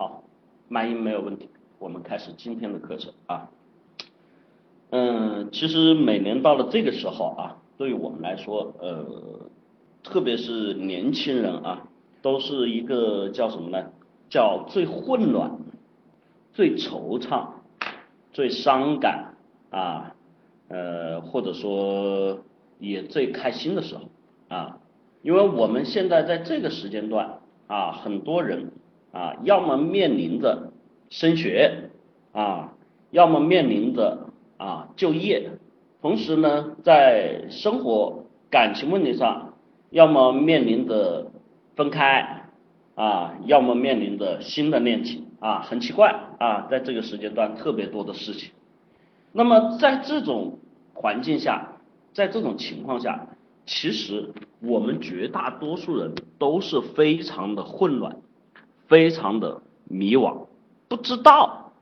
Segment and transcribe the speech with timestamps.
[0.00, 0.22] 好，
[0.68, 1.48] 麦音没有问题，
[1.80, 3.50] 我们开始今天的课程啊。
[4.90, 9.04] 嗯，其实每年到了这个时候啊，对于我们来说，呃，
[10.04, 11.88] 特别是年轻人啊，
[12.22, 13.90] 都是一个叫什么呢？
[14.30, 15.50] 叫最混乱、
[16.52, 17.48] 最惆怅、
[18.32, 19.34] 最伤感
[19.70, 20.14] 啊，
[20.68, 22.38] 呃，或者说
[22.78, 24.02] 也最开心的时候
[24.46, 24.78] 啊，
[25.22, 28.70] 因为我们现在在这个时间段啊，很多人
[29.12, 30.72] 啊，要么面临着
[31.10, 31.90] 升学
[32.32, 32.74] 啊，
[33.10, 34.26] 要么面临着。
[34.60, 35.50] 啊，就业，
[36.02, 39.54] 同时呢，在生活感情问题上，
[39.90, 41.30] 要么面临着
[41.76, 42.42] 分开，
[42.96, 48.50] 啊，要么面临着新的恋情，啊，很奇怪，啊，在这个时间段特别多的事情。
[49.30, 50.58] 那么在这种
[50.92, 51.76] 环境下，
[52.12, 53.28] 在这种情况下，
[53.64, 58.16] 其实我们绝大多数人都是非常的混乱，
[58.88, 60.46] 非常的迷惘，
[60.88, 61.72] 不知道。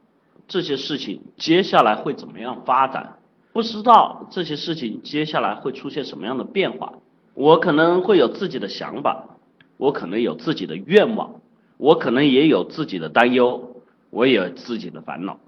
[0.48, 3.16] 这些事情接下来会怎么样发展？
[3.52, 6.93] 不知道这些事情接下来会出现什么样的变化。
[7.35, 9.38] 我可能会有自己的想法，
[9.76, 11.40] 我可能有自己的愿望，
[11.79, 15.41] 我可能也有自己的担忧，我也有自己的烦恼。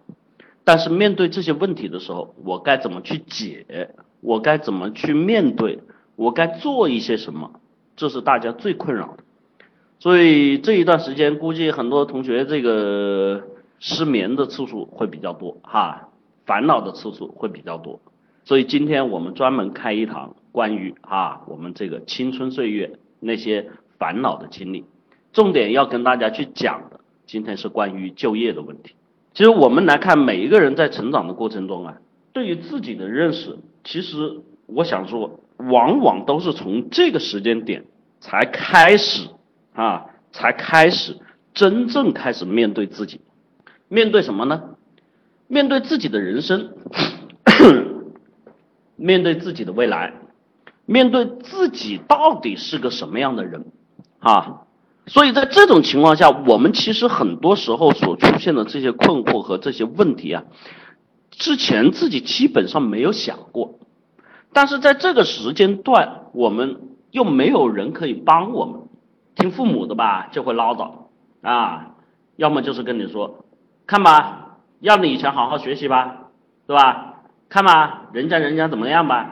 [0.65, 3.95] 但是面对这些问题的时候，我该怎么去解？
[4.21, 5.79] 我该怎么去面对？
[6.17, 7.53] 我该做一些什么？
[7.95, 9.23] 这是大家最困扰的。
[9.99, 13.43] 所以这一段时间，估计很多同学这个。
[13.81, 16.09] 失眠的次数会比较多哈，
[16.45, 18.01] 烦恼的次数会比较多，
[18.45, 24.85] 所以今天我们专门开一堂关于啊我们这个青春岁月那些烦恼的经历，
[25.33, 28.97] 重点要跟大家去讲的，今天是关于就业的问题。
[29.33, 31.99] 其实我们来看每一个人在成长的过程中啊，
[32.33, 37.85] 对于自己的认识，其实我想说，往往都是从这个时间点
[38.19, 39.29] 才开始
[39.79, 41.17] 啊，才开始
[41.55, 43.21] 真正开始面对自己。
[43.87, 44.61] 面对什么呢？
[45.47, 46.73] 面对自己的人生，
[48.97, 50.15] 面对自己的未来，
[50.85, 53.67] 面对自己到底是个什么样的人
[54.19, 54.63] 啊？
[55.07, 60.43] 所以在这种情况下，我们其实很多时候所出现的这些困惑和这些问题啊，
[61.31, 63.79] 之前自己基本上没有想过，
[64.53, 66.81] 但是在这个时间段，我们
[67.13, 68.81] 又没有人可以帮我们，
[69.39, 70.91] 听父母的吧，就会唠叨
[71.43, 71.95] 啊，
[72.35, 73.45] 要么就是跟你说。
[73.87, 76.17] 看吧，要你以前好好学习吧，
[76.67, 77.15] 对吧？
[77.49, 79.31] 看吧，人家人家怎么样吧，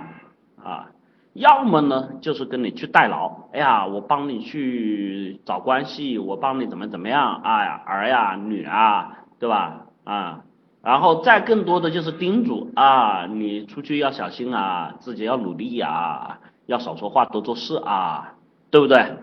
[0.62, 0.86] 啊，
[1.32, 9.86] 要么呢就是跟你去代劳，哎呀，我帮你去找关系，我帮你怎么怎么样，哎呀，儿呀女啊，对吧？
[10.04, 10.44] 啊，
[10.84, 18.34] 然后再更多的就是叮嘱啊，你出去要小心啊，自己要努力啊，要少说话多做事啊，
[18.70, 19.16] 对不对？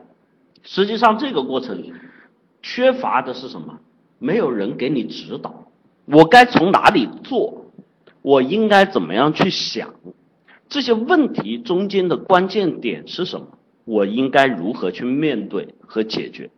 [0.63, 1.84] 实际上这个过程
[2.62, 3.79] 缺乏的是什么？
[4.19, 5.66] 没有人给你指导，
[6.06, 7.66] 我该从哪里做？
[8.22, 9.94] 我应该怎么样去想？
[10.69, 13.47] 这些问题中间的关键点是什么？
[13.84, 16.50] 我应该如何去面对和解决？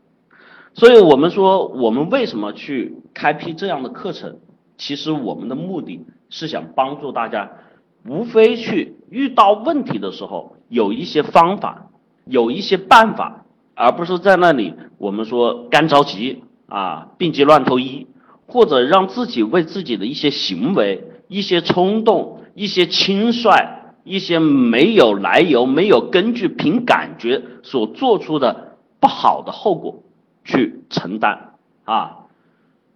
[0.75, 4.37] 所以我们说，我们为什么去开辟这样的课程？
[4.77, 7.49] 其实我们的目的是想帮助大家，
[8.05, 11.89] 无非去遇到问题的时候有一些方法，
[12.25, 13.44] 有一些办法，
[13.75, 16.41] 而不是在那里我们说干着急。
[16.67, 18.07] 啊，病急乱投医，
[18.47, 23.51] 或者让自己为自己的一些行为、一些冲动、一些轻率、
[24.03, 30.01] 一些没有来由、没有根据、凭感觉所做出的不好的后果
[30.43, 31.53] 去承担
[31.83, 32.25] 啊。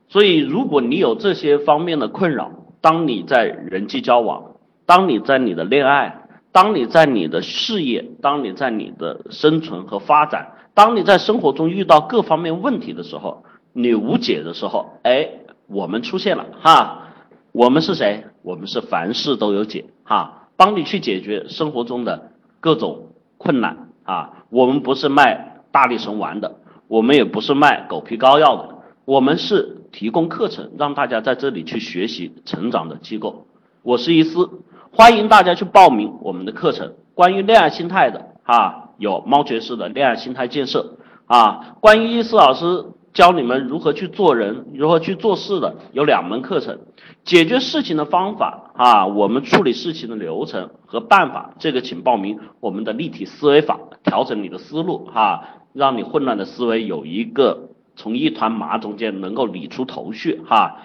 [0.07, 2.51] 所以，如果你有这些方面的困扰，
[2.81, 4.55] 当你在人际交往，
[4.87, 13.43] 当你在你的恋爱，当你在你的事业，当你在你的生存和发展，当你在生活中遇到各方面问题的时候，
[13.73, 15.29] 你无解的时候，哎，
[15.67, 17.07] 我们出现了哈，
[17.51, 18.25] 我们是谁？
[18.41, 22.31] 我们是凡事都有解哈，帮你去解决生活中的
[22.61, 23.07] 各种
[23.37, 24.45] 困难啊。
[24.49, 26.55] 我们不是卖大力神丸的，
[26.87, 28.75] 我们也不是卖狗皮膏药的，
[29.05, 33.45] 我们是提供课程让大家在这里去学习成长的机构。
[33.83, 34.49] 我是一思，
[34.91, 42.85] 欢迎大家去报名我们的课程，关于恋爱心态的哈，有猫爵士的恋爱心态建设啊，关于一思老师。
[43.11, 46.77] 教你们如何去做人，如何去做事的有两门课程，
[47.25, 55.43] 解决事情的方法啊，我们处理事情的流程和办法，这个请报名我们的立体思维法，调整你的思路哈，
[55.73, 60.77] 让你混乱的思维有一个从一团麻中间能够理出头绪哈。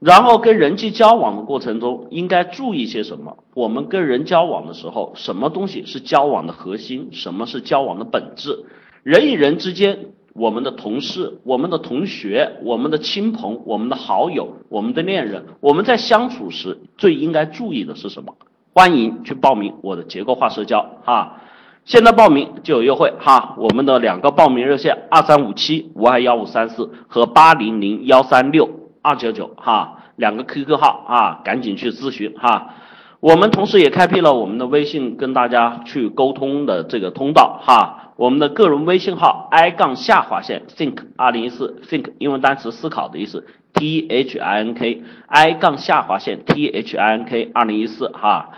[0.00, 3.36] 然后跟人际交往的过程中应该注意些什么？
[3.54, 7.10] 我们跟人交往的时候，什么东西是交往的核心？
[7.12, 8.64] 什么是交往的本质？
[9.02, 9.98] 人与人之间。
[10.32, 18.36] 我们的同事、我们的同学、我们的亲朋、我们的好友、我们的恋人，我们在相处时最应该注意的是什么？
[18.72, 21.40] 欢迎去报名我的结构化社交哈，
[21.84, 28.70] 现在报名就有优惠哈，我们的两个报名热线二三五七五二幺五三四和八零零幺三六
[29.02, 32.74] 二九九哈，两个 QQ 号啊，赶紧去咨询哈。
[33.20, 46.96] 我们同时也开辟了我们的微信跟大家去沟通的这个通道哈，我们的个人微信号 i 杠下划线 think 二零一四 think 英文单词思考的意思 t h i n k i 杠下划线 t h
[46.96, 48.52] i n k 二零一四哈，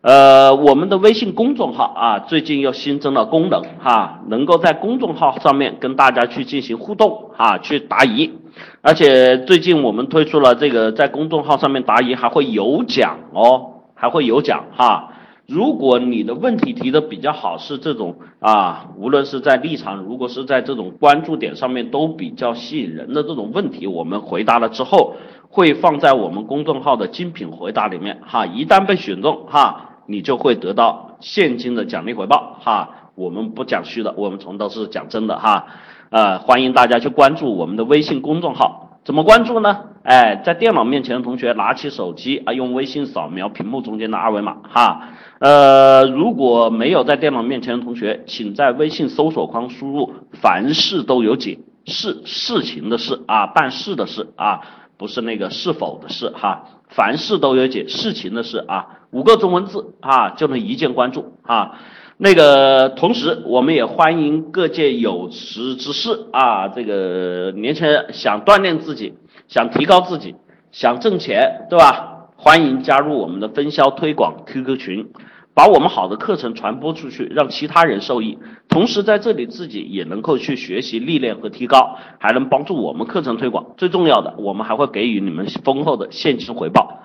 [0.00, 8.32] 呃，我们的微信公众号啊，最近又新增了功能哈，能够在公众号上面跟大家去进行互动啊，去答疑，
[8.80, 13.74] 而且最近我们推出了这个在公众号上面答疑还会有奖哦。
[14.00, 15.10] 还会有奖哈，
[15.48, 25.16] 如果你的问题提的比较好，是这种啊，无论是在立场，如果是在这种关注点上面都比较吸引人的这种问题，我们回答了之后，
[25.48, 35.66] 会放在我们公众号的精品回答里面哈，一旦被选中哈，你就会得到现金的奖励回报哈，我们不讲虚的，我们从都是讲真的哈，
[36.10, 39.00] 呃，欢迎大家去关注我们的微信公众号。
[39.04, 39.78] 怎么关注呢？
[40.02, 45.02] 哎，在电脑面前的同学拿起手机啊，用微信扫描屏幕中间的二维码哈。
[45.38, 54.60] 呃，如果没有在电脑面前的同学，请在微信搜索框输入“凡事都有解”，事事情的事啊，办事的事啊，
[54.96, 56.64] 不是那个是否的事哈。
[56.88, 61.78] 凡事都有解，事情的事啊，五个中文字啊，就能一键关注啊。
[62.20, 69.14] 那个同时，我们也欢迎各界有识之士啊，这个年轻人想锻炼自己，
[69.46, 70.34] 想提高自己，
[70.72, 72.26] 想挣钱，对吧？
[72.34, 75.06] 欢迎加入我们的分销推广 QQ 群，
[75.54, 78.36] 把我们好的课程传播出去，让其他人受益。
[78.68, 83.64] 同时在这里自己也能够去学习历练和提高，还能帮助我们课程推广。
[83.76, 87.04] 最重要的，我们还会给予你们丰厚的现金回报。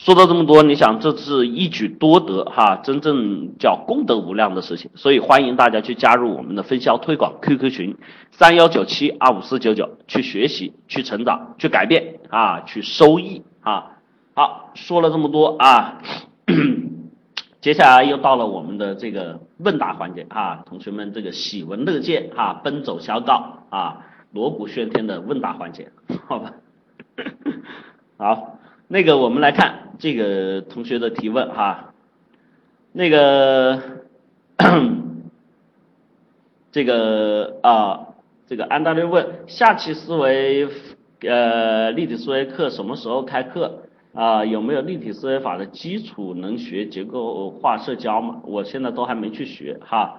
[0.00, 7.94] 说到这么多，你想这是一举多得哈，真正叫功德无量的事情，所以欢迎大家去加入我们的分销推广 QQ 群
[8.30, 13.98] 三幺九七二五四九九，去学习、去成长、去改变啊，去收益啊。
[14.32, 16.00] 好，说了这么多啊，
[17.60, 23.98] 接下来又到了我们的这个问答环节啊，同学们这个喜闻乐见啊，奔走相告啊，
[24.32, 25.92] 锣鼓喧天的问答环节，
[26.26, 26.54] 好吧？
[28.16, 28.59] 好。
[28.92, 31.94] 那个，我们来看这个同学的提问哈，
[32.90, 33.80] 那个，
[36.72, 38.08] 这个啊，
[38.48, 40.66] 这个安大略问下期思维
[41.20, 43.82] 呃立体思维课什么时候开课
[44.12, 44.44] 啊？
[44.44, 48.40] 有没有立体思维法的基础能学结构化社交吗？
[48.42, 50.16] 我现在都还没去学哈，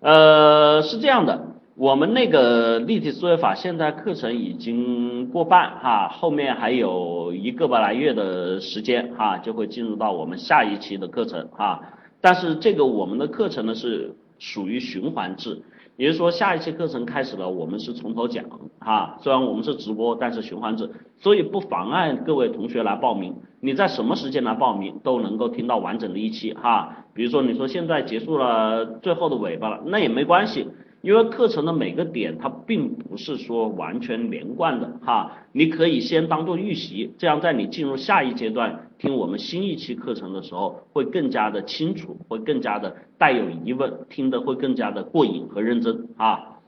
[0.00, 1.40] 呃，是这样的。
[1.80, 11.80] 我们那个立体思维法现在课程已经过半哈，后面还有一个把来月的时间哈，就会进入到我们下一期的课程哈。
[12.20, 15.62] 但是这个我们的课程呢是属于循环制，
[15.96, 18.44] 也就是说下一期课程开始了，我们是从头讲
[18.78, 19.16] 哈。
[19.22, 23.34] 虽然我们是直播，但是循环制，所以不妨碍各位同学来报名。
[23.62, 27.06] 你在什么时间来报名都能够听到完整的一期哈。
[27.14, 30.68] 比如说你说现在结束了最后的尾巴了，那也没关系。
[31.02, 46.58] 因为课程的每个点它并不是说完全连贯的哈，你可以先当做预习，这样在你进入下一阶段听我们新一期课程的时候会更加的清楚，会更加的带有疑问，听得会更加的过瘾和认真啊。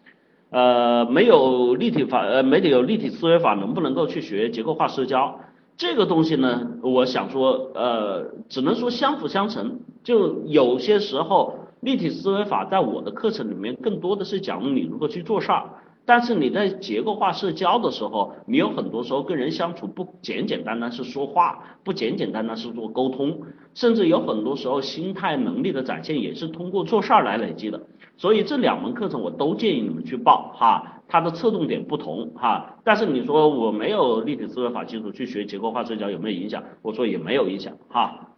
[0.48, 5.40] 呃，没有立体法，呃，没有立体思维法，能不能够去学结构化社交？
[5.76, 11.58] 这个东西呢，我想说，呃，只能说相辅相成，就有些时候。
[11.82, 15.68] 立体思维法在我的课程里面更多的是讲你如何去做事儿，
[16.04, 23.36] 但是你在结构化社交的时候，你有很多时候跟人相处不简简单单是说话，不简简单单是做沟通，
[23.74, 27.80] 甚至有很多时候心态能力的展现也是通过做事儿来累积的。
[28.16, 32.76] 所以这两门课程我都建议你们去报哈，它的侧重点不同哈。
[32.84, 36.62] 但是你说我没有立体思维法基础去学结构化社交有没有影响？
[36.80, 38.28] 我说也没有影响哈，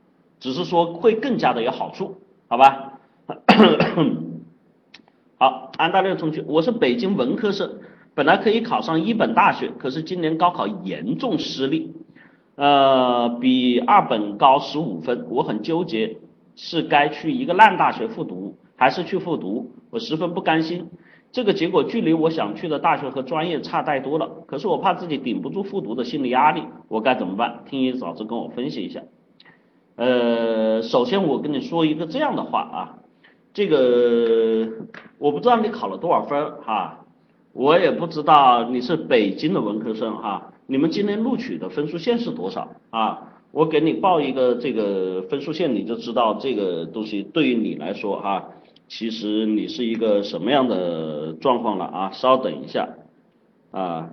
[0.41, 2.17] 只是说会更加的有好处，
[2.49, 2.94] 好吧？
[5.39, 7.79] 好，安大略同学，我是北京文科生，
[8.15, 11.95] 本来可以考上一本大学，可是今年高考严重失利，
[12.57, 16.19] 呃，比二本高十五分，我很纠结，
[16.55, 19.71] 是该去一个烂大学复读，还是去复读？
[19.89, 20.91] 我十分不甘心，
[21.33, 27.63] 这个结果距离我想去的大学和专业差太多了，可是我怕自己顶不住复读的心理压力，我该怎么办？
[27.65, 29.01] 听一嫂子跟我分析一下。
[29.97, 32.99] 呃，首先我跟你说一个这样的话啊。
[33.55, 34.69] 这个
[35.19, 37.07] 我不知道你考了多少分哈，
[37.53, 43.31] 我也不知道你是北京的文科生哈，你们今年录取的分数线是多少啊？
[43.53, 48.51] 我给你报一个这个分数线，你就知道这个东西对于你来说哈，
[48.89, 52.11] 其实你是一个什么样的状况了啊？
[52.11, 52.89] 稍等一下
[53.71, 54.11] 啊，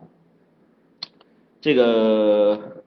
[1.59, 2.83] 这个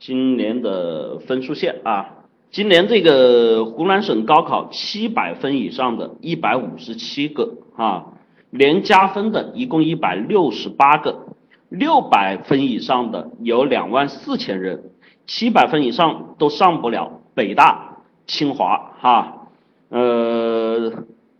[0.00, 2.13] 今年的分数线啊，
[2.54, 8.04] 今年这个湖南省高考七百分以上的一百五十七个啊，
[8.50, 11.34] 连加分的一共一百六十八个，
[11.68, 14.84] 六百分以上的有两万四千人。
[15.26, 17.96] 七百分以上都上不了北大、
[18.28, 19.48] 清华，哈，
[19.88, 20.92] 呃，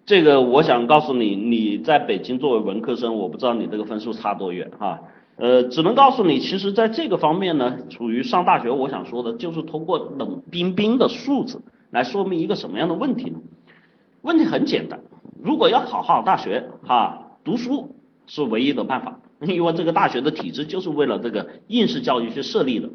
[0.06, 4.99] 这个我想告诉你，你在北京作为文科生，我不知道你这个分数差多远，哈，
[5.36, 11.60] 呃，只能告诉你，其实在这个方面呢，处于上大学，我想说的就是通过冷冰冰的数字
[11.90, 13.38] 来说明一个什么样的问题呢？
[14.22, 15.00] 问题很简单，
[15.42, 22.88] 如果要考好大学，哈，读书是唯一的办法， 因为这个大学的体制就是为了这个应试教育去设立的。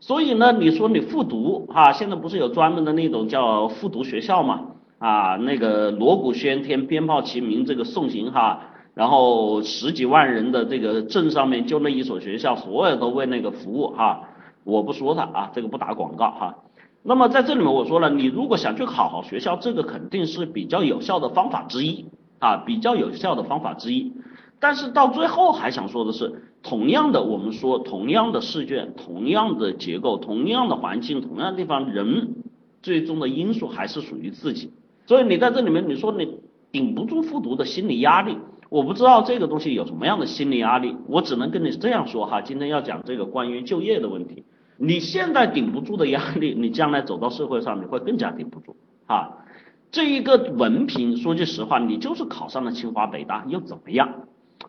[0.00, 4.60] 所以呢，你说你复读哈，现在不是有专门的那种叫复读学校嘛？
[4.98, 8.60] 啊，那个锣鼓喧天、鞭炮齐鸣，这个送行哈，
[8.96, 14.30] 然后十几万人的这个镇上面就那一所学校，所有都为那个服务哈。
[14.64, 16.56] 我不说他啊，这个不打广告哈。
[17.02, 22.06] 那么在这里面我说了，你如果想去考好学校，这个肯定是比较有效的方法之一
[22.38, 24.12] 啊，比较有效的方法之一。
[24.58, 26.42] 但是到最后还想说的是。
[26.62, 32.34] 同样的，我们说同样的试卷，同样的结构，同样的环境，同样的地方，人
[32.82, 34.72] 最终的因素还是属于自己。
[35.06, 36.40] 所以你在这里面，你说你
[36.72, 38.36] 顶不住复读的心理压力，
[38.76, 42.42] 我不知道这个东西有什么样的心理压力，我只能跟你这样说哈。
[42.42, 44.44] 今天要讲这个关于就业的问题，
[44.76, 49.46] 你现在顶不住的压力，你将来走到社会上，你会更加顶不住啊。
[49.90, 54.10] 这一个文凭，说句实话，你就是考上了清华北大又怎么样？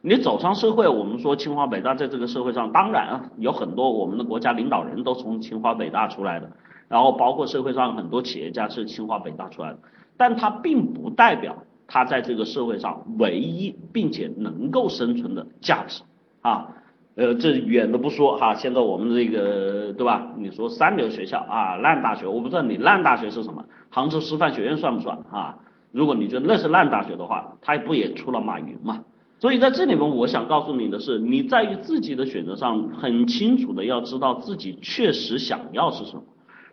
[0.01, 6.49] 你走上社会，我们说清华北大在这个社会上，当然啊，有很多我们的国家领导人都从清华北大出来的，
[6.87, 9.79] 然后包括社会上很多企业家是清华北大出来的，
[10.15, 16.03] 但它并不代表他在这个社会上唯一并且能够生存的价值
[16.41, 16.67] 啊，
[17.15, 20.33] 呃，这远的不说哈，现在我们这个对吧？
[20.37, 25.57] 你说三流学校啊，烂大学，我不知道你烂大学是什么，杭州师范学院算不算啊？
[25.91, 29.03] 如果你觉得那是烂大学的话，它不也出了马云嘛？
[29.39, 36.23] 所以在这里面，我想告诉你的是，你在于自己的选择上很清楚的要知道自己确实想要是什么，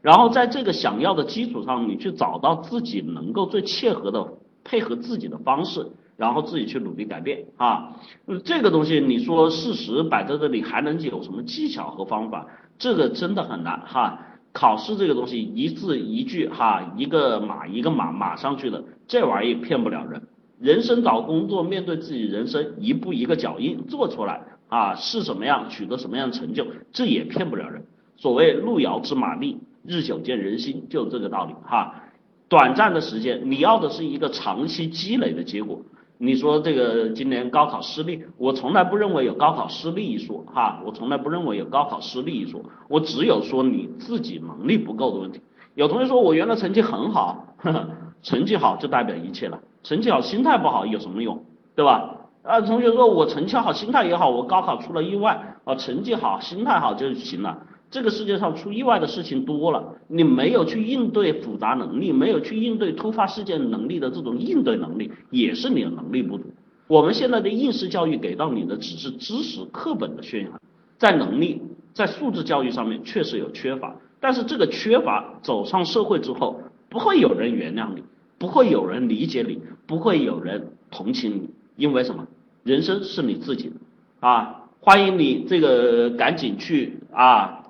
[0.02, 4.26] 然后在这个想要的基础上，你去找到自己能够最切合的
[4.64, 7.96] 配合自己的方式，然后自己去努力改变啊。
[8.44, 12.46] 这个东西你说事实摆在这里，还能有什么技巧和方法？
[12.78, 14.18] 这个真的很难哈。
[14.52, 20.22] 考试这个东西一字一句哈，一个码一个码码上去的，这玩意骗不了人。
[20.60, 27.84] 人生找工作，面对自己人生一步一个脚印做出来啊，是什么样取得什么样的成就，这也骗不了人。
[28.16, 32.03] 所谓路遥知马力，日久见人心，就这个道理哈。
[32.48, 35.80] 短暂的时间，你要的是一个长期积累的结果。
[36.18, 45.40] 你说这个今年高考失利，我从来不认为有高考失利一说哈，我从来不认为有高考失利一说，我只有说你自己能力不够的问题。
[45.74, 47.88] 有同学说我原来成绩很好，呵 呵
[48.22, 49.60] 成绩好就代表一切了。
[49.82, 52.16] 成绩好，心态不好有什么用，对吧？
[52.44, 57.58] 啊，同学说我成绩好，心态也好，我高考出了意外，啊，成绩好，心态好就行了。
[57.94, 66.46] 这个世界上出意外的事情多了，你没有去应对复杂能力，没有去应对突发事件能力的这种应对能力，也是你的能力不足。
[66.88, 70.60] 我们现在的应试教育给到你的只是知识课本的宣扬，
[70.98, 76.60] 在能力，在素质教育上面确实有缺乏，但是这个缺乏走上社会之后，
[76.90, 78.02] 不会有人原谅你。
[78.36, 82.26] 不会有人理解你，不会有人同情你，因为什么？
[82.64, 83.76] 人生是你自己的
[84.18, 84.62] 啊！
[84.80, 87.63] 欢迎你这个赶紧去啊，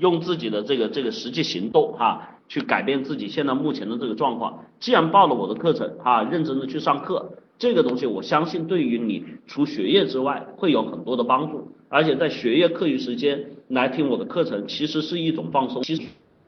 [0.00, 4.64] 用自己的这个这个实际行动哈，去改变自己现在目前的这个状况。
[4.80, 11.68] 既然报了我的课程啊，认真的去上课，这个东西我相信对于你除学业之外会有很多的帮助。
[11.88, 15.82] 而且在学业课余时间来听我的课程，其实是一种放松。
[15.82, 16.02] 其实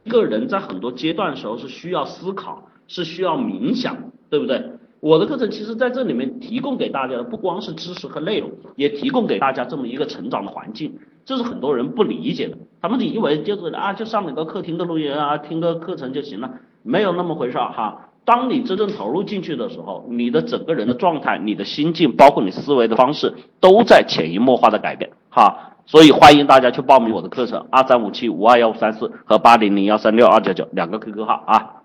[0.04, 2.68] 一个人在很多阶段的时候是需要思考。
[2.88, 3.97] 是需要冥想，
[4.28, 4.62] 对不对？
[5.00, 12.57] 我的课程其实在这里面提供给大家的不光是知识和内容，也提供给大家这么一个成长的环境，这是很多人不理解的。
[12.81, 16.50] 他们以为就是啊，就上哪个客厅的录音啊，听个课程就行了，
[16.83, 18.09] 没有那么回事儿哈。
[18.25, 25.75] 当你真正投入进去的时候，你的整个人的状态、你的心境，包括你思维的方式，都在潜移默化的改变哈。
[25.87, 31.83] 所以欢迎大家去报名我的课程，二三五七五二幺五三四和八零零幺三六二九九两个 QQ 号啊。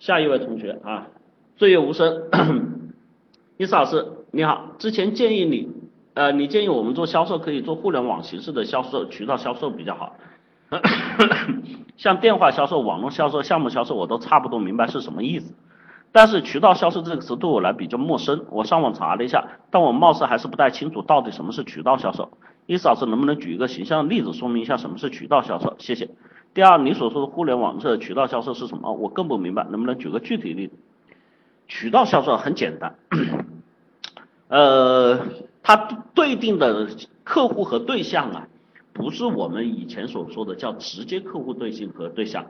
[0.00, 1.06] 下一位同学啊，
[1.56, 2.22] 岁月无声，
[3.58, 5.66] 伊斯老师你好，之前建议你，
[6.12, 10.14] 呃，你建议我们做销售可以做互联网形式的销售渠道销售比较好，
[11.96, 15.54] 像电话销售、网络销售、项目销售，我都差不多明白是什么意思。
[16.12, 22.28] 但是渠道销售这个词对我来比较陌生，我上网查了一下，但我貌似还是不太清楚到底什么是渠道销售。
[22.66, 25.74] 意思老师能不能举一个形象的例子说明一下什么是渠道销售？
[25.78, 26.10] 谢谢。
[26.52, 28.92] 第二，你所说的互联网这渠道销售是什么？
[28.92, 30.74] 我更不明白，能不能举个具体例子？
[31.66, 32.96] 渠道销售很简单，
[34.48, 35.18] 呃，
[35.62, 35.76] 它
[36.14, 36.88] 对定的
[37.24, 38.48] 客户和对象啊，
[38.92, 42.46] 不是我们以前所说的叫直接客户对象和对象。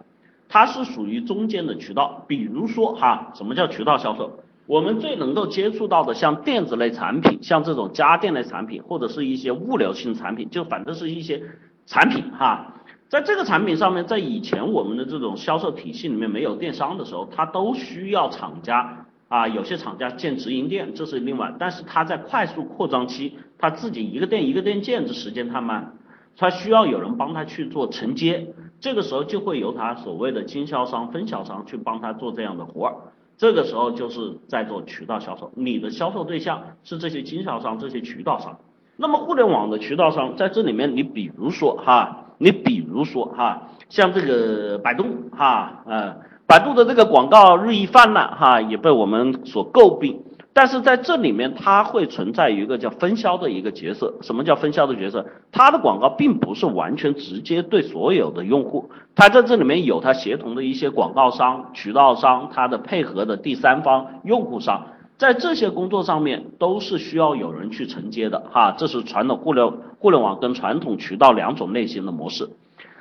[0.49, 4.31] 它是属于中间的渠道，比如说哈，什么叫渠道销售？
[4.67, 11.43] 我们最能够接触到的，像电子类产品，像这种家电类产品，或者是一些物流性产品，就反正是一些
[11.87, 12.75] 产品哈。
[13.09, 25.95] 在这个产品上面，在以前我们的这种销售体系里面没有电商的时候，它都需要厂家啊，有些厂家建直营店，这是另外，但是它在快速扩张期，它自己一个店一个店建，这时间太慢。
[26.39, 32.95] 他需要有人帮他去做承接，这个时候就会由他所谓的经销商、分销商去帮他做这样的活儿，
[33.39, 38.59] 这个时候就是在做渠道销售，你的销售对象是这些经销商、这些渠道商。
[38.99, 46.17] 那么互联网的渠道商在这里面，你比如说哈，你比如说哈，像这个百度哈，呃，
[46.47, 50.23] 百度的这个广告日益泛滥哈，也被我们所诟病。
[50.53, 54.15] 但是在这里面，它会存在一个叫分销的一个角色。
[54.23, 55.27] 什么叫分销的角色？
[55.53, 64.87] 它的广告并不是完全直接对所有的用户，它在这里面有它协同的一些广告商、渠道商，它的配合的第三方用户商，
[65.19, 68.73] 在这些工作上面都是需要有人去承接的哈。
[68.79, 72.49] 这是传统互联互联网跟传统渠道两种类型的模式。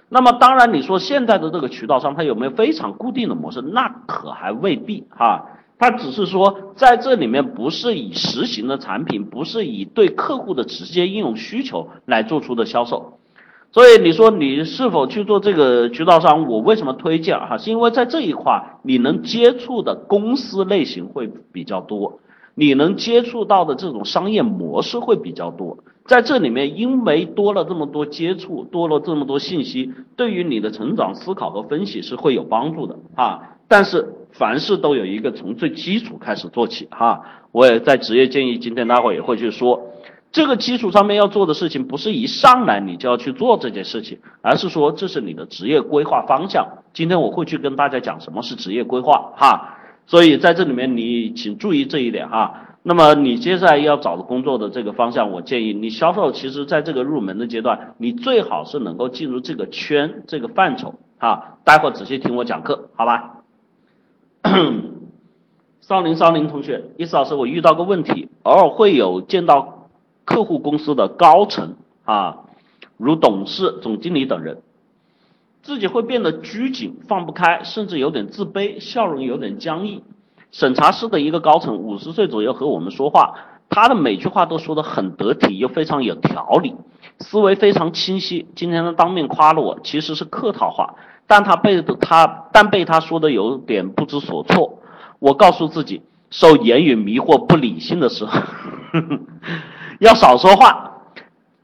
[0.08, 3.62] 那么当然，你说现在的这个渠道商，它有没有非常固定的模式？
[3.62, 5.46] 那可还未必哈。
[5.78, 13.18] 它只是说，在这里面不是以实行的产品，不是以对客户的直接应用需求来做出的销售。
[13.72, 16.48] 所以你说你是否去做这个渠道商？
[16.48, 17.58] 我为什么推荐哈？
[17.58, 22.20] 是因为在这一块你能接触的公司类型会比较多，
[22.54, 25.80] 你能接触到的这种商业模式会比较多。
[26.06, 33.58] 在这里面，因为多了这么多接触，多了这么多信息，对于你的成长、思考和分析是会有帮助的啊。
[33.68, 39.82] 但是凡事都有一个从最基础开始做起哈，我也在职业建议，今天待会儿也会去说，
[40.32, 46.68] 这个基础上面要做的事情，不是一上来你就要去做这件事情，而是说这是你的职业规划方向。
[46.94, 52.62] 今天我会去跟大家讲什么是职业规划哈，所以在这里面你请注意这一点哈。
[52.88, 61.58] 那么你接下来要找的工作的这个方向，我建议你销售，其实在这个入门的阶段，你最好是能够进入这个圈这个范畴哈。
[61.64, 63.38] 待会儿仔细听我讲课，好吧？
[65.82, 69.88] 少林少林同学，意思老师，我遇到个问题，偶尔会有见到
[70.24, 72.44] 客户公司的高层啊，
[72.98, 74.62] 如董事、总经理等人，
[75.64, 80.04] 自己会变得拘谨、放不开，甚至有点自卑，笑容有点僵硬。
[80.52, 83.36] 审查室的一个高层，五十岁左右和我们说话，
[83.70, 86.76] 他的每句话都说得很得体，又非常有条理，
[87.20, 88.48] 思维非常清晰。
[88.56, 90.96] 今天他当面夸了我，其实是客套话。
[91.28, 94.80] 但他被他但被他说的有点不知所措，
[95.18, 98.40] 我告诉自己，受言语迷惑不理性的时候，
[100.00, 100.92] 要少说话。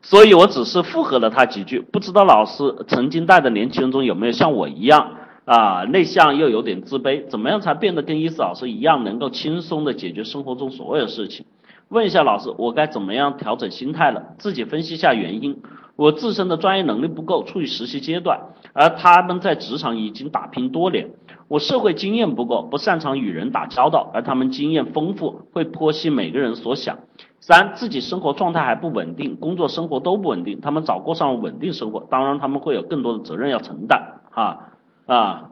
[0.01, 1.79] 所以我只是附和了他几句。
[1.79, 5.11] 不知道老师曾经带的年轻人中有没有像我一样
[5.45, 7.27] 啊，内向又有点自卑？
[7.27, 11.45] 怎么样才变得跟伊斯老师一样，能够轻松的解决生活中所有事情？
[11.89, 14.35] 问一下老师，我该怎么样调整心态了？
[14.37, 15.61] 自己分析一下原因。
[15.97, 18.39] 我自身的专业能力不够，处于实习阶段，
[18.73, 21.09] 而他们在职场已经打拼多年。
[21.47, 26.97] 我社会经验不够，不擅长与人打交道，而他们经验丰富，会剖析每个人所想。
[27.41, 34.21] 三，自己生活状态还不稳定，工作生活都不稳定，他们早过上了稳定生活，当然他们会有更多的责任要承担。
[34.31, 34.57] 哈啊，
[35.05, 35.51] 啊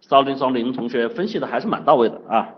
[0.00, 2.48] 少林少林同学分析的还是蛮到位的啊。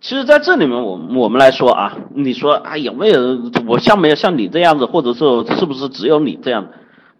[0.00, 6.68] 其实，在这里面，我我们来说啊，你说啊，有没有我像没有像你这样子，或者说是不是只有你这样？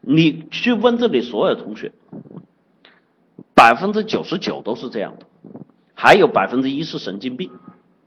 [0.01, 1.93] 你去问这里所有同学，
[3.55, 5.27] 百分之九十九都是这样的，
[5.93, 7.51] 还有百分之一是神经病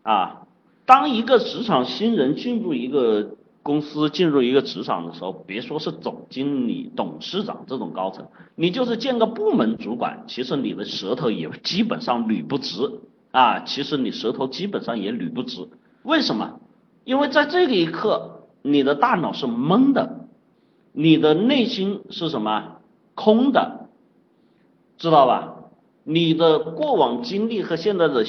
[0.01, 0.41] 啊。
[0.87, 13.01] 当一个职场新人进入一个公司、进入一个职场的时候，别说是总经理、董事长这种高层，你就是见个部门主管，其实你的舌头也基本上捋不直。
[13.31, 15.67] 啊，其实你舌头基本上也捋不直，
[16.03, 16.59] 为什么？
[17.03, 20.27] 因为在这个一刻，你的大脑是懵的，
[20.91, 22.77] 你的内心是什么？
[23.15, 23.89] 空的，
[24.99, 25.55] 知道吧？
[26.03, 28.23] 你的过往经历和现在的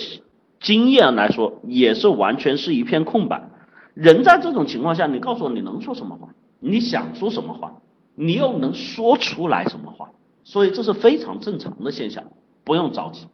[0.58, 3.50] 经验来说，也是完全是一片空白。
[3.92, 6.28] 人在这种情况下，你告诉我你能说什么话？
[6.60, 7.74] 你想说什么话？
[8.14, 10.10] 你又能说出来什么话？
[10.44, 12.24] 所以这是非常正常的现象，
[12.64, 13.26] 不用着急。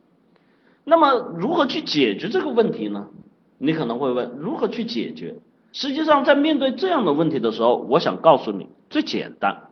[0.84, 3.08] 那么如何去解决这个问题呢？
[3.58, 5.34] 你可能会问，如何去解决？
[5.72, 9.68] 实际上，在面对这样的问题的时候，我想告诉你，最简单。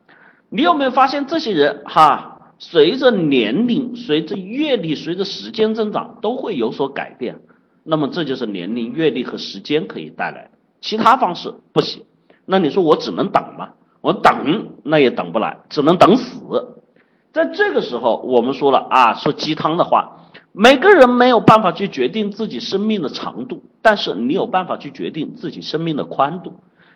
[0.48, 7.40] 你有没有发现，这些人哈，随着年龄、随着阅历、随着时间增长，都会有所改变。
[7.82, 12.04] 那么这就是年龄、阅历和时间可以带来的，其他方式不行。
[12.44, 13.70] 那你说我只能等吗？
[14.00, 16.76] 我等那也等不来，只能等死。
[17.32, 20.14] 在这个时候，我们说了啊，说鸡汤的话。
[20.52, 26.54] 每个人没有办法去决定自己生命的长度，但是你有办法去决定自己生命的宽度。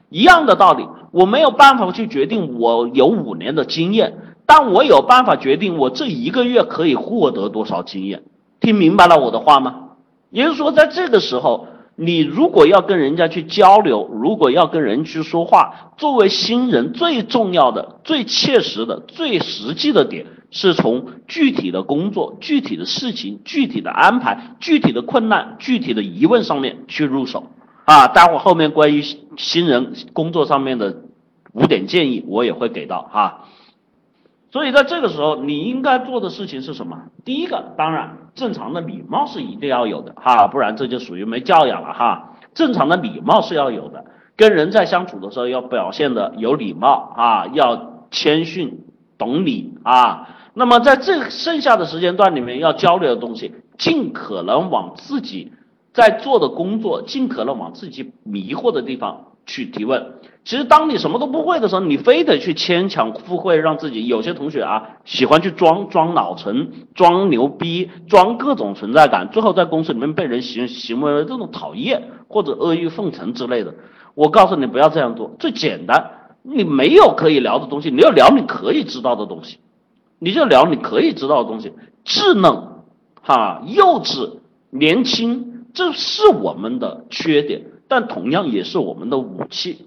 [0.09, 4.15] 一样的道理，我没有办法去决定我有五年的经验，
[4.47, 8.25] 但我有办法决定我这一个月可以获得多少经验。
[8.59, 9.91] 听明白了我的话吗？
[10.31, 20.27] 也就是说，在这个时候，你如果要跟人家去交流，如果要跟人去说话，作为新人，最重要的、最切实的、最实际的点。
[20.55, 27.45] 是从具体的工作、具体的事情、具体的安排、具体的困难、具体的疑问上面去入手
[27.87, 28.07] 啊。
[28.09, 29.03] 待会后面关于
[29.39, 31.05] 新人工作上面的
[31.55, 33.47] 五点建议，我也会给到哈。
[34.53, 37.05] 所以在这个时候，你应该做的事情是什么？
[37.25, 42.37] 第一个，当然正常的礼貌是一定要有的哈，不然这就属于没教养了哈。
[42.53, 44.05] 正常的礼貌是要有的，
[44.37, 48.85] 跟人在相处的时候要表现的有礼貌啊，要谦逊
[49.17, 50.29] 懂礼啊。
[50.53, 55.51] 那么在这剩下的时间段里面要交流的东西，尽可能往自己
[55.95, 60.17] 在做的工作，尽可能往自己迷惑的地方去提问。
[60.45, 73.75] 其实当你什么都不会的时候，你非得去牵强附会，让自己有些同学啊喜欢去装装老成、装牛逼、装各种存在感，最后在公司里面被人行行为这种讨厌或者阿谀奉承之类的。
[74.15, 76.11] 我告诉你不要这样做，最简单，
[76.43, 79.59] 你没有可以聊的东西，你要聊你可以知道的东西。
[80.19, 81.73] 你就聊你可以知道的东西，
[82.05, 82.69] 稚嫩，
[83.23, 84.39] 哈，幼稚，
[84.71, 89.87] 年轻，这是我们的缺点，但同样也是我们的武器。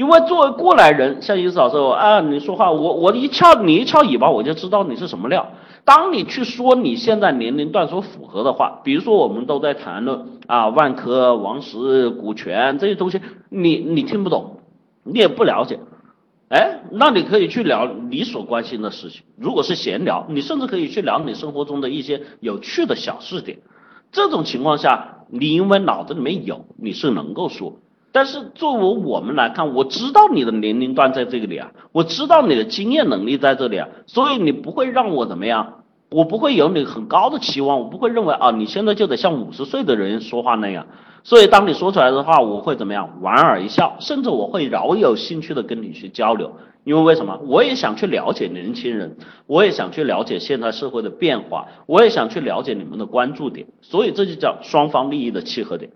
[0.00, 5.46] 因为作为过来人，像尹老师啊，你说话，我我一翘你一翘尾巴，我就知道你是什么料。
[5.84, 14.60] 当你去说你现在年龄段所符合的话，比如说我们都在谈论啊，万科、王石、股权这些东西，你你听不懂，
[15.04, 15.78] 你也不了解。
[16.48, 19.24] 哎，那你可以去聊你所关心的事情。
[19.36, 23.58] 如果是闲聊，你甚至可以去聊你生活中的一些有趣的小事点。
[24.10, 27.74] 这种情况下，你因为脑子里面有，你是能够说。
[28.12, 40.86] 但是作为我们来看，我知道你的年龄段在这里啊，我知道你的经验能力在这里啊，所以你不会让我怎么样，我不会有你很高的期望，我不会认为啊，你现在就得像五十岁的人说话那样。
[41.22, 43.18] 所以，当你说出来的话，我会怎么样？
[43.20, 46.50] 莞尔一笑，甚至我会饶有兴趣的跟你去交流。
[46.82, 47.38] 因为为什么？
[47.46, 53.66] 我也想去了解年轻人，我也想去了解现在社会的变化，我也想去了解你们的关注点。
[53.82, 55.90] 所以这就叫双方利益的契合点。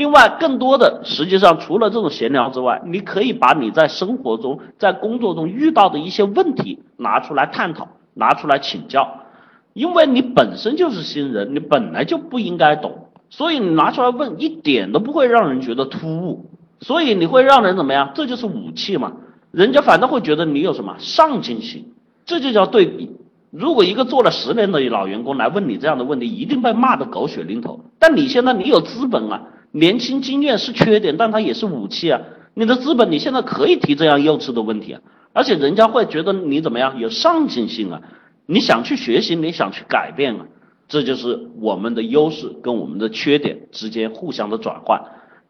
[0.00, 9.26] 另外，更多的实际上除了这种闲聊之外，你可以把你在生活中、在工作中遇到的一些问题拿出来探讨，拿出来请教。
[9.74, 13.08] 因为你本身就是新人，你本来就不应该懂。
[13.28, 16.46] 所以你拿出来问，一点都不会让人觉得突兀，
[16.80, 18.12] 所以你会让人怎么样？
[18.14, 19.12] 这就是武器嘛，
[19.50, 21.92] 人家反倒会觉得你有什么上进心，
[22.24, 23.10] 这就叫对比。
[23.50, 27.80] 如果一个做了十年的老员工来问你这样的问题，一定被骂得狗血淋头。
[27.98, 32.20] 但你现在你有资本啊，年轻经验是缺点，但它也是武器啊。
[32.54, 35.00] 你的资本，你现在可以提这样幼稚的问题啊，
[35.32, 38.02] 而且人家会觉得你怎么样，有上进心啊，
[38.46, 40.46] 你想去学习，你想去改变啊。
[40.88, 45.00] 这就是我们的优势跟我们的缺点之间互相的转换，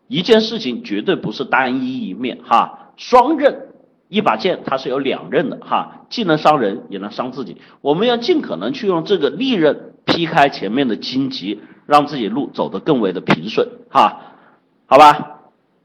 [0.06, 3.68] 一件事情绝对不是单一一面哈，双刃，
[4.10, 14.36] 一把剑它是有两刃的哈，既能伤人也能伤自己，我们要尽可能去用这个利刃劈开前面的荆棘，让自己路走得更为的平顺哈，
[14.86, 15.40] 好吧，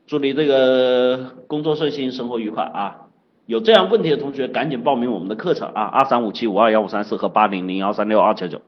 [0.06, 3.08] 祝你这个工作顺心，生活愉快啊！
[3.48, 8.62] 有这样问题的同学赶紧报名我们的课程啊，二三五七五二幺五三四和八零零幺三六二九九。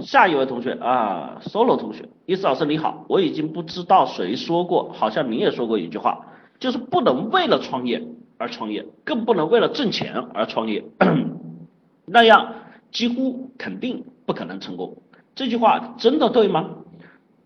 [0.00, 6.26] 下一位同学啊，solo 同学，伊斯老师你好，我已经不知道谁说过，好像你也说过一句话，
[6.58, 8.02] 就是不能为了创业
[8.38, 10.84] 而创业，更不能为了挣钱而创业，
[12.06, 12.54] 那样
[12.90, 14.96] 几乎肯定不可能成功。
[15.34, 16.70] 这句话真的对吗？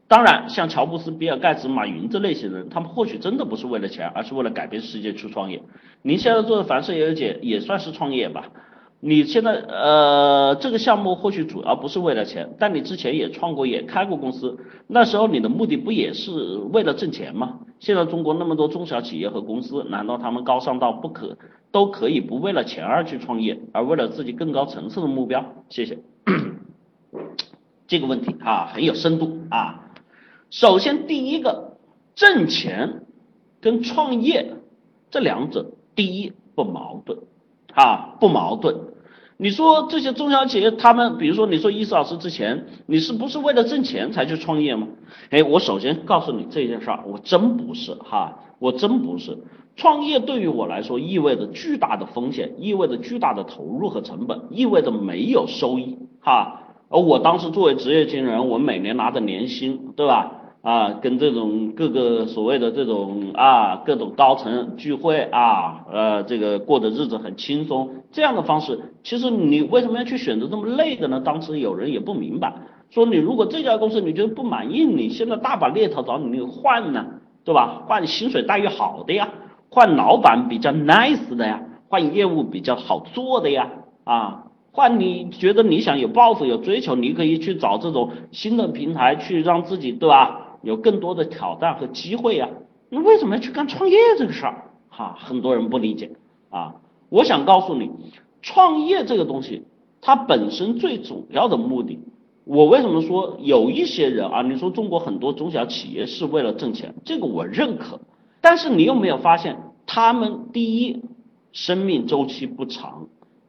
[0.08, 5.62] 当然，像乔布斯、比尔盖茨、马云这类型人，他们或许真的不是为了钱，而是为了改变世界去创业。
[6.00, 8.50] 您现在做的凡事也有解也算是创业吧？
[9.00, 16.32] 你现在呃这个项目或许主要不是为了钱，但你之前也创过业开过公司，那时候你的目的不也是
[16.72, 17.60] 为了挣钱吗？
[17.78, 21.36] 现在中国那么多中小企业和公司，难道他们高尚到不可
[21.70, 25.44] 都可以不为了钱而去创业，而为了自己更高层次的目标？
[25.68, 25.98] 谢谢。
[27.86, 29.90] 这个问题啊很有深度啊。
[30.50, 31.78] 首先第一个，
[32.14, 33.02] 挣钱
[33.60, 34.54] 跟创业
[35.10, 37.18] 这两者第一不矛盾
[37.74, 38.76] 啊不矛盾。
[39.40, 44.88] 你说这些中小企业，他们比如说你说伊思老师之前，你是不是为了挣钱才去创业吗？
[45.30, 49.38] 哎，我首先告诉你这件事儿，我真不是哈，我真不是。
[49.76, 56.57] 创业对于我来说意味着巨大的风险，意味着巨大的投入和成本，意味着没有收益哈。
[56.90, 60.32] 而我当时作为职业经理人，我每年拿着年薪，对吧？
[60.60, 71.20] 啊，跟这种各个所谓的这种啊各种高层聚会啊，呃，这个过的日子很轻松，这样的方式，其实你为什么要去选择这么累的呢？
[71.20, 72.52] 当时有人也不明白，
[72.90, 77.06] 说你如果这家公司你觉得不满意，你现在大把猎头找你换呢，
[77.44, 77.82] 对吧？
[77.86, 79.28] 换薪水待遇好的呀，
[79.70, 83.70] 换老板比较 nice 的呀，换业务比较好做的呀，
[84.04, 84.44] 啊。
[84.78, 92.48] 换你觉得你想有抱负有追求，你可以去找这种新的平台，去让自己对吧，有更多的挑战和机会呀。
[92.88, 94.70] 你为什么要去干创业这个事儿？
[94.88, 96.12] 哈，很多人不理解
[96.50, 96.76] 啊。
[97.08, 97.90] 我想告诉你，
[98.40, 99.64] 创业这个东西，
[100.00, 101.98] 它本身最主要的目的，
[102.44, 104.42] 我为什么说有一些人啊？
[104.42, 107.98] 你说中国很多中小企业是为了挣钱，这个我认可。
[108.40, 111.02] 但是你有没有发现，他们第一，
[111.50, 113.08] 生命周期不长。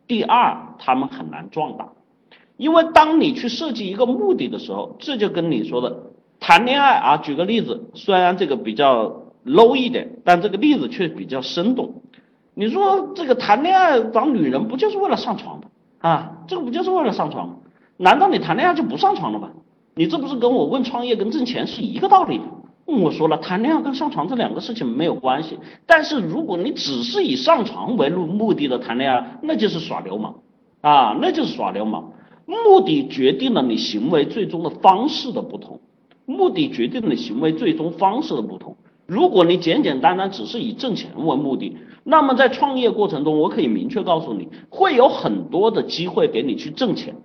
[0.09, 1.89] 第二，他们很难壮大，
[2.57, 5.95] 因为当你去设计一个目的的时候，这就跟你说的
[6.39, 12.01] 谈恋爱啊，举个例子，虽然这个比较 low 一点，但这个例子却比较生动。
[12.55, 15.65] 你说这个谈恋爱找女人不就是为了上床吗？
[15.99, 17.55] 啊，这个不就是为了上床吗？
[17.95, 19.51] 难道你谈恋爱就不上床了吗？
[19.93, 22.45] 你这不是跟我问创业跟挣钱是一个道理吗？
[22.97, 25.57] 我说了，谈恋爱跟上床这两个事情没有关系。
[25.85, 30.35] 但是如果你只是以上床为目目的的谈恋爱，那就是耍流氓
[30.81, 32.11] 啊，那就是耍流氓。
[32.45, 35.79] 目的决定了你行为最终的方式的不同，
[36.25, 38.75] 目的决定了你行为最终方式的不同。
[39.05, 47.15] 如果你简简单单只是以挣钱为目的，那么在创业过程中，我可以明确告诉你，会有很多的机会给你去挣钱。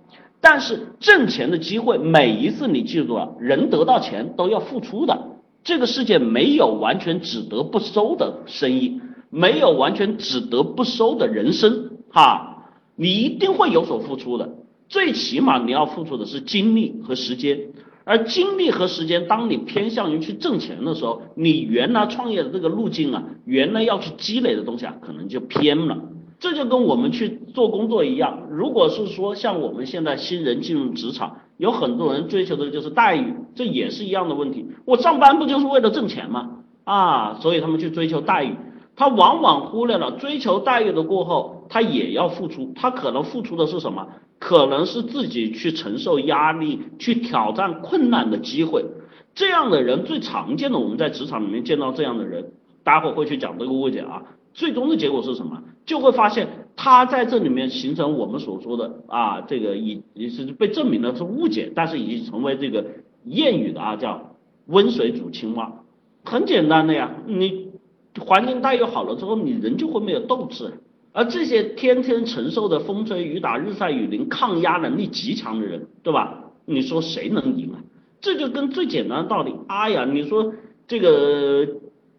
[0.41, 5.34] 但是挣钱的机会，每一次你记住了，人得到钱都要付出的。
[5.65, 9.01] 这个世界没有完全只得不收的生意，
[9.31, 17.59] 没有完全只得不收的人生，哈，你一定会有所付出的，最起码你要付出的是精力和时间，
[18.03, 25.97] 而精力和时间，当你偏向于去挣钱的时候，你原来创业的这个路径啊，原来要去积累的东西啊，可能就偏了。
[26.39, 34.67] 这就跟我们去做工作一样，如果是说像我们现在新人进入职场，有很多人追求的就是待遇，这也是一样的问题。
[34.85, 36.59] 我上班不就是为了挣钱吗？
[36.83, 38.55] 啊，所以他们去追求待遇，
[38.95, 44.07] 他往往忽略了追求待遇的过后，他也要付出，他可能付出的是什么？
[44.37, 48.83] 可能是自己去承受压力、去挑战困难的机会。
[49.33, 52.51] 这样的人最常见的，我们在职场里面见到这样的人，
[52.83, 54.23] 待会会去讲这个误解啊。
[54.53, 55.63] 最终的结果是什么？
[55.85, 62.83] 就会发现他在这里面形成我们所说的啊，这个已已是被证明了是误解，但是已经成为这个
[63.25, 65.71] 谚语的啊，叫温水煮青蛙。
[66.23, 67.69] 很简单的呀，你
[68.19, 70.73] 环境待遇好了之后，你人就会没有斗志。
[71.13, 76.45] 而这些天天承受的风吹雨打、日晒雨淋、抗压能力极强的人，对吧？
[76.65, 77.79] 你说谁能赢啊？
[78.19, 80.53] 这就跟最简单的道理，哎呀，你说
[80.87, 81.67] 这个。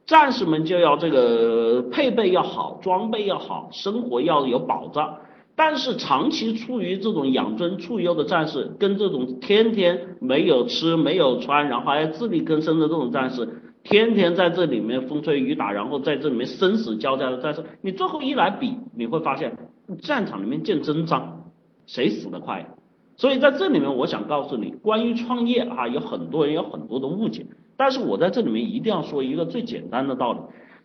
[0.07, 5.19] 战士们就要这个配备要好，装备要好，生活要有保障。
[5.57, 19.57] 但是长期处于这种养尊处优的战士，跟这种天天没有吃没有穿，然后还要自力更生的这种战士，天天在这里面风吹雨打，然后在这里面生死交加的战士，你最后一来比，你会发现
[20.03, 21.51] 战场里面见真章，
[21.87, 22.67] 谁死得快？
[23.17, 27.47] 所以在这里面，我想告诉你，关于创业啊，有很多人有很多的误解。
[27.77, 30.39] 但是我在这里面一定要说一个最简单的道理：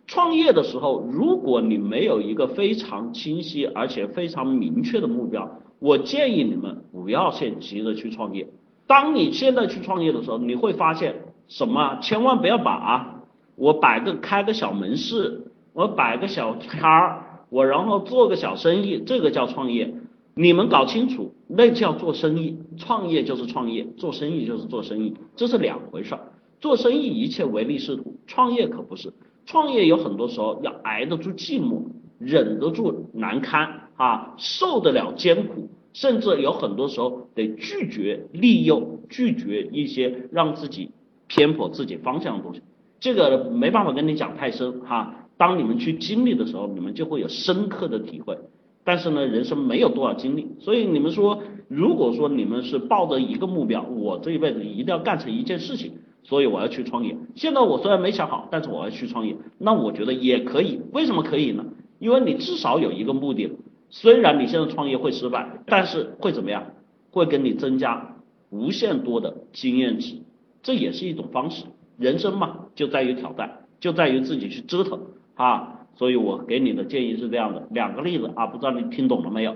[0.08, 8.48] 创业的时候，如果你没有一个非常清晰而且非常明确的目标，我建议你们不要先急着去创业。
[8.88, 11.16] 当你现在去创业的时候，你会发现
[11.48, 12.00] 什么？
[12.02, 13.24] 千万不要把啊
[13.56, 19.94] 我摆个开个小门市，我摆个小摊儿，我然后做个小生意，这个叫创业。
[20.34, 22.58] 你们搞清楚，那叫做生意。
[22.78, 26.31] 创业就是创业，做生意就是做生意，这是两回事儿。
[26.62, 29.12] 做生意一切唯利是图，创业可不是。
[29.45, 31.82] 创业有很多时候要挨得住寂寞，
[32.19, 40.91] 忍得住难堪，啊，受得了艰苦，甚至有很多时候得拒绝利诱，拒绝一些让自己
[41.28, 42.62] 偏颇自己方向的东西。
[43.00, 48.38] 这个没办法跟你讲太深哈，当你们去经历的时候，你们就会有深刻的体会。
[48.84, 55.93] 但是呢，人生没有多少经历，所以你们说，如果说你们是抱着一个目标，我这一辈子一定要干成一件事情，
[56.24, 57.18] 所以我要去创业。
[57.36, 60.82] 现在我虽然没想好，但是我要去创业，那我觉得也可以。
[60.94, 61.66] 为什么可以呢？
[62.00, 63.52] 因为你至少有一个目的，
[63.90, 66.66] 虽然你现在创业会失败，但是会怎么样？
[67.12, 68.16] 会给你增加
[68.50, 70.16] 无限多的经验值，
[70.64, 71.66] 这也是一种方式。
[71.98, 75.00] 人生嘛，就在于挑战，就在于自己去折腾
[75.36, 79.56] 啊，所以我给你的建议是这样的，两个例子啊，不知道你听懂了没有？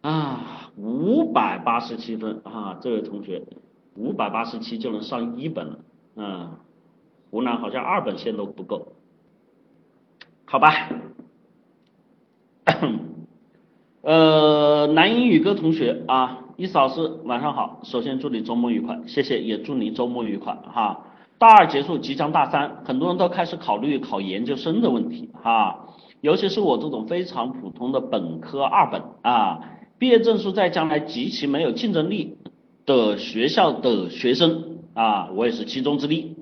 [0.00, 3.42] 啊，五百八十七分啊，这位同学，
[4.00, 5.78] 五百八十七就能上一本了，
[6.16, 6.50] 嗯，
[7.30, 8.94] 湖南好像二本线都不够，
[10.46, 10.72] 好吧？
[14.02, 21.04] 呃，南英语歌同学啊，伊思老师晚上好，首先祝你周末愉快，谢谢，也祝你周末愉快哈。
[21.38, 25.88] 大二结束，即将大三，很多人都开始考虑考研究生的问题哈，
[26.22, 29.60] 尤其是我这种非常普通的本科二本啊，
[29.98, 32.38] 毕业证书在将来极其没有竞争力
[32.90, 36.34] 的学校的学生啊，我也是其中之一。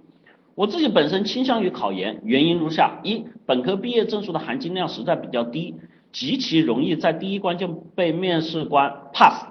[0.55, 5.75] 我自己本身倾向于考研，原因如下：一，本科毕业证书的含金量实在比较低，
[6.11, 9.47] 极其容易在第一关就被面试官 pass；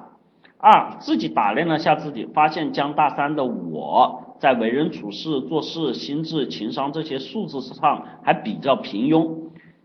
[0.58, 4.24] 二，自己打量了下自己，发现将大三的我。
[4.40, 9.36] 在为人处事、做事、心智、情商这些素质上还比较平庸，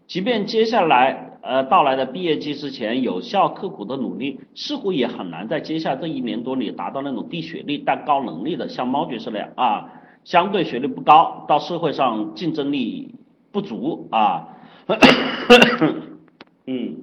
[0.06, 9.90] 即便接下来呃到来的毕业季之前有效刻苦的努力，似乎也很难在接下来这一年多里达到那种低学历但高能力的，像猫爵士那样啊，
[10.24, 13.14] 相对学历不高，到社会上竞争力
[13.50, 14.48] 不足啊，
[16.66, 17.02] 嗯，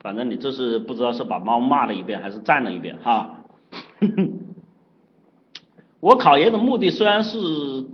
[0.00, 3.36] 反正你这是不知道是把猫骂了一遍还是赞了一遍哈。
[6.00, 7.38] 我考研的目的虽然是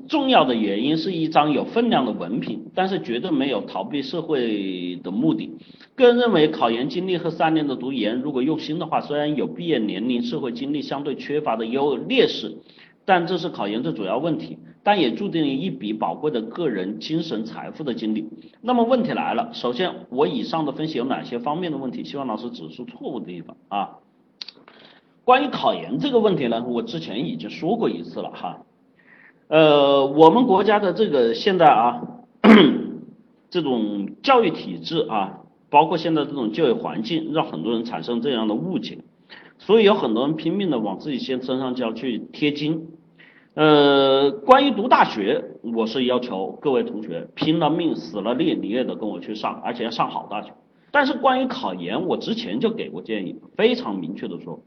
[0.09, 5.51] 重要的原因，是一张有分量的文凭，但是绝对没有逃避社会的目的。
[5.97, 12.59] 个人认为，考研经历和三年的读研，如果用心的话，虽然有毕业年龄、社会经历相对缺乏的优劣势，
[13.05, 18.29] 但这是考研的主要问题，但也注定了一笔宝贵的个人精神财富的经历。
[18.63, 22.05] 那么问题来了，首先，我以上的分析有哪些方面的问题？
[22.05, 23.99] 希望老师指出错误的地方啊。
[25.27, 28.61] 关于考研这个问题呢，我之前已经说过一次了哈，
[29.49, 32.01] 呃，我们国家的这个现在啊，
[33.51, 38.99] 这种教育体制啊，包括现在这种就业环境，让很多人产生这样的误解，
[39.59, 42.87] 所以有很多人拼命的往自己先身上就要去贴金，
[43.55, 50.53] 呃，关于读大学，我是要求各位同学拼了命死了力，你也得跟我去上，而且要上好大学。
[50.93, 54.61] 但是关于考研，我之前就给过建议，非常明确的说。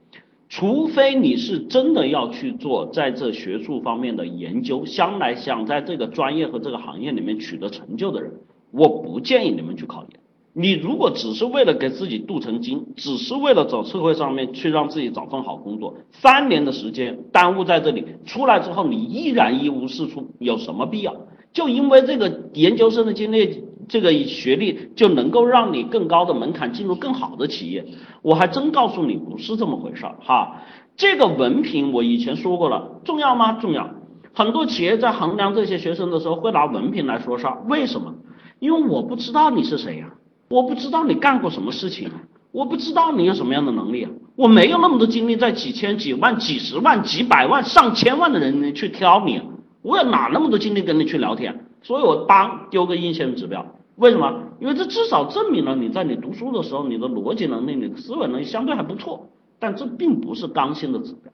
[0.50, 8.32] 除非你是真的要去做在这学术方面的研究，将来想在这个专业和这个行业里面取得成就的人，
[8.72, 10.20] 我不建议你们去考研。
[10.54, 21.16] 你如果只是为了给自己镀层金，只是为了走社会上面去让自己找份好工作，三年的时间耽误在这里，出来之后你依然一无是处，有什么必要？
[21.54, 23.69] 就因为这个研究生的经历。
[23.90, 27.84] 这个学历就能够让你更高的门槛进入更好的企业，
[28.22, 30.62] 我还真告诉你不是这么回事儿哈。
[30.96, 33.54] 这个文凭我以前说过了，重要吗？
[33.54, 33.90] 重要。
[34.32, 38.14] 很多企业在衡量这些学生的时候会拿文凭来说事儿，为什么？
[38.60, 40.14] 因为我不知道你是谁呀，
[40.50, 42.12] 我不知道你干过什么事情，
[42.52, 49.42] 我不知道你有什么样的能力啊，我没有那么多精力在几千、几万、几十万、几百万、上千万的人里去挑你，
[49.82, 51.66] 我有哪那么多精力跟你去聊天？
[51.82, 53.66] 所以我当丢个硬性指标。
[54.00, 54.44] 为什么？
[54.62, 59.30] 因为这至少证明了你在你读书的时候，你的逻辑能力、你的思维能力相对还不错。
[59.60, 61.34] 但这并不是刚性的指标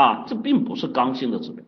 [0.00, 1.64] 啊，这并不是刚性的指标。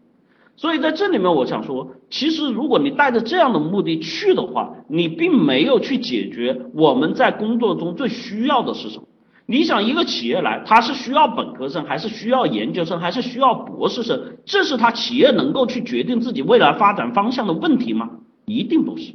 [0.54, 9.04] 所以在这里面，我想说，其实如果你带着这样的目的去的话，你并没有去解决我们在工作中最需要的是什么。
[9.46, 14.38] 你想一个企业来，它是需要本科生，还是需要研究生，还是需要博士生？
[14.44, 18.10] 这是他企业能够去决定自己未来发展方向的问题吗？
[18.44, 19.12] 一定不是。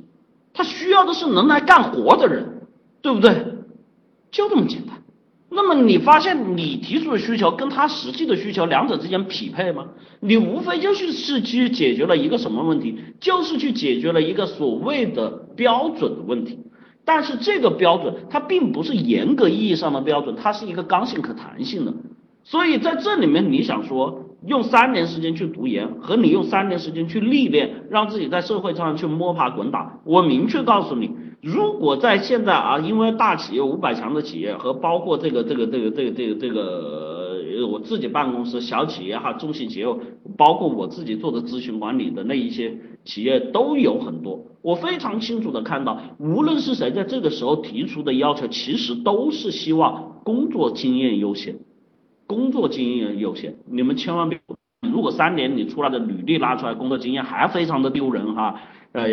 [0.54, 2.62] 他需要的是能来干活的人，
[3.02, 3.45] 对不对？
[4.32, 4.97] 就这么简单。
[5.54, 9.86] 那么你发现你提出的需求跟他实际的需求两者之间匹配吗？
[10.22, 12.97] 你无非就是是去解决了一个什么问题？
[13.20, 16.60] 就是去解决了一个所谓的标准的问题。
[17.04, 21.93] 但是这个标准它并不是严格意义上的标准，它是一个刚性可弹性的。
[22.43, 31.12] 所以在这里面你想说用三年时间去读研，和你用三年时间去历练，让自己在社会上去摸爬滚打，我明确告诉你，
[31.42, 39.86] 如果在现在啊，因为大企业五百强的企业和包括这个这个这个这个这个这个我自己办公室小企业哈，中型企业，
[40.36, 42.76] 包括我自己做的咨询管理的那一些
[43.06, 51.60] 企业都有很多，我非常清楚的看到，无论是谁在这个时候提出的要求，其实都是希望工作经验优先。
[52.32, 54.40] 工作经验有限，你们千万别。
[54.90, 58.62] 如果三年你出来的履历拉出来，工作经验还非常的丢人哈。
[58.94, 59.04] 呃，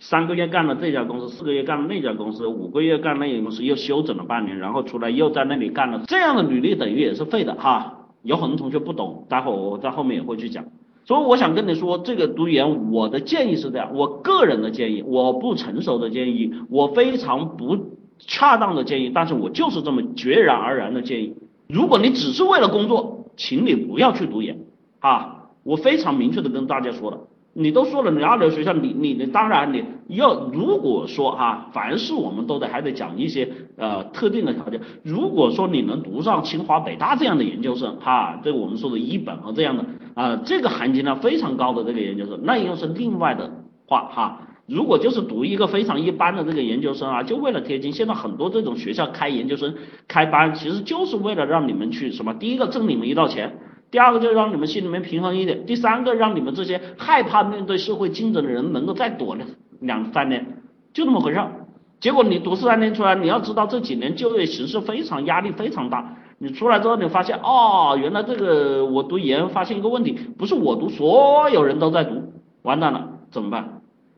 [0.00, 8.08] 三个月干了这家公司，四个月干了那家公司，五个月干那家公司，又休整了半年，然后出来又在那里干了，这样的履历等于也是废的哈。
[8.24, 10.64] 有很多同学不懂，待会我在后面也会去讲。
[11.04, 21.36] 所以我想跟你说，这个读研，我的建议是这样，我个人的建议，我不成熟的建议，我非常不恰当的建议，但是我就是这么决然而然的建议。
[21.68, 24.58] 如果你只是为了工作，请你不要去读研
[25.00, 25.48] 啊！
[25.62, 27.18] 我非常明确的跟大家说了，
[27.52, 34.80] 你都说了，你二流学校，你你你当然你要如果说哈，凡是我们都得还得讲一些呃特定的条件。
[35.02, 43.50] 如果说你能读上清华北大这样的研究生哈，这我们说的一本和这样的啊，这个含金量非常高的这个研究生，那又是另外的
[43.88, 44.45] 话哈。
[44.66, 49.74] 如果就是读一个非常一般的这个研究生啊，就为了贴金，现在很多这种学校开研究生
[50.08, 52.34] 开班，其实就是为了让你们去什么？
[52.34, 53.58] 第一个挣你们一道钱，
[53.92, 59.36] 第二个就让你们心里面平衡一点，第三个让你们这些害怕面对社会竞争的人能够再躲
[59.78, 60.62] 两三年，
[60.92, 61.52] 就那么回事儿。
[62.00, 73.75] 结果你读三年出来，你要知道这几年就业形势非常压力非常大，你出来之后你发现哦，原来这个我读研发现一个问题，不是我读，所有人都在读，完蛋了，怎么办？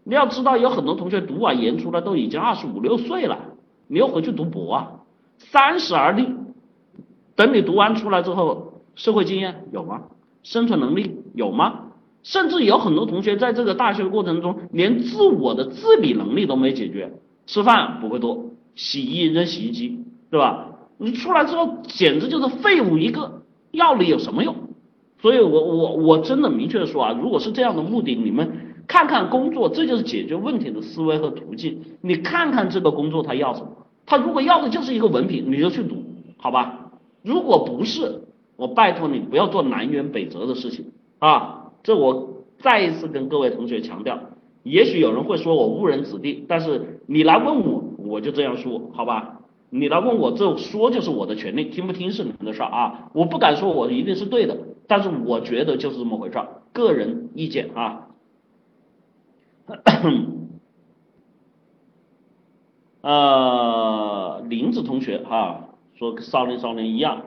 [0.08, 3.38] 你要知道，有很多同学读完研出来都已经二十五六岁了，
[3.88, 4.92] 你又回去读博啊，
[5.36, 6.26] 三十而立。
[7.36, 10.04] 等你读完出来之后，社会经验有吗？
[10.42, 11.90] 生存能力有吗？
[12.22, 17.12] 甚至有很多同学在这个大学过程中，连自我的自理能力都没解决，
[17.44, 18.46] 吃饭不会做，
[18.76, 20.68] 洗衣扔洗衣机，对吧？
[20.96, 23.42] 你出来之后简直就是废物一个，
[23.72, 24.56] 要你有什么用？
[25.20, 28.67] 所以我我我真的明确的说啊，如果是这样的目的，你们。
[28.88, 31.80] 看看工作，这就是解决问题的思维和途径。
[32.00, 33.68] 你看看这个工作他要什么？
[34.06, 36.02] 他如果要的就是一个文凭，你就去读，
[36.38, 36.90] 好吧？
[37.22, 38.22] 如果不是，
[38.56, 40.86] 我拜托你不要做南辕北辙的事情
[41.18, 41.70] 啊！
[41.82, 44.18] 这我再一次跟各位同学强调。
[44.62, 49.40] 也许有人会说我误人子弟，但是你来问我，我就这样说，好吧？
[49.70, 53.10] 你来问我，这说就是我的权利，听不听是你们的事儿啊！
[53.12, 58.07] 我不敢说我一定是对的，但是我觉得就是这么回事儿，个人意见啊。
[63.00, 67.22] 呃，林子同学哈说少年少年一样，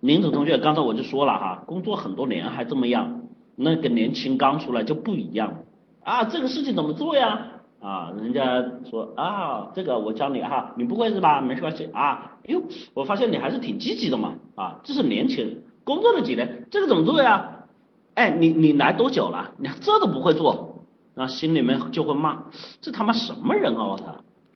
[0.00, 3.22] 林子同学刚才我就说了哈，工作很多年还这么样，
[3.56, 5.64] 那跟年轻刚出来就不一样
[6.02, 6.24] 啊。
[6.24, 7.46] 这个事情怎么做呀？
[7.80, 11.40] 啊，人家说啊，这个我教你哈，你不会是吧？
[11.40, 12.38] 没关系啊。
[12.46, 12.62] 哟，
[12.94, 17.66] 我发现你还是挺积极的嘛啊，这是年轻人工作了几年，这个怎么做呀？
[18.14, 19.52] 哎，你你来多久了？
[19.58, 20.69] 你这都不会做。
[21.14, 22.44] 那心里面就会骂，
[22.80, 23.84] 这他妈什么人啊！
[23.84, 24.04] 我操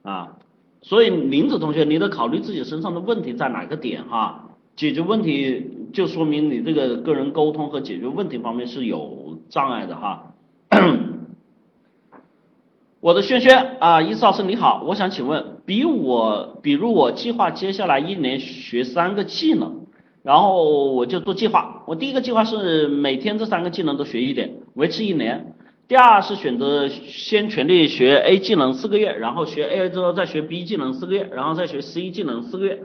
[0.03, 0.37] 啊！
[0.83, 10.35] 所以林子同学，你得考虑自己身上的问题在哪个点哈，解决问题就说明你这个个人沟通和解决问题方面是有障碍的哈。
[13.01, 19.87] 我的轩轩啊，伊斯老师你好，我想请问，比我比如我计划接下来一年学三个技能，
[20.23, 25.54] 然后我就做计划，我第一个计划是每天这三个技能都学一点，维持一年。
[25.87, 32.83] 第二是选择先全力学 A 技能四个月，然后学 A 之后再学 B 技能四个月，然后再学 C 技能四个月。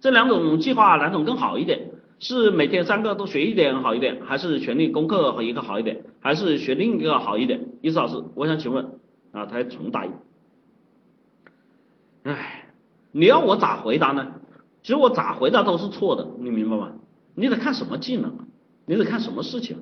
[0.00, 1.90] 这两种计划哪种更好一点？
[2.18, 7.60] 是每天三个都学一点好一点，还是全力攻克和一个好一点，还是学另一个好一点？
[7.80, 8.84] 意思老师，我想请问
[9.32, 10.10] 啊，他重答一。
[12.22, 12.66] 唉，
[13.10, 14.34] 你要我咋回答呢？
[14.82, 16.92] 其实我咋回答都是错的，你明白吗？
[17.34, 18.46] 你得看什么技能，
[18.86, 19.78] 你得看什么事情。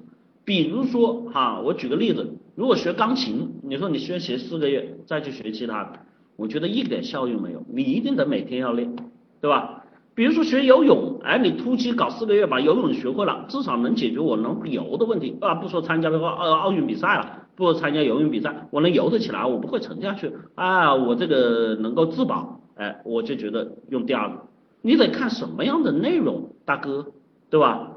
[0.51, 2.29] 比如说哈，我举个例子。
[2.57, 6.01] 如果学钢琴，你说你先学四个月，再去学其他的，
[6.35, 7.63] 我觉得一点效用没有。
[7.73, 8.97] 你一定得每天要练，
[9.41, 9.85] 对吧？
[10.17, 15.55] 比如说学游泳，哎，你突击搞四个月把游泳学会了，至少能解决我能游的问题啊。
[15.55, 24.49] 不说参加的话，奥奥运比赛了，不说参加游泳比赛，我能游得起来，我不会沉下去啊，我这个能够自保，哎，我就觉得用第二个。
[24.83, 27.07] 你得看什么样的内容，大哥，
[27.51, 27.90] 对吧？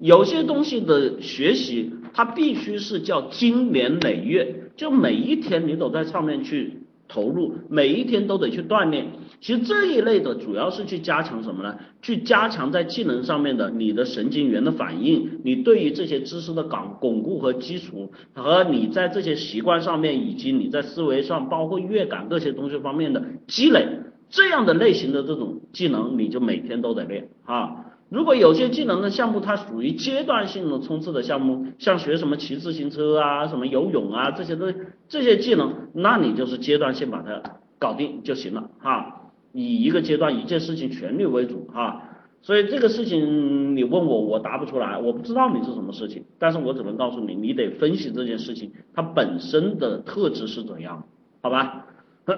[0.00, 1.92] 有些东西的学习。
[2.14, 9.06] 它必须是叫经年累月，就每一天你都在上面去投入，每一天都得去锻炼。
[9.40, 11.76] 其实这一类的主要是去加强什么呢？
[12.02, 23.86] 去加强在技能上面的你的神经元的反应，你对于这些知识的巩巩固和基础，和你在这些习惯上面，以及你在思维上，包括乐感这些东西方面的积累，
[24.28, 27.84] 这样的类型的这种技能，你就每天都得练啊。
[28.10, 34.78] 如果有些技能的项目，它属于阶段性的冲刺的项目，像学什么骑自行车啊、什么游泳啊这些东西，
[35.08, 37.42] 这些技能，那你就是阶段性把它
[37.78, 39.30] 搞定就行了哈。
[39.52, 42.04] 以一个阶段一件事情全力为主哈。
[42.40, 51.04] 所以这个事情你问我，我答不出来，我不知道你是什么事情，但是我只能告诉你，你得分析这件事情它本身的特质是怎样，
[51.42, 51.84] 好吧？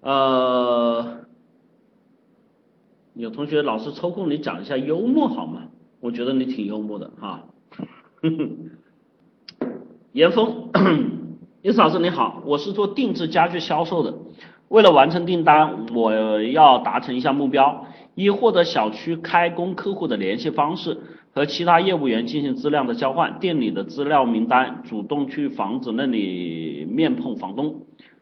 [0.00, 1.20] 呃。
[3.14, 5.62] 有同学老师抽空你讲一下幽默好吗？
[6.00, 7.44] 我觉得你挺幽默的哈。
[10.12, 10.70] 严峰，
[11.62, 14.14] 叶老师你好，我是做定制家具销售的，
[14.68, 20.98] 为了完成订单，我要达成一项目标：一、获得小区开工客户的联系方式
[21.32, 27.74] 和其他业务员进行资料的交换，店里的资料名单，主动去房子那里面碰房东；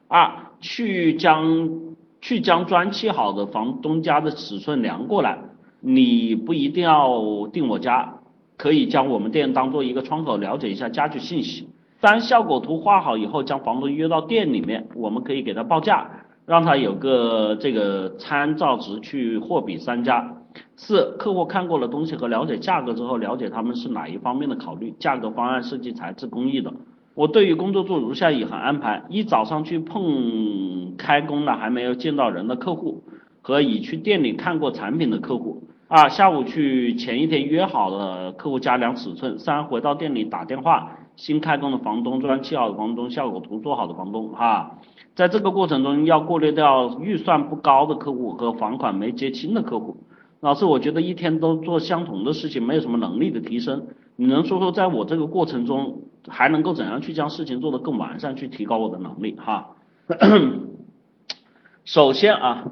[0.08, 0.30] 二、
[0.60, 1.87] 去将
[2.20, 5.38] 去将砖砌好的房东家的尺寸量过来，
[5.80, 8.14] 你不一定要订我家，
[8.56, 11.68] 可以将我们店当做一个窗口，了解一下家具信息。
[12.00, 16.08] 三效果图画好以后，将房东约到店里面，我们可以给他报价，
[16.46, 20.34] 让他有个这个参照值去货比三家。
[20.76, 26.72] 四客户看过了东西和了解价格之后，了解他们是哪一方面的考虑，价格、方案、设计、材质、工艺的。
[27.18, 33.02] 我对于工作做如下以下安排：一早上去碰开工了还没有见到人的客户
[33.42, 44.28] 和已去店里看过产品的客户；二下午去前一天约好的客户家量尺寸；三回到店里打电话新开工的房东、砖砌好的房东、效果图做好的房东。
[44.28, 44.78] 哈，
[45.16, 49.96] 在这个过程中要过滤掉预算不高的客户和房款没结清的客户。
[50.38, 53.88] 老师，我觉得一天都做相同的事情，没有什么能力的提升。
[54.14, 56.02] 你能说说，在我这个过程中？
[56.28, 59.70] 还能够怎样去将事情做得更完善，去提高我的能力哈？
[61.84, 62.64] 首先啊，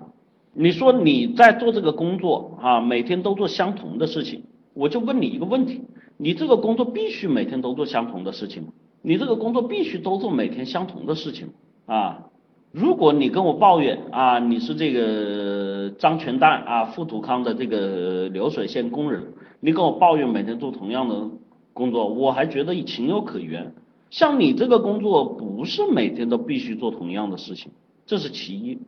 [0.52, 4.44] 你说你在做这个工作啊，每天都做相同的事情，
[4.74, 5.82] 我就问你一个问题：
[6.16, 8.68] 你这个工作必须每天都做相同的事情吗？
[9.02, 11.48] 你这个工作必须都做每天相同的事情
[11.86, 12.24] 啊？
[12.72, 21.30] 如果你跟我抱怨啊，你是这个张全蛋啊，富土康的这个流水线工人，你跟我抱怨每天做同样的。
[21.76, 23.74] 工作我还觉得情有可原，
[24.08, 27.70] 像你这个工作不是每天都必须做同样的事情，
[28.06, 28.78] 这是其一。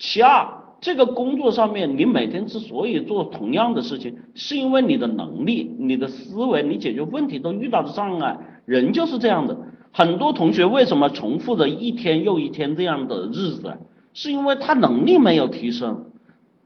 [0.00, 0.48] 其二，
[0.80, 8.36] 这个工作上面你每天之所以做同样的事情，是因为你的能力、你的思维、你解决问题都遇到的障碍。
[8.66, 9.56] 人就是这样的，
[9.92, 13.78] 很多同学为什么重复着一天又一天这样的日子，
[14.12, 16.06] 是因为他能力没有提升，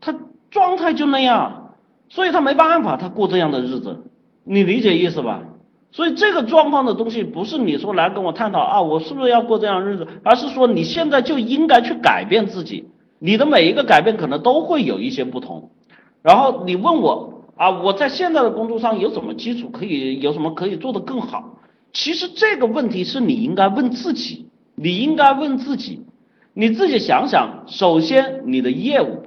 [0.00, 0.16] 他
[0.50, 1.74] 状态就那样，
[2.08, 4.04] 所以他没办法，他过这样的日子，
[4.44, 5.42] 你理解意思吧？
[5.90, 15.70] 所以这个状况的东西不是你说来跟我探讨啊，我是不是要过这样日子，而是说你现在就应该去改变自己，你的每一个改变可能都会有一些不同。
[16.22, 21.58] 然后你问我啊，我在现在的工作上有什么基础可以，有什么可以做得更好？
[21.92, 26.04] 其实这个问题是你应该问自己，你应该问自己，
[26.52, 29.17] 你自己想想，首先你的业务。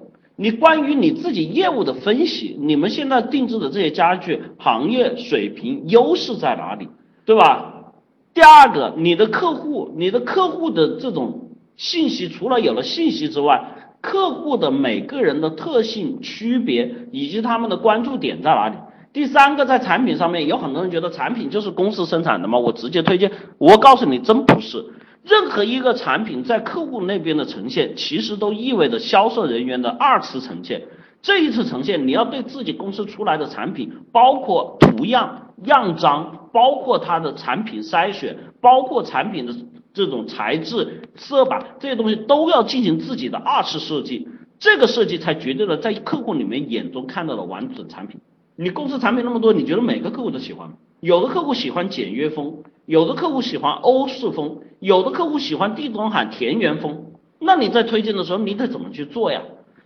[0.42, 6.90] 你关于你自己业务的分析，你们现在定制的这些家具行业水平优势在哪里，
[7.26, 7.94] 对吧？
[8.34, 18.78] 第二个，你的客户，你的客户的这种信息，除了有了信息之外，客户的每个人的特性区别以及他们的关注点在哪里？
[19.14, 24.84] 第三个，在产品上面，有很多人觉得产品就是公司生产的嘛，我直接推荐，我告诉你，真不是。
[25.24, 30.82] 任何一个产品在客户那边的呈现，其实都意味着销售人员的二次呈现。
[31.22, 39.54] 这一次呈现，你要对自己公司出来的产品，包括图样、样张，包括它的产品筛选，包括产品的
[39.94, 44.28] 这种材质、色板这些东西，都要进行自己的二次设计。
[44.58, 48.20] 这个设计才决定了在客户里面眼中看到的完整产品。
[48.56, 50.74] 你公司产品那么多，你觉得每个客户都喜欢吗？
[51.02, 52.64] 有的客户喜欢简约风。
[52.86, 59.42] 有的客户喜欢欧式风，有的客户喜欢地中海田园风，那你在推荐的时候，你得怎么去做呀？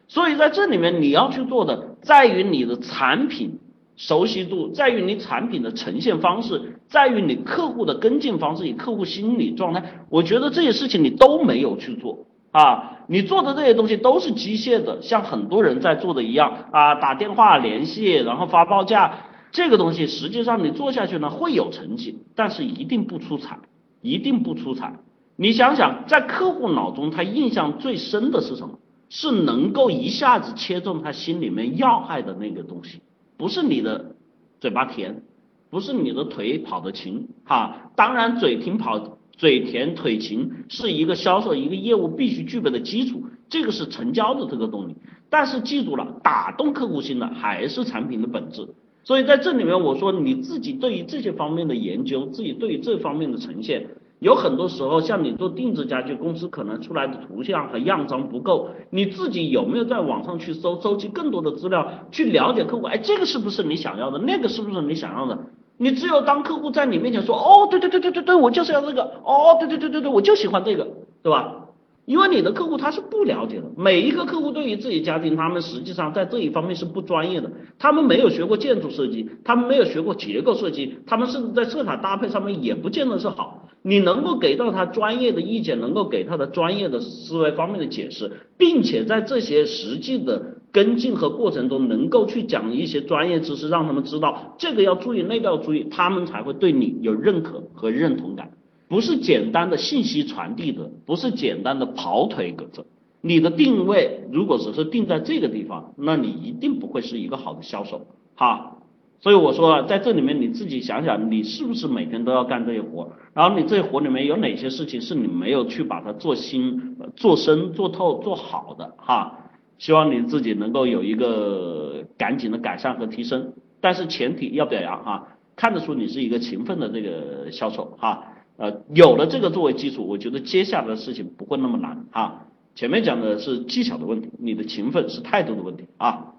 [0.08, 3.60] 所以在这里面你要去做的，在于你的产品
[3.96, 9.84] 熟悉度，在于你产品的呈现方式，在于你客户的跟进方式，你客户心理状态。
[10.10, 19.14] 我觉得这些事情你都没有去做啊，你做的这些东西都是机械的，像很多人在做的一样啊，打电话联系，然后发报价。
[19.56, 23.58] 这个东西实际上你做下去呢会有成绩，但是一定不出彩，
[24.02, 25.00] 一定不出彩。
[25.38, 28.78] 你想想，在客户脑中，他印象最深的是什么？
[29.08, 33.00] 是能够一下子切中他心里面要害的那个东西，
[33.38, 34.18] 不是你的
[34.60, 35.24] 嘴巴甜，
[35.70, 44.98] 不是你的腿跑得勤，哈，当然嘴甜跑嘴甜腿勤是一个销售一个业务必须具备的基础，这个是成交的这个动力。
[45.30, 48.68] 但是记住了，打动客户心的还是产品的本质。
[49.06, 53.88] 所以在这里面，我说你自己对于这些方面的研究，自己对于这方面的呈现。
[54.18, 62.84] 有很多时候，像你做定制家具公司，可能出来的图像和样张不够，你自己有没有在网上去搜，收集更多的资料，去了解客户？
[62.86, 64.18] 哎，这个是不是你想要的？
[64.18, 65.38] 那个是不是你想要的？
[65.78, 70.88] 你只有当客户在你面前说，哦，对对对对对对，我就是要这个，哦，对对对对对，我就喜欢这个，
[71.22, 71.65] 对吧？
[72.06, 83.68] 因为你的客户他是不了解的，每一个客户对于自己家庭，他们实际上在这一方面是不专业的，他们没有学过建筑设计，他们没有学过结构设计，他们甚至在色彩搭配上面也不见得是好。
[83.82, 98.52] 你能够给到他专业的意见，能够给他的专业的思维方面的解释，并且在这些实际的跟进和过程中，能够去讲一些专业知识，让他们知道这个要注意，那个要注意，他们才会对你有认可和认同感。
[98.88, 102.86] 不是简单的信息传递的，不是简单的跑腿搁这。
[103.22, 108.06] 你的定位如果只是定在这个地方，那你一定不会是一个好的销售
[108.36, 108.78] 哈。
[109.22, 113.10] 所以我说，在这里面你自己想想，你是不是每天都要干这些活？
[113.34, 119.40] 然后你这些活里面有哪些事情是你没有去把它做新、做深、做透、做好的哈？
[119.80, 123.54] 希望你自己能够有一个赶紧的改善和提升。
[123.82, 128.35] 但是前提要表扬哈，看得出你是一个勤奋的这个销售哈。
[128.58, 132.46] 呃，有了这个作为基础，我觉得接下来的事情不会那么难啊。
[132.74, 136.34] 前面讲的是技巧的问题，你的勤奋是态度的问题啊。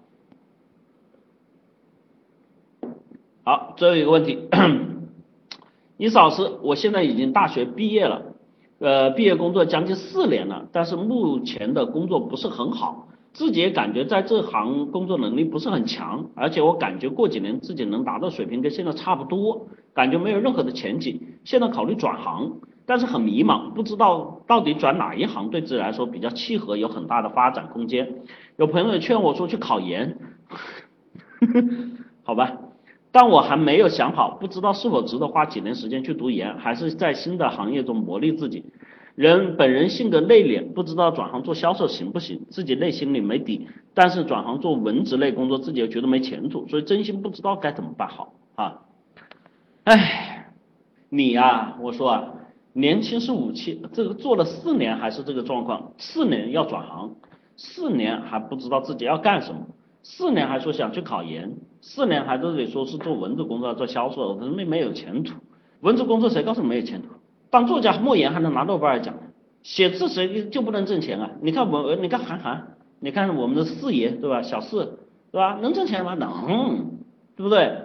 [3.43, 4.39] 好，最后一个问题，
[5.99, 8.23] 伊老师，我现在已经大学毕业了，
[8.79, 13.09] 呃，毕业工作将近四年了，但是目前的工作不是很好。
[13.33, 21.21] 自己也感觉在这行工作能力不是很强，而且我感觉过几年自己能达到水平跟现在差不多，感觉没有任何的前景。
[21.43, 28.07] 现在考虑转行，但是很迷茫，不知道到底转哪一行对自己来说比较契合，有很大的发展空间。
[28.59, 30.19] 有朋友劝我说去考研，
[32.25, 32.59] 好吧，
[33.11, 38.67] 但我还没有想好，不知道是否值得花几年时间去读研，还是在新的行业中磨砺自己。
[39.15, 43.67] 人本人性格内敛，不知道转行做销售行不行，自己内心里没底。
[43.95, 48.83] 但是转行做文职类工作，自己又觉得没前途，所以真心不知道该怎么办好啊！
[49.87, 50.49] 哎，
[51.11, 52.25] 你呀，我说啊，
[52.73, 57.15] 年轻是武器，这个做了四年还是这个状况，四年要转行，
[57.57, 59.61] 四年还不知道自己要干什么，
[60.03, 65.37] 四年还说想去考研，四年还都得说是做文字工作做销售，人们没有前途。
[65.83, 67.11] 文字工作谁告诉你没有前途？
[67.49, 69.15] 当作家莫言还能拿诺贝尔奖，
[69.63, 71.31] 写字谁就不能挣钱啊？
[71.41, 74.43] 你看我，你看韩寒，你看我们的四爷对吧？
[74.43, 74.99] 小四
[75.31, 75.57] 对吧？
[75.63, 76.15] 能挣钱吗？
[76.15, 76.99] 能，
[77.37, 77.83] 对不对？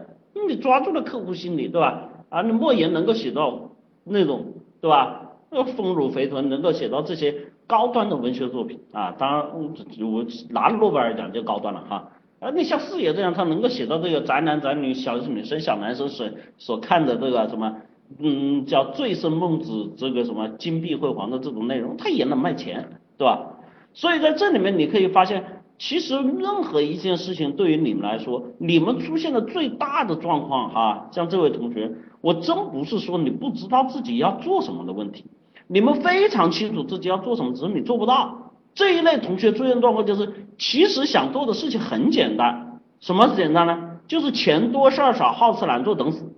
[0.48, 2.10] 你抓住了客户心理对吧？
[2.30, 3.72] 啊，你莫言能够写到
[4.04, 5.32] 那种对吧？
[5.76, 7.36] 丰乳肥臀，能够写到这些
[7.68, 12.12] 高端的文学作品啊，当然我拿了诺贝尔奖就高端了哈。
[12.40, 17.78] 啊，你像四爷这样，他能够写到这个宅男宅女、小女生小男生所所看的这个什么？
[18.20, 23.54] 嗯，叫醉生梦死，这个什么金碧辉煌的这种内容，他也能卖钱，对吧？
[23.94, 35.26] 所以在这里面你可以发现，其实任何一件事情对于你们来说，你们出现的最大的状况哈，像这位同学，我真不是说你不知道自己要做什么的问题，
[35.66, 38.52] 你们非常清楚自己要做什么，只是你做不到。
[38.76, 43.98] 这一类同学出现状况就是，其实想做的事情很简单，什么简单呢？
[44.08, 46.32] 就是钱多事儿少，好吃懒做等死。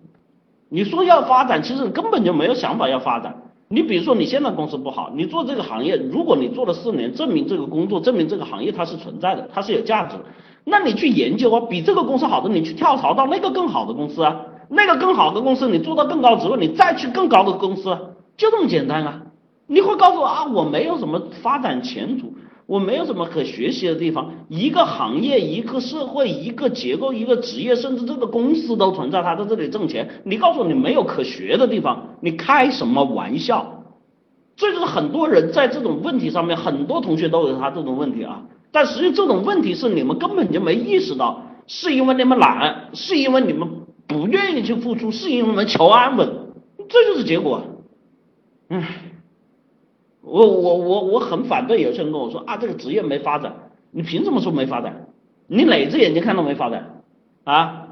[0.70, 3.43] 你说要发展，其实根本就没有想法要发展。
[3.74, 10.26] 你比如说你现在公司不好，你做这个行业，如果你做了四年，证明这个工作，证明这个行业它是存在的，它是有价值的，
[10.64, 17.98] 那你去研究啊，比这个公司好的，你去跳槽到那个更好的公司啊，那个更好的公司你做到更高职位，你再去更高的公司，
[18.38, 19.24] 就这么简单啊。
[19.66, 22.36] 你会告诉我啊，我没有什么发展前途。
[22.66, 30.10] 我没有什么可学习的地方，一个行业、一个社会、一个结构、一个职业，甚至这个公司都存在，他在这里挣钱。
[30.24, 33.84] 你告诉我你没有可学的地方，你开什么玩笑？
[34.56, 38.44] 这就是很多人在这种问题上面，很多同学都有他这种问题啊。
[38.72, 43.68] 但实际这种问题是你们根本就没意识到，是因为你们懒，是因为你们
[44.08, 46.30] 不愿意去付出，是因为你们求安稳，
[46.88, 47.62] 这就是结果。
[48.70, 49.13] 唉。
[50.24, 53.54] 我我我我很反对有些人跟我说啊，这个职业没发展，
[53.92, 55.08] 你凭什么说没发展？
[55.48, 57.02] 你哪只眼睛看到没发展
[57.44, 57.88] 啊？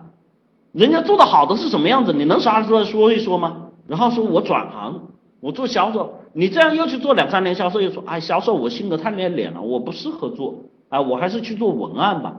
[0.72, 2.14] 人家做的好的是什么样子？
[2.14, 3.68] 你能啥出来说一说吗？
[3.88, 5.10] 然后说我转行，
[5.42, 12.38] 我做销售，你这样又去做两三年销售，又说，哎，销售我性格太内敛了，我不适合做，啊，我还是去做文案吧。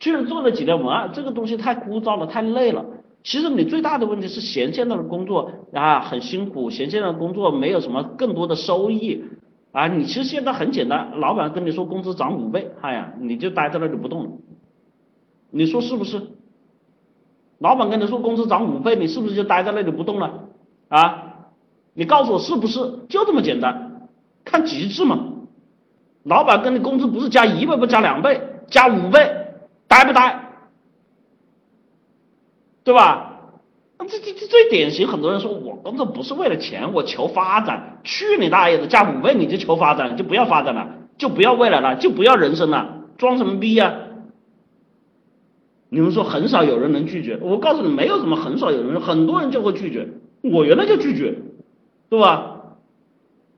[0.00, 2.84] 居然做了几年文案，这个东西太枯燥了，太累了。
[3.24, 9.22] 其实你最大的问题是嫌现在的工作啊很辛苦，嫌现在的工作没有什么更多的收益
[9.72, 9.86] 啊。
[9.88, 14.30] 你其实现在很简单，老板跟你说工资涨五倍，哎呀，你就待在那里不动了。
[15.50, 16.22] 你说是不是？
[17.58, 20.44] 老板跟你说工资涨五倍，你是不是就待在那里不动了？
[20.88, 21.24] 啊？
[21.94, 22.78] 你告诉我是不是？
[23.08, 24.08] 就这么简单，
[24.44, 25.18] 看极致嘛。
[26.22, 29.28] 老板跟你工资不是加一倍，不加两倍，加五倍，
[29.88, 30.47] 呆不呆？
[32.88, 33.34] 对吧？
[33.98, 37.98] 这这这最典型，很多人说我工作不是为了钱，我求发展。
[38.02, 43.94] 去你大爷的，加五倍你就求发展，就不要发展了，就不要未来了，就不要人生了，装什么逼呀？
[45.90, 50.08] 你们说很少有人能拒绝，我告诉你，没有什么很少有人，很多人就会拒绝。
[50.42, 51.34] 我原来就拒绝。
[52.08, 52.56] 对吧？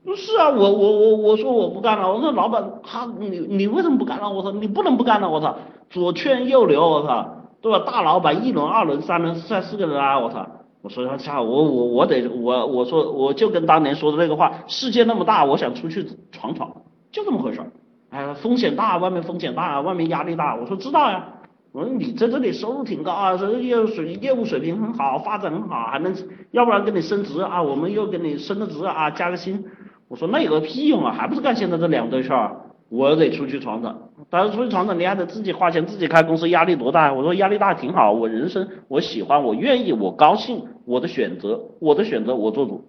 [0.03, 4.29] 不是啊，我我我我说我不干了，我说老板他你你为什么不干了？
[4.29, 5.57] 我说你不能不干了，我操，
[5.89, 7.79] 左劝右留，我操，对吧？
[7.85, 10.47] 大老板一轮二轮三轮再四个人啊，我操，
[10.81, 16.71] 我说他操我我我得我我说我就跟当年说的那个话，世界那么大，我想出去闯闯，
[17.11, 17.71] 就这么回事儿。
[18.09, 21.27] 哎，风险大，外面风险大，外面压力大，我说知道呀。
[21.71, 26.13] 我说你在这里收入挺高啊，这业务水业务水平很好，发展很好，还能
[26.51, 29.63] 要不然给你升职啊，我们又给你升个职啊，加个薪。
[30.09, 32.57] 我说那有个屁用啊，还不是干现在这两堆事儿。
[32.89, 33.95] 我得出去闯闯，
[34.31, 37.13] 但是出去闯闯你还得自己花钱，自己开公司，压力多大？
[37.13, 42.85] 我说压力大挺好，我人生我喜欢，我愿意，我高兴，我的选择，我的选择我做主。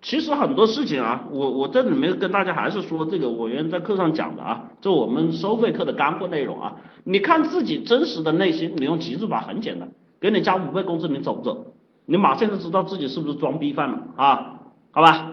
[0.00, 6.76] 其实很多事情啊，我我这里面跟大家还是说这个，我原来在课上讲的啊，这我们收费课的干货内容啊。
[7.04, 11.74] 你看自己真实的内心，你用极致法很简单，给你加五倍工资，你走不走？
[12.06, 14.60] 你马上就知道自己是不是装逼犯了啊？
[14.90, 15.32] 好吧，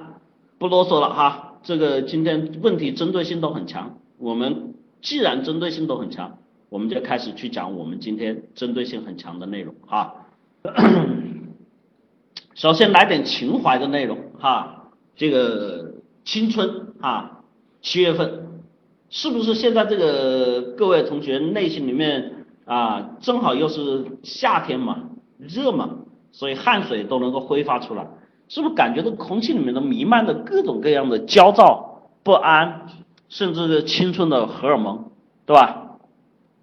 [0.59, 6.37] 不啰嗦了哈，这个今天问题针对性都很强，我们既然针对性都很强，
[6.69, 10.27] 我们就开始去讲我们今天针对性很强的内容哈。
[12.55, 17.41] 首先来点情怀的内容哈，这个青春啊，
[17.81, 18.61] 七月份
[19.09, 25.97] 是不是现在这个各位同学内心里面啊，正好又是夏天嘛，热嘛，
[26.31, 28.07] 所以汗水都能够挥发出来，
[28.49, 32.87] 是不是感觉到空气里面都弥漫着各种各样的焦躁不安，
[33.29, 35.11] 甚至是青春的荷尔蒙，
[35.45, 35.97] 对吧？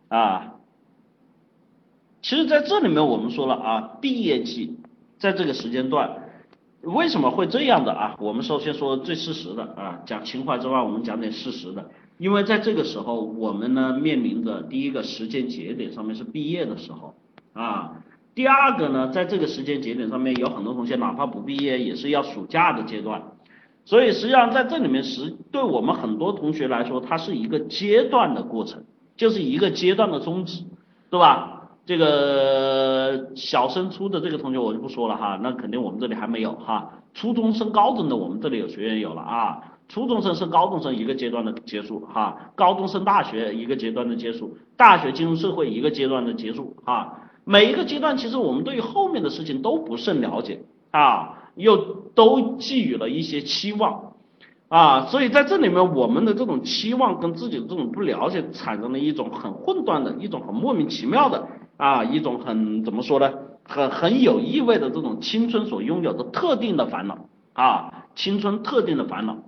[0.08, 0.54] 啊，
[2.22, 4.78] 其实在这里面我们说了啊，毕业季。
[5.16, 6.18] 在这个时间段，
[6.82, 8.14] 为什么会这样的啊？
[8.18, 11.88] 我们首先说最事实的啊，讲情怀之外，我们讲点事实的。
[12.18, 17.14] 因为在这个时候，我们呢面临着第一个时间节点上面是毕业的时候
[17.54, 18.03] 啊，
[18.34, 23.22] 第二个呢，在这个时间节点上面有很多同学哪怕不毕业也是要暑假的阶段，
[23.84, 28.82] 所以实际上在这里面实对我们很多同学来说，它是一个阶段的过程，
[29.16, 30.64] 就是一个阶段的终止，
[31.10, 31.50] 对吧？
[31.86, 36.90] 这个小升初的这个同学我就不说了哈，那肯定我们这里还没有哈。
[37.12, 47.20] 初中升高中的我们这里有学员有了啊，初中生升高中生一个阶段的结束哈，高中升大学一个阶段的结束，大学进入社会一个阶段的结束哈。
[47.44, 51.76] 每一个阶段其实我们对于后面的事情都不甚了解啊，又
[52.14, 54.14] 都寄予了一些期望
[54.68, 61.46] 啊，所以在这里面我们的这种期望跟自己的这种不了解，产生了一种很混乱的一种很莫名其妙的。
[61.76, 63.32] 啊，一种很怎么说呢，
[63.64, 69.38] 很很有意味的这种青春所拥有的特定的烦恼啊，青春特定的烦恼。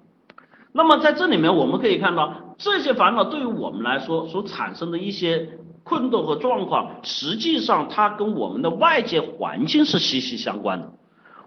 [0.72, 5.50] 那么在这里面我们可以看到，这些烦恼对于我们来说所产生的一些
[5.86, 10.92] 困顿和状况，实际上它跟我们的外界环境是息息相关的。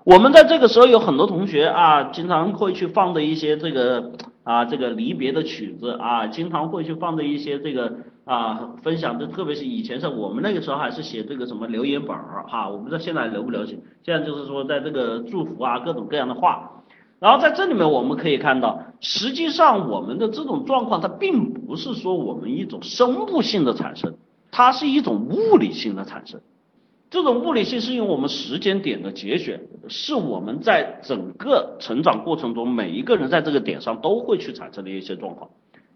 [0.06, 4.14] 我们在这个时候有很多同学啊，经常会去放的一些这个
[4.44, 7.94] 啊这个离别的曲子啊，经常会去放的一些这个。
[8.26, 13.82] 啊，分享的特别是以前是我们那个时候还是写这个什么留言本儿哈，我不知道现在流不流行。
[14.04, 16.84] 现在就是说在这个祝福啊，各种各样的话。
[17.20, 24.14] 然后在这里面我们可以看到，实际上我们的这种状况，它并不是说我们一种生物性的产生，
[24.52, 26.42] 它是一种物理性的产生。
[27.10, 35.50] 这种物理性是因为我们时间点的节选，是我们在整个成长过程中每一个人在这个点上都会去产生的一些状况，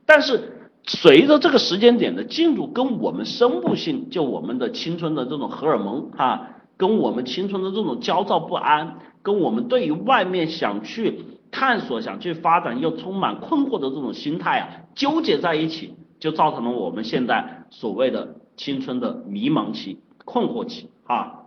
[0.06, 0.60] 但是。
[0.86, 21.44] 随着这个时间点的进入，跟我们生物性，就我们的青春的这种荷尔蒙哈，跟我们青春的这种焦躁不安，跟我们对于外面想去探索、想去发展又充满困惑的这种心态啊，纠结在一起，就造成了我们现在所谓的青春的迷茫期、困惑期啊。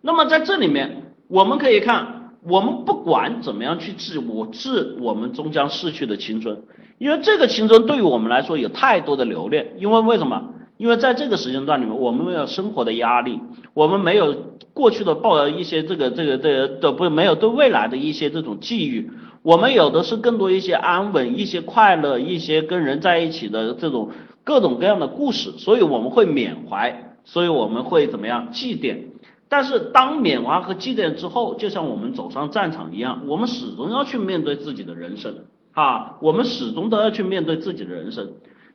[0.00, 6.62] 那么在这里面，我们可以看，我们不管怎么样去治，我治我们终将逝去的青春，
[6.98, 10.54] 因为这个青春对于我们来说有太多的留恋，因为为什么？
[10.78, 13.38] 因为在这个时间段里面，我们没有生活的压力，
[13.74, 14.34] 我们没有
[14.72, 19.10] 过去的抱一些这个这个这个的不没有对未来的一些这种寄予，
[19.42, 24.08] 我们有的是更多一些安稳、一些快乐、一些跟人在一起的这种
[24.44, 29.10] 各种各样的故事，所以我们会缅怀，所以我们会怎么样祭奠。
[29.48, 35.34] 但是当缅怀和祭奠之后，就像我们走上战场一样，我们始终要去面对自己的人生
[35.72, 38.32] 啊，我们始终都要去面对自己的人生。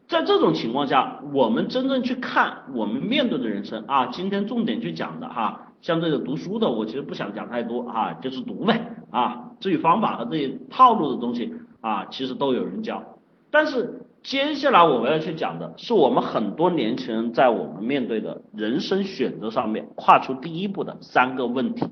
[0.07, 13.01] 在这种情况下，我们真正去看我们面对的人生啊，今天重点去讲的哈，像这个读书的，我其实不想讲太多啊，就是读呗啊，至于方法和这些套路的东西啊，其实都有人教。
[13.49, 21.85] 但是接下来我们要去讲的是我们很多年轻人在我们面对的人生选择上面跨出第一步的三个问题，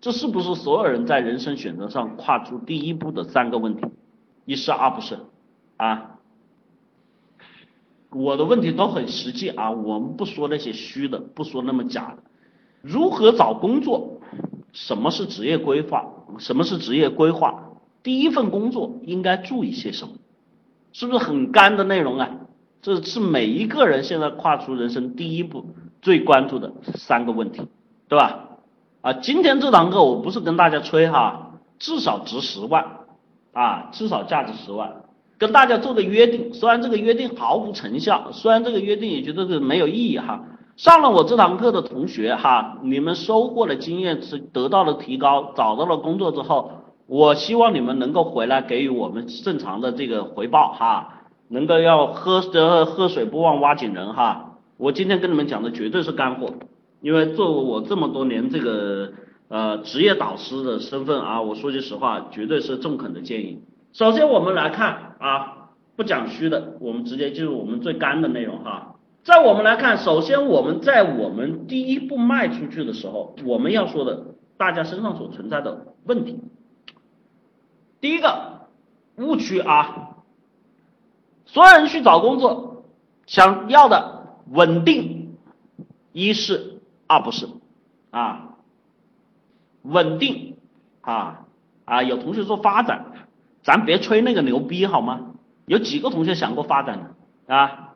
[0.00, 3.86] 这是不是所有人在人生选择上跨出第一步的三个问题？
[4.46, 5.20] 一是二不是
[5.76, 6.18] 啊？
[8.10, 12.24] 我的问题都很实际啊，我们不说那些虚的，不说那么假的。
[12.82, 14.20] 如何找工作？
[14.72, 16.04] 什么是职业规划？
[16.38, 17.70] 什么是职业规划？
[18.02, 20.14] 第一份工作应该注意些什么？
[20.92, 22.30] 是不是很干的内容啊？
[22.82, 25.66] 这是每一个人现在跨出人生第一步
[26.00, 27.62] 最关注的三个问题，
[28.08, 28.48] 对吧？
[29.02, 32.84] 啊，今天这堂课我不是跟大家吹哈，至少值十万
[33.52, 35.02] 啊，至少价值十万。
[35.38, 40.44] 跟大家做个约定，虽然这个约定毫无成效，虽然这个约定也觉得是没有意义哈。
[40.76, 46.70] 上了我这堂课的同学哈，你们收获了经验，是得到了提高，找到了工作之后，
[47.10, 54.58] 我希望你们能够回来给予我们正常的这个回报哈，能够要喝得喝水不忘挖井人哈。
[54.76, 56.54] 我今天跟你们讲的绝对是干货，
[57.00, 59.10] 因为作为我这么多年这个
[59.48, 63.60] 呃职业导师的身份啊，我说句实话，绝对是中肯的建议。
[63.92, 68.94] 首先我们来看啊，不讲虚的，我们直接进入我们最干的内容哈。
[69.24, 76.38] 在我们来看，首先我们在我们第一步迈出去的时候，我们要说的大家身上所存在的问题，
[78.00, 78.66] 第一个
[79.16, 80.16] 误区啊，
[81.44, 82.84] 所有人去找工作
[83.26, 85.36] 想要的稳定，
[86.12, 87.48] 一是二不是
[88.10, 88.56] 啊，
[89.82, 90.56] 稳定
[91.02, 91.46] 啊
[91.84, 93.06] 啊，有同学说发展。
[93.62, 95.32] 咱别吹那个牛逼好吗？
[95.66, 97.14] 有几个同学想过发展
[97.46, 97.94] 的啊？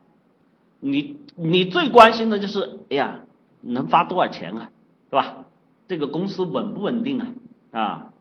[0.79, 3.21] 你你最关心的就是，哎呀，
[3.61, 4.69] 能发多少钱啊，
[5.09, 5.37] 是吧？
[5.87, 7.27] 这个公司稳不稳定啊？
[7.71, 8.13] 啊，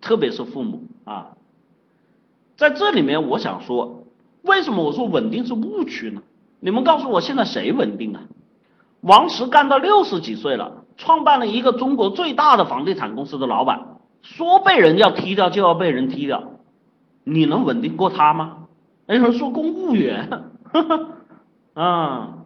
[0.00, 1.36] 特别是父母啊，
[2.56, 4.04] 在这里面我想说，
[4.42, 6.22] 为什么我说稳定是误区呢？
[6.60, 8.22] 你们告诉我现在谁稳定啊？
[9.00, 16.52] 王石干到六十几岁了，创办了一个中国最大的房地产公司的老板，说被人要踢掉就要被人踢掉。
[17.22, 18.66] 你能稳定过他吗？
[19.06, 20.44] 有人说公务员，
[21.74, 22.38] 啊，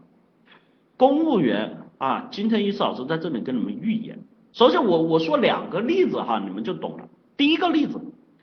[0.96, 4.18] 公务员啊，今天一次老师在这里跟你们预言。
[4.52, 7.04] 首先我我说两个例子哈，你们就懂了。
[7.36, 8.00] 第一个例子，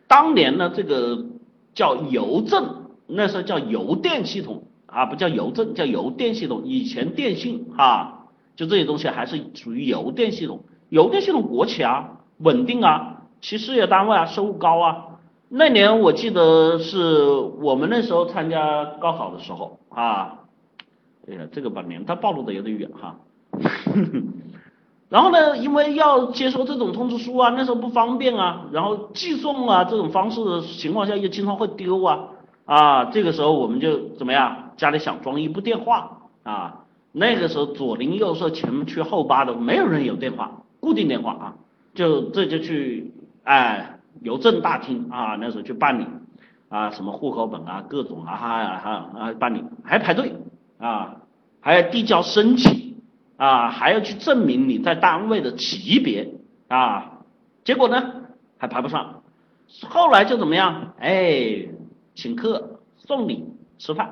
[0.07, 1.25] 当年呢这个
[1.73, 6.63] 叫邮政，那时候叫邮电系统啊，不叫邮政，叫邮电系统。
[6.65, 10.63] 以前电信哈，就这些东西还是属于邮电系统。
[10.89, 15.05] 邮电系统国企啊，稳定啊，其事业单位啊，收入高啊。
[15.49, 17.29] 那年我记得是
[17.61, 20.39] 我们那时候参加高考的时候啊，
[21.27, 23.17] 哎呀，这个把年代暴露的有点远哈。
[25.15, 32.19] 然后呢，因为要接收这种通知书啊，那时候不方便啊，然后寄送啊这种方式的情况下，又经常会丢啊
[32.65, 36.81] 啊，这个时候我们就怎么样，家里想装一部电话啊，
[37.13, 40.51] 那个时候左邻右舍前去后八的，没有人有电话，
[40.81, 41.53] 固定电话啊，
[41.93, 43.13] 就这就去
[43.45, 43.93] 哎。
[44.21, 46.05] 邮政大厅啊，那时候去办理
[46.69, 50.33] 啊，什么户口本啊，各种啊哈哈啊办理，还排队
[50.77, 51.17] 啊，
[51.59, 52.84] 还要递交申请
[53.37, 56.29] 啊，还要去证明你在单位的级别
[56.67, 57.19] 啊，
[57.63, 58.13] 结果呢
[58.57, 59.23] 还排不上，
[59.89, 60.93] 后来就怎么样？
[60.99, 61.67] 哎，
[62.13, 63.45] 请客送礼
[63.77, 64.09] 吃饭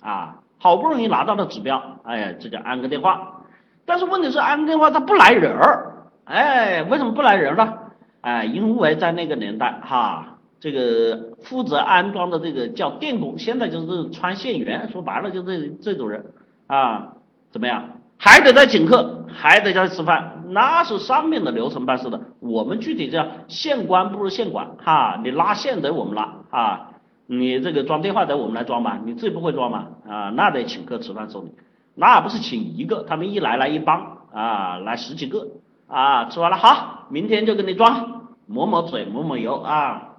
[0.00, 3.42] 啊，好不容易拿到了指标，哎，这叫安个电话，
[3.84, 7.74] 但是问题是安个电话他不来人儿，哎，为什么不来人呢？
[8.22, 16.24] 哎，因为在那个年代哈，这个负责安装的这个叫电工，现在就是穿线员，说白了就这这种人
[16.68, 17.14] 啊，
[17.50, 17.98] 怎么样？
[18.24, 26.90] 还得再请客，还得再吃饭，那是上面的流程办事的，我们具体叫县官不如县管哈，你拉线得我们拉啊，
[27.26, 31.48] 你这个装电话得我们来装吧，你自己不会装嘛啊，那得请客吃饭送礼，
[31.96, 35.48] 那不是请一个，他们一来来一帮啊，来十几个。
[35.88, 40.14] 啊，吃完了好，明天就给你装，抹抹嘴，抹抹油啊，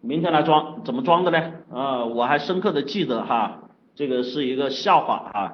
[0.00, 1.38] 明天来装，怎么装的呢？
[1.74, 3.62] 啊，我还深刻的记得哈，
[3.96, 5.52] 这个是一个笑话啊，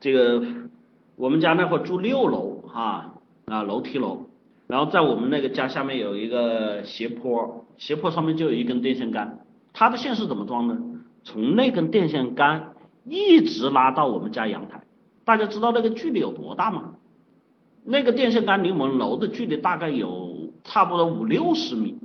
[0.00, 0.42] 这个
[1.18, 3.12] 我们家那会住六楼哈
[3.46, 4.26] 啊楼梯楼，
[4.68, 9.40] 然后在我们那个家下面有一个斜坡，斜坡上面就有一根电线杆，
[9.72, 10.76] 它的线是怎么装的？
[11.24, 12.72] 从那根电线杆
[13.04, 14.80] 一直拉到我们家阳台，
[15.24, 16.94] 大家知道那个距离有多大吗？
[17.84, 21.98] 那个电线杆离我们楼的距离大概有差不多五六十米，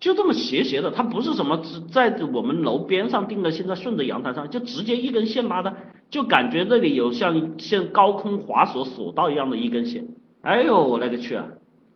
[0.00, 1.62] 就这么斜斜的，它不是什么
[1.92, 5.76] 在我们楼边上定的，现在顺着阳台上就直接一根线拉的，
[6.10, 10.06] 就感觉这里有像像高空滑索索道一样的一根线。
[10.42, 11.44] 哎呦，我勒个去啊！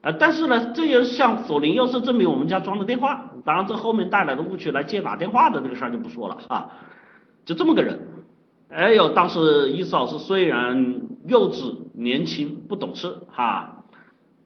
[0.03, 6.71] 啊，但是呢，这也像左邻右舍证明我们家装的电话，当然这后面带来的误区来接打电话的这个事儿就不说了啊，
[7.45, 8.01] 就这么个人。
[8.71, 13.85] 哎呦，当时伊思老师虽然幼稚、年轻、不懂事哈，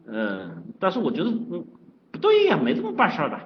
[0.07, 1.65] 嗯，但是我觉得嗯
[2.11, 3.39] 不对呀，没这么办事儿的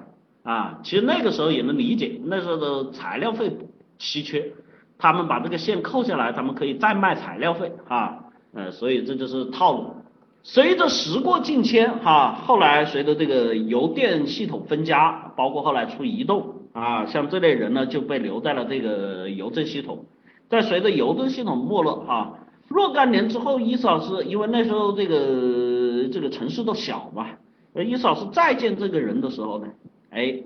[0.43, 0.79] 啊。
[0.83, 3.51] 其实那个时候也能理解，那时候的材料费
[3.97, 4.51] 稀缺，
[4.99, 9.95] 他们把这个线扣下来，他们可以再卖材料费啊，呃，所以这就是套路。
[10.43, 20.05] 随着时过境迁哈，后来随着这个邮电系统分家，包括后来出移动啊，像这类人呢就被留在了这个邮政系统。
[20.49, 22.33] 在随着邮政系统没落啊，
[22.67, 27.27] 若干年之后，伊斯老师因为那时候这个这个城市都小嘛，
[27.75, 29.67] 伊斯老师再见这个人的时候呢，
[30.09, 30.41] 哎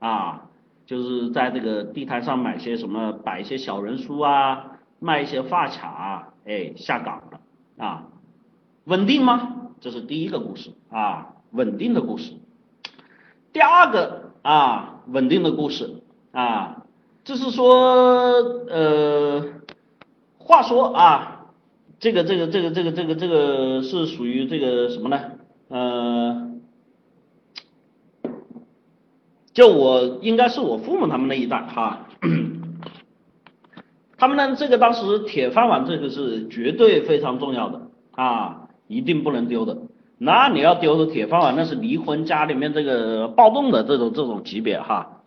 [0.00, 0.47] 啊，
[0.88, 7.40] 就是在这个地摊上买些什么，摆一些小人书啊，卖一些发卡，哎，下岗了
[7.76, 8.06] 啊，
[8.84, 9.68] 稳定吗？
[9.80, 12.32] 这是第一个故事啊，稳定的故事。
[13.52, 16.84] 第二个啊，稳定的故事啊。
[17.22, 18.32] 就是说，
[18.70, 19.44] 呃，
[20.38, 21.50] 话说啊，
[22.00, 25.20] 这个这个这个这个这个这个是属于这个什么呢？
[25.68, 26.57] 呃，
[29.58, 32.06] 就我应该是我父母他们那一代哈，
[34.16, 37.82] 他们呢这个当时铁饭碗这个是绝对非常重要的
[38.12, 39.76] 啊，一定不能丢的。
[40.16, 45.22] 那你要丢的铁饭碗，那是离婚家里面这个暴动的这种这种级别哈。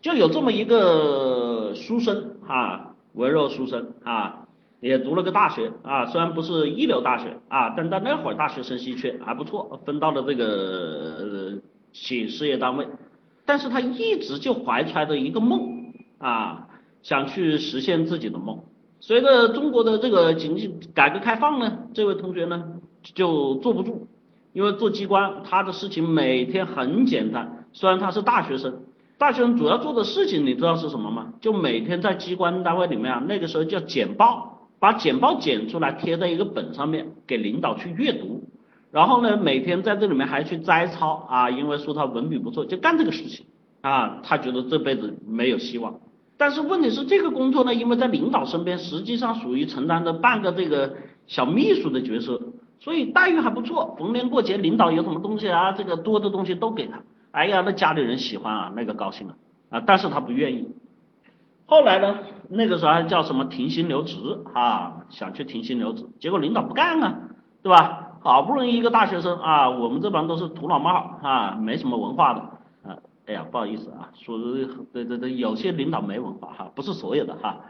[0.00, 4.46] 就有这么一个书生啊，文弱书生啊，
[4.80, 11.58] 也读了个大学啊，虽然不是一流大学啊，但在那会儿大学生稀缺，还不错，分到了这个
[11.92, 12.86] 企事业单位，
[13.48, 16.68] 但是他一直就怀揣着一个梦啊，
[17.02, 18.58] 想去实现自己的梦。
[19.00, 22.62] 随着中国的这个经济改革开放呢，这位同学呢
[23.02, 24.06] 就坐不住，
[24.52, 28.82] 因为做机关他的事情每天很简单，虽然他是大学生。
[29.16, 31.32] 大学生主要做的事情你知道是什么吗？
[31.40, 38.42] 就每天在机关单位里面啊，那个时候叫简报，把简报剪出来贴在一个本上面，给领导去阅读。
[38.90, 43.44] 然后呢，每天在这里面还去摘抄啊，因为说他文笔不错，就干这个事情
[43.82, 44.20] 啊。
[44.22, 46.00] 他觉得这辈子没有希望。
[46.36, 50.94] 但是问题是这个工作呢，因为在领导身边，实际上属于承担着半个这个
[51.26, 52.40] 小秘书的角色，
[52.80, 53.94] 所以待遇还不错。
[53.98, 57.02] 逢年过节，领导有什么东西啊，这个多的东西都给他。
[57.32, 59.34] 哎呀，那家里人喜欢啊，那个高兴了
[59.68, 60.68] 啊，但是他不愿意。
[61.66, 64.16] 后来呢，那个时候叫什么停薪留职
[64.54, 67.18] 啊，想去停薪留职，结果领导不干啊，
[67.62, 68.07] 对吧？
[68.20, 72.40] 好不容易一个大学生啊，我们这帮都是土老帽啊，没什么文化的
[72.90, 72.98] 啊。
[73.26, 74.38] 哎呀，不好意思啊，说
[74.92, 77.60] 对对对，有些领导没文化哈，不是所有的哈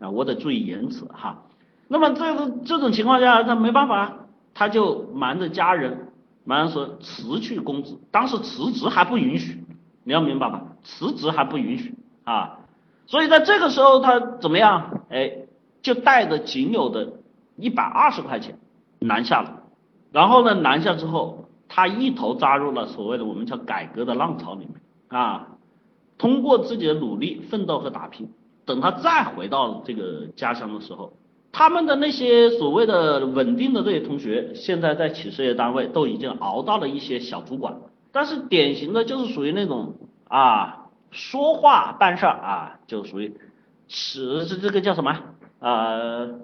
[0.00, 1.42] 啊，我得注意言辞哈。
[1.88, 4.12] 那么这个这种情况下，他没办法，
[4.54, 6.08] 他就瞒着家人。
[6.46, 9.64] 瞒着说辞去公职，当时辞职还不允许，
[10.02, 10.62] 你要明白吧？
[10.82, 11.94] 辞职还不允许
[12.24, 12.58] 啊，
[13.06, 15.00] 所以在这个时候他怎么样？
[15.08, 15.32] 哎，
[15.80, 17.14] 就带着仅有的
[17.56, 18.58] 一百二十块钱
[18.98, 19.62] 南下了，
[20.14, 25.48] 然后呢南下之后，他一头扎入了所谓的我们叫改革的浪潮里面啊，
[26.18, 28.30] 通过自己的努力奋斗和打拼，
[28.64, 31.12] 等他再回到这个家乡的时候。
[31.50, 37.76] 他们的那些所谓的稳定的这些同学，现在在企事业单位都已经熬到了一些小主管，
[38.12, 39.94] 但是典型的就是属于那种
[40.28, 43.36] 啊，说话办事啊，就属于
[43.88, 45.16] 是这这个叫什么
[45.60, 46.40] 呃，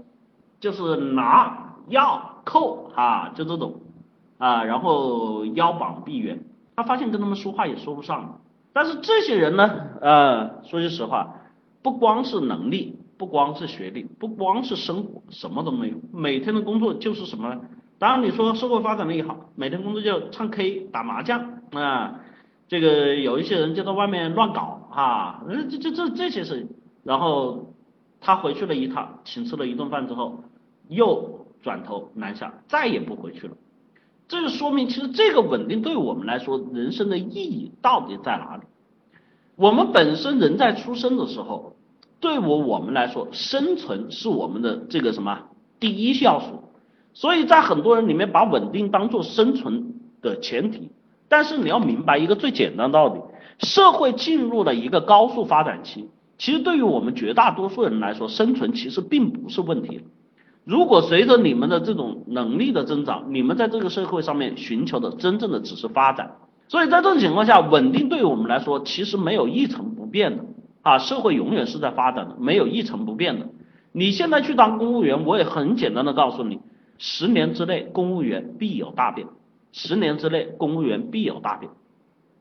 [0.60, 3.80] 就是拿要扣啊，就这种
[4.38, 6.42] 啊，然后腰膀臂圆，
[6.74, 8.40] 他发现跟他们说话也说不上，
[8.72, 9.70] 但是这些人呢，
[10.00, 11.36] 呃，说句实话，
[11.82, 12.96] 不光是能力。
[13.20, 15.96] 不光是学历，不光是生活，什么都没有。
[16.10, 17.60] 每天的工作就是什么呢？
[17.98, 22.20] 当然你说社会发展的也好，每天工作就唱 K、打麻将啊，
[22.66, 26.66] 这个有一些人就在外面乱搞啊，这这这这些事。
[27.04, 27.74] 然后
[28.22, 30.44] 他回去了一趟，请吃了一顿饭之后，
[30.88, 33.54] 又转头南下，再也不回去了。
[34.28, 38.62] 这就说明其实这个稳定对我们来说人生的意义到底在哪里？
[39.56, 41.74] 我们本身人在出生的时候，
[42.20, 45.48] 对我我们来说，生存是我们的这个什么
[45.78, 46.62] 第一要素，
[47.12, 50.90] 所以在很多人里面把稳定当做生存的前提。
[51.28, 53.20] 但是你要明白一个最简单道理，
[53.58, 56.08] 社会进入了一个高速发展期，
[56.38, 60.02] 其实对于我们绝大多数人来说，生存其实并不是问题。
[60.70, 66.36] 如果随着你们的这种能力的增长，你们在这个社会上面寻求的真正的只是发展。
[66.68, 70.44] 所以在这种情况下，稳定对于我们来说其实没有一成不变的
[70.82, 73.48] 啊，社会永远是在发展的，没有一成不变的。
[73.90, 76.60] 你现在去当公务员，我也很简单的告诉你，
[76.98, 79.26] 十年之内公务员必有大变。
[79.72, 81.72] 十年之内，公务员必有大变，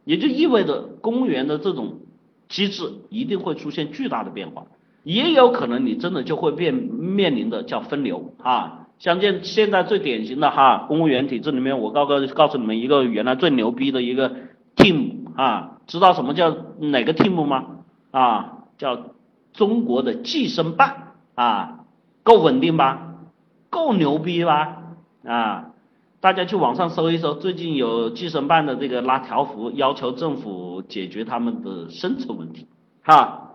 [0.06, 2.02] 也就意味着公务员的这种
[2.48, 4.68] 机制一定会出现巨大的变化，
[5.04, 14.32] 也有可能你真的就会变面临的叫分流啊，像现现在最典型的哈，公务员体制里面，我告告告诉你们一个原来最牛逼的一个
[14.76, 17.66] team 啊，知道什么叫哪个 team 吗？
[18.12, 19.12] 啊，叫
[19.54, 21.86] 中国的计生办啊，
[22.24, 23.16] 够稳定吧？
[23.70, 24.78] 够牛逼吧？
[25.24, 25.66] 啊？
[26.22, 32.68] 大家去网上搜一搜，最近有计生办的这个拉条幅，要求政府解决他们的生存问题。
[33.02, 33.49] 哈，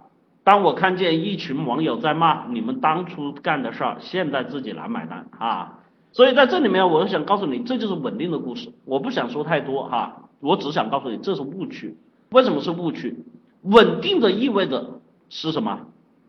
[0.44, 5.80] 当我看见一群网友在骂你们当初干的事儿，现在自己来买单啊！
[6.12, 8.70] 所以在这里面，我想告诉你，这就是稳定的故事。
[8.84, 11.96] 我不想说太多哈，我只想告诉你，这是误区。
[12.30, 13.16] 为什么是误区？
[13.62, 15.80] 稳定的意味着是什么？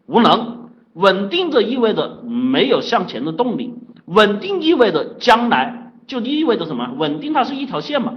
[0.08, 0.70] 无能。
[0.94, 3.74] 稳定的意味着没有向前的动力。
[4.06, 5.92] 稳定意味着将来。
[6.08, 6.94] 就意味着什么？
[6.98, 8.14] 稳定它是一条线嘛，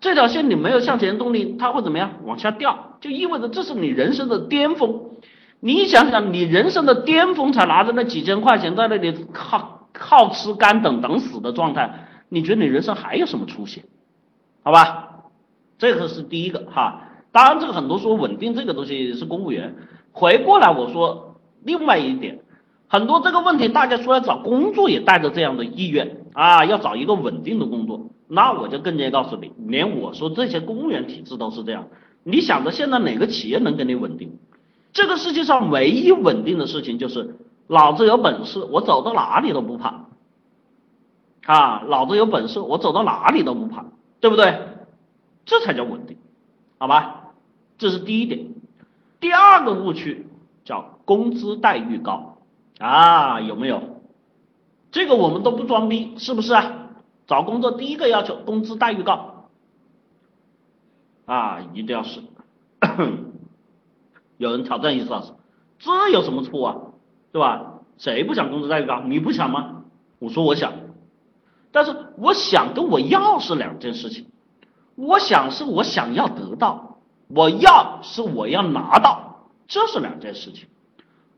[0.00, 2.12] 这条线你没有向前的动力，它会怎么样？
[2.24, 5.10] 往下掉，就意味着这是你人生的巅峰。
[5.64, 13.84] 你想想，你人生的巅峰才拿着那几千块钱在那里靠靠吃干等等死的状态，你觉得你人生还有什么出息？
[14.64, 15.22] 好吧，
[15.78, 17.04] 这个是第一个哈。
[17.30, 19.76] 当然，这个很多说稳定这个东西是公务员。
[20.10, 22.40] 回过来我说另外一点。
[22.88, 28.10] 很多这个问题，大家出来找工作也带着这样的意愿啊，要找一个稳定的工作。
[28.26, 31.86] 那我就更加告诉你，连我说这些公务员体制都是这样。
[32.24, 34.36] 你想着现在哪个企业能给你稳定？
[34.92, 37.36] 这个世界上唯一稳定的事情就是，
[37.66, 40.06] 老子有本事，我走到哪里都不怕。
[41.44, 43.84] 啊，老子有本事，我走到哪里都不怕，
[44.20, 44.60] 对不对？
[45.44, 46.16] 这才叫稳定，
[46.78, 47.32] 好吧？
[47.78, 48.54] 这是第一点。
[49.18, 50.26] 第二个误区
[50.64, 52.38] 叫工资待遇高。
[52.78, 54.00] 啊，有没有？
[54.90, 56.90] 这个我们都不装逼，是不是啊？
[57.26, 59.48] 找工作第一个要求工资待遇高，
[61.24, 62.20] 啊，一定要是。
[64.42, 65.32] 有人挑战意思老师，
[65.78, 66.76] 这有什么错啊？
[67.30, 67.74] 对吧？
[67.96, 69.00] 谁不想工资待遇高？
[69.06, 69.84] 你不想吗？
[70.18, 70.72] 我说我想，
[71.70, 74.26] 但是我想跟我要是两件事情。
[74.96, 80.66] 我想是我想要得到，我要是我要拿到，这是两件事情。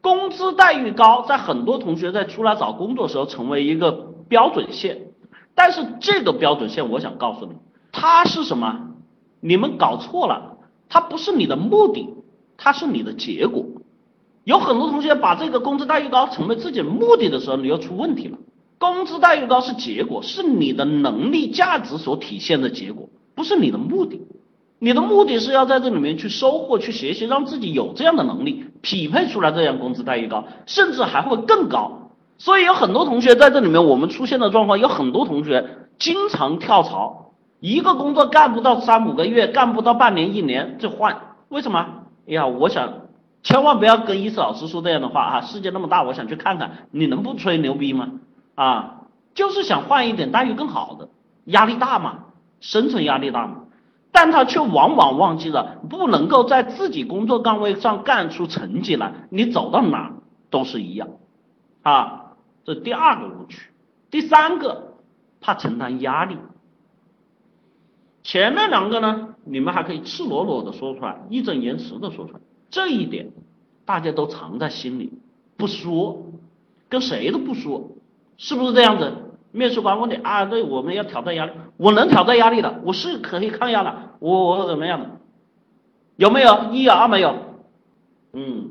[0.01, 3.93] 工资待遇高，在很多同学在出来找工作的时候成为一个
[4.29, 5.09] 标准线，
[5.55, 7.53] 但是这个标准线，我想告诉你，
[7.93, 8.95] 它是什么？
[9.41, 10.57] 你们搞错了，
[10.89, 12.15] 它不是你的目的，
[12.57, 13.65] 它是你的结果。
[14.45, 18.37] 有很多同学把这个工资待遇高成为自己的目的的时候，你又出问题了。
[18.79, 24.21] 工资待遇高是结果，是你的能力价值所体现的结果，不是你的目的。
[24.81, 32.11] 你的目的是要在这里面去收获、去学习，让自己有这样的能力，匹配出来这样工资待遇高，甚至还会更高。
[32.37, 35.65] 所以有很多同学在这里面，我们出现的状况，有很多同学
[35.99, 41.17] 经常跳槽，一个工作干不到三五个月，干不到半年、一年就换。
[41.49, 42.04] 为什么？
[42.27, 42.93] 哎呀，我想
[43.43, 45.41] 千万不要跟伊思老师说这样的话啊！
[45.43, 48.13] 世界那么大，我想去看看，你能不吹牛逼吗？
[48.55, 49.03] 啊，
[49.35, 51.09] 就是想换一点待遇更好的，
[51.45, 52.25] 压力大嘛，
[52.61, 53.65] 生存压力大嘛。
[54.11, 60.13] 但他却往往忘记了，不能够在自己工作岗位上干出成绩来，你走到哪
[60.51, 61.09] 都是一样，
[61.83, 62.33] 啊，
[62.65, 63.71] 这第二个误区。
[64.11, 64.95] 第三个，
[65.41, 66.39] 怕承担压力。
[68.25, 72.41] 前面两个呢，你们还可以赤裸裸的说出来，义正言辞的说出来，
[72.71, 73.31] 这一点
[73.85, 75.13] 大家都藏在心里，
[75.57, 76.33] 不说，
[76.89, 77.91] 跟谁都不说，
[78.39, 79.13] 是不是这样子？
[79.53, 85.11] 面试官问你啊，对，我们要挑战压力，我能挑战压力的，我是可以抗压的，我我怎么样的？
[86.17, 86.73] 有没有？
[86.73, 87.37] 一有二没有？
[88.33, 88.71] 嗯。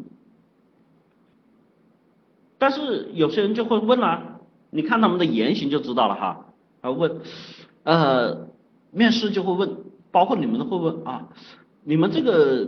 [2.58, 4.40] 但是有些人就会问了，
[4.72, 6.46] 你看他们的言行就知道了哈。
[6.82, 7.22] 啊问，
[7.84, 8.48] 呃，
[8.94, 9.78] 面试就会问，
[10.12, 11.28] 包括你们都会问啊，
[11.84, 12.68] 你们这个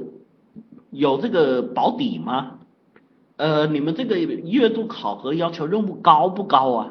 [0.89, 2.59] 有这个保底吗？
[3.37, 6.89] 呃，你们这个月度考核要求任务高不高啊？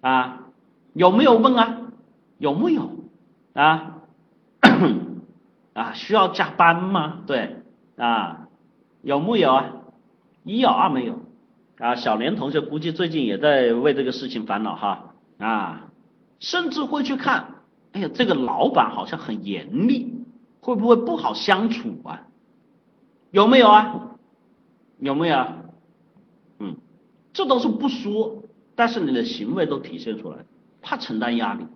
[0.00, 0.38] 啊？
[0.94, 1.78] 有没有问啊？
[2.38, 2.90] 有木有？
[3.52, 3.98] 啊
[5.74, 7.20] 啊，需要加班吗？
[7.26, 7.56] 对
[7.96, 8.48] 啊，
[9.02, 9.72] 有木有啊？
[10.44, 11.20] 一有二没有
[11.78, 11.94] 啊？
[11.94, 15.90] 小莲同学估计最近也在为这个事情烦恼哈啊，
[16.40, 17.61] 甚至会去看，
[17.92, 20.14] 哎呀，这个老板好像很严厉，
[20.60, 22.26] 会不会不好相处啊？
[23.30, 24.16] 有没有啊？
[24.98, 25.46] 有没有？
[26.58, 26.76] 嗯，
[27.32, 28.42] 这都是不说，
[28.74, 30.38] 但是你的行为都体现出来，
[30.80, 31.66] 怕承担压力。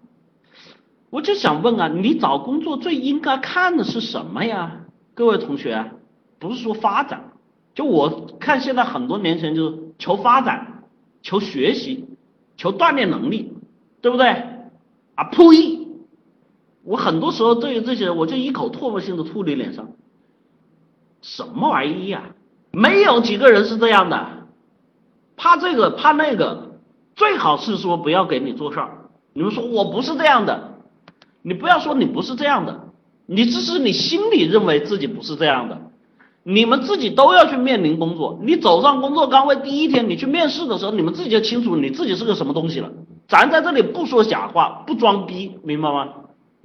[1.11, 4.87] 我就想问啊，你找工作最应该看的是什么呀？
[5.15, 5.93] 各位同学，
[6.39, 7.33] 不是说发展，
[7.75, 10.85] 就我看现在很多年轻人就是求发展、
[11.23, 12.07] 求学习、
[12.57, 13.53] 求锻炼能力，
[14.01, 14.29] 对不对？
[15.15, 15.86] 啊呸！
[16.87, 19.89] 我很多时候对于这些人，我就一口唾沫星子吐你脸上。
[21.21, 22.23] 什么玩意呀？
[22.71, 24.27] 没有几个人是这样的，
[25.37, 26.79] 怕这个怕那个，
[27.17, 28.99] 最好是说不要给你做事儿。
[29.33, 30.75] 你们说我不是这样的。
[31.43, 32.89] 你不要说你不是这样的，
[33.27, 35.81] 你只是你心里认为自己不是这样的。
[36.43, 42.91] 你们自己都要去面临工作，你走上工作岗位第一天，你去面试的时候，你们自己就清楚你自己是个什么东西了。
[43.27, 46.09] 咱在这里不说假话，不装逼，明白吗？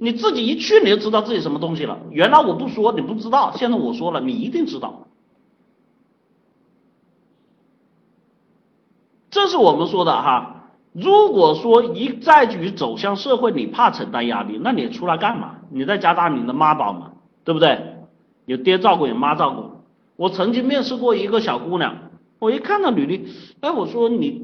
[0.02, 1.96] 你自己一去你就知道自己什么东西了。
[2.10, 5.06] 原来我不说你不知道，现在我说了你一定知道。
[9.30, 10.72] 这是我们说的哈。
[10.92, 15.58] 如果说一再去走向社会，你怕承担压力，那你出来干嘛？
[15.70, 17.12] 你在家当你的妈宝嘛，
[17.44, 17.94] 对不对？
[18.46, 19.84] 有爹照顾，有妈照顾。
[20.16, 21.96] 我曾经面试过一个小姑娘，
[22.40, 23.28] 我一看到履历，
[23.60, 24.42] 哎，我说你，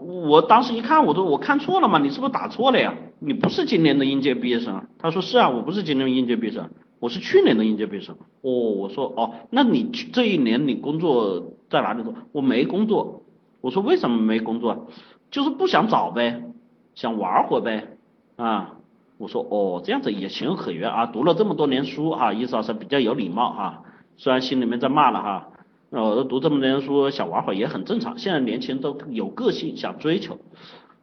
[0.00, 1.98] 我当时一看，我说我看错了嘛？
[1.98, 2.94] 你是不是打错了呀？
[3.18, 4.86] 你不是今年的应届毕业生？
[4.98, 8.16] 他说是啊，我不是今年应届毕业生，我是去年的应届毕业生。
[8.42, 12.14] 哦，我说哦，那你这一年你工作在哪里做？
[12.32, 13.22] 我没工作。
[13.60, 14.88] 我说为什么没工作？
[15.30, 16.42] 就是不想找呗，
[16.94, 17.88] 想玩会呗，
[18.36, 18.76] 啊，
[19.18, 23.82] 我说哦，这样子也情有可原啊，读了这么多年书哈，意思老师比较有礼貌哈，
[24.16, 25.48] 虽然心里面在骂了哈，
[25.90, 30.38] 呃，读这么多年书想玩会也很正常，现在年轻人都有个性想追求，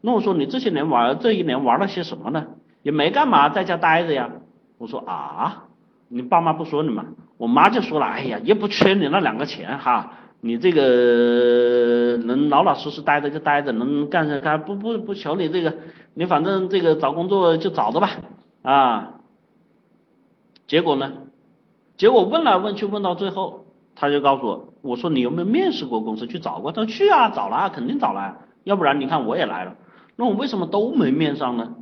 [0.02, 2.48] 那我说你这些年玩这一年玩了些什么呢？
[2.84, 4.32] 也没干嘛，在家待着呀。
[4.78, 5.66] 我说啊，
[6.08, 7.06] 你爸妈不说你吗？
[7.38, 10.14] 我妈就说了，哎呀，也不缺你那两个钱哈。
[10.40, 15.74] 你这个能老老实实待着就待着，能干就干，不不不求你这个，
[16.14, 18.12] 你反正这个找工作就找着吧，
[18.62, 19.14] 啊，
[20.68, 21.12] 结果呢？
[21.98, 23.66] 结果问来问去问到最后，
[23.96, 26.72] 他就告诉我，我说你有没有面试过公司去找过？
[26.72, 29.76] 他说去啊，找了，肯定找了，要不然你看我也来了，
[30.16, 31.76] 那我为什么都没面上呢？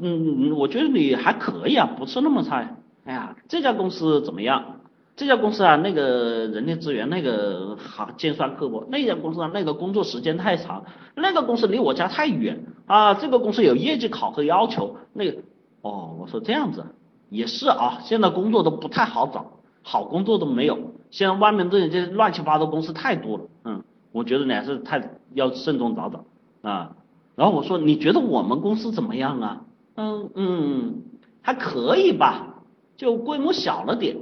[0.00, 2.76] 嗯，我觉得你还可以啊，不是那么差。
[3.04, 4.76] 哎呀，这家公司怎么样？
[5.16, 10.82] 这家公司啊，那个人力资源那个好尖酸刻薄；那家公司啊，那个工作时间太长；
[11.14, 13.14] 那个公司离我家太远啊。
[13.14, 14.96] 这个公司有业绩考核要求。
[15.12, 15.38] 那个
[15.82, 16.86] 哦，我说这样子
[17.28, 17.98] 也是啊。
[18.02, 19.44] 现在工作都不太好找，
[19.82, 20.78] 好工作都没有。
[21.10, 23.82] 现在外面这些乱七八糟公司太多了，嗯，
[24.12, 26.24] 我觉得你还是太要慎重找找
[26.68, 26.96] 啊。
[27.36, 29.62] 然后我说你觉得我们公司怎么样啊？
[29.96, 31.02] 嗯嗯，
[31.42, 32.62] 还可以吧，
[32.96, 34.16] 就规模小了点。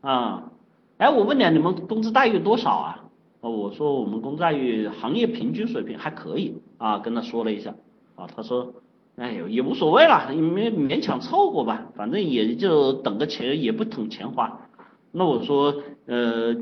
[0.00, 0.50] 啊，
[0.98, 3.04] 哎，我问你，你们工资待遇多少啊？
[3.40, 7.74] 哦，我说我们工资待遇行业平均水平还可以啊，跟他说了一下，
[8.16, 8.74] 啊，他说，
[9.16, 14.60] 哎呦，也无所谓了，勉勉强凑合吧，反正也就等个钱，也不等钱花。
[15.14, 15.74] 那我说，
[16.06, 16.54] 呃，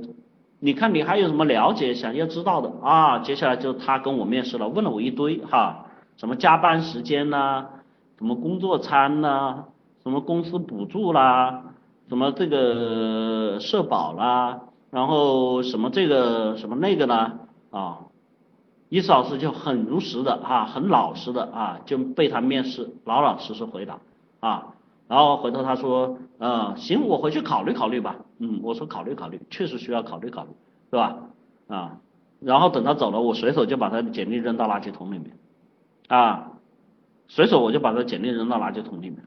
[0.60, 3.18] 你看你还有什么了解想要知道的啊？
[3.20, 7.66] 接下来就他跟我面试了，问了我一堆哈，什么加班时间呐，
[8.18, 9.64] 什么工作餐呐，
[10.02, 11.64] 什么公司补助啦。
[12.08, 14.60] 什么这个社保啦，
[14.90, 17.38] 然后什么这个什么那个呢？
[17.70, 18.00] 啊，
[18.90, 24.00] 意思老师就很如实的啊，很老实的啊，就被他面试，老老实实回答
[24.40, 24.74] 啊，
[25.08, 30.50] 然后回头他说，嗯，行，我回去考虑考虑吧，嗯，我说考虑考虑，确实需要考虑考虑，
[30.90, 31.16] 是吧？
[31.68, 31.98] 啊，
[32.40, 35.38] 然后等他走了，我随手就把他的简历扔到垃圾桶里面，
[36.08, 36.54] 啊，
[37.28, 39.18] 随手我就把他简历扔到垃圾桶里面，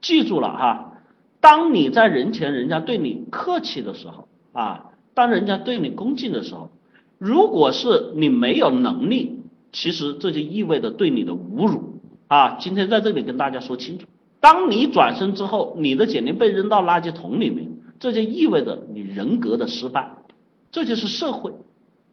[0.00, 0.92] 记住了哈。
[1.40, 6.70] 当你在人前人家对你客气的时候啊，当人家对你恭敬的时候，
[7.18, 12.56] 如果是你没有能力，其实这就意味着对你的侮辱啊！
[12.60, 14.06] 今天在这里跟大家说清楚，
[14.40, 20.10] 当你转身之后，你的简历被扔到垃圾桶里面，这就意味着你人格的失败，
[20.70, 21.52] 这就是社会。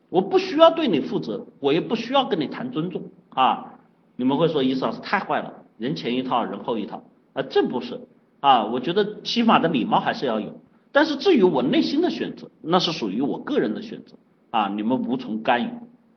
[0.09, 3.75] 我不需要对你负责，我也不需要跟你谈尊重啊！
[4.17, 7.03] 你们会说伊思老师太坏了，人前一套，人后一套
[7.33, 8.01] 啊，这不是。
[8.41, 10.59] 啊，我觉得起码的礼貌还是要有，
[10.91, 14.15] 但是至于我内心的选择，那是属于我个人的选择
[14.49, 15.69] 啊，你们无从干预。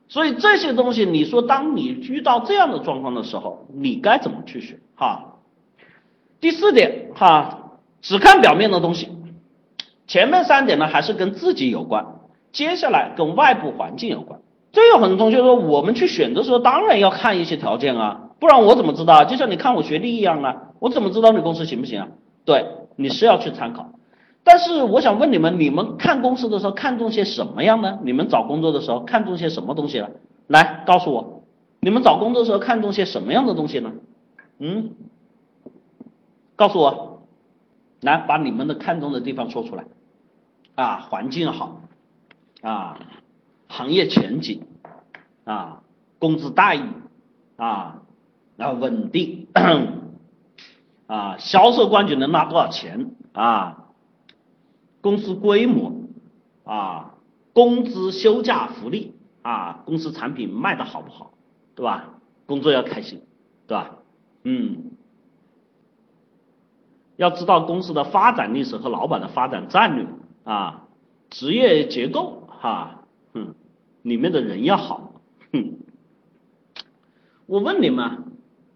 [0.07, 4.79] 所以这些东西，你说当你遇到这样的状况的时候，你该怎么去选？
[4.95, 5.37] 哈，
[6.39, 9.09] 第四点哈，只看表面的东西。
[10.07, 12.05] 前面三点呢还是跟自己有关，
[12.51, 14.39] 接下来跟外部环境有关。
[14.71, 19.23] 这有很多同学说，我们去选的时候当然要看一些条件啊，不然我怎么知道？
[19.23, 22.07] 就像你看我学历一样啊，我怎么知道你公司行不行啊？
[22.43, 22.65] 对，
[22.97, 23.91] 你是要去参考。
[24.43, 27.99] 但是我想问你们，你们看公司的时候看重些什么样呢？
[28.03, 30.09] 你们找工作的时候看重些什么东西呢？
[30.47, 31.43] 来告诉我，
[31.79, 33.93] 你们找工作的时候看重些什么样的东西呢？
[34.59, 34.91] 嗯，
[36.55, 37.14] 告诉我，
[38.01, 39.85] 来把你们的看重的地方说出来。
[40.75, 41.81] 啊，环境好，
[42.61, 42.99] 啊，
[43.67, 44.63] 行业前景，
[45.45, 45.81] 啊，
[46.19, 46.89] 工资待遇，
[47.55, 48.01] 啊，
[48.57, 49.47] 然后稳定，
[51.07, 53.11] 啊，销售冠军能拿多少钱？
[53.33, 53.81] 啊。
[55.01, 55.93] 公司规模
[56.63, 57.13] 啊，
[57.53, 59.13] 工资、休假、福利
[59.43, 61.33] 啊，公司产品卖的好不好，
[61.75, 62.15] 对吧？
[62.47, 63.21] 工作要开心，
[63.67, 63.97] 对吧？
[64.43, 64.94] 嗯，
[67.17, 70.05] 要知道公司的发展历史和老板的发展战略
[70.43, 70.83] 啊，
[71.29, 73.55] 职业结构哈，嗯，
[74.01, 75.13] 里面的人要好，
[75.51, 75.77] 哼。
[77.45, 78.23] 我问你们，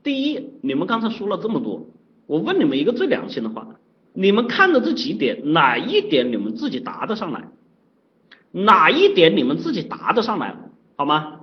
[0.03, 1.87] 第一，你们刚才说了这么多，
[2.27, 3.67] 我问你们一个最良心的话。
[4.13, 7.47] 你们看的这几点，哪一点你们自己答得上来？
[8.51, 10.55] 哪一点你们自己答得上来？
[10.97, 11.41] 好吗？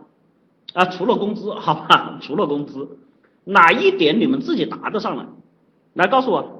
[0.74, 2.98] 啊，除了工资，好吧， 除了工资，
[3.44, 5.26] 哪一点你们自己答得上来？
[5.94, 6.55] 来告诉我，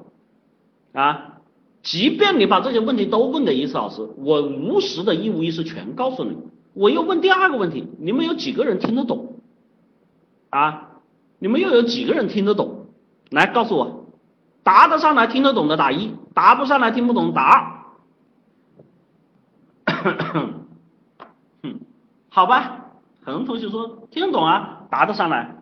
[0.99, 1.37] 啊，
[1.83, 6.35] 即便你把这些问题都问给一次老师，我如实的一五一十全告诉你。
[6.73, 9.35] 我又问第二个问题，你们有几个人听得懂？
[10.49, 10.89] 啊，
[11.37, 12.87] 你们又有几个人听得懂？
[13.29, 14.05] 来告诉我。
[14.63, 17.77] 答得上来听得懂的打一，答不上来听不懂打二。
[20.03, 20.65] 哼
[22.27, 22.85] 好吧，
[23.23, 25.55] 很多同学说听得懂啊，答得上来。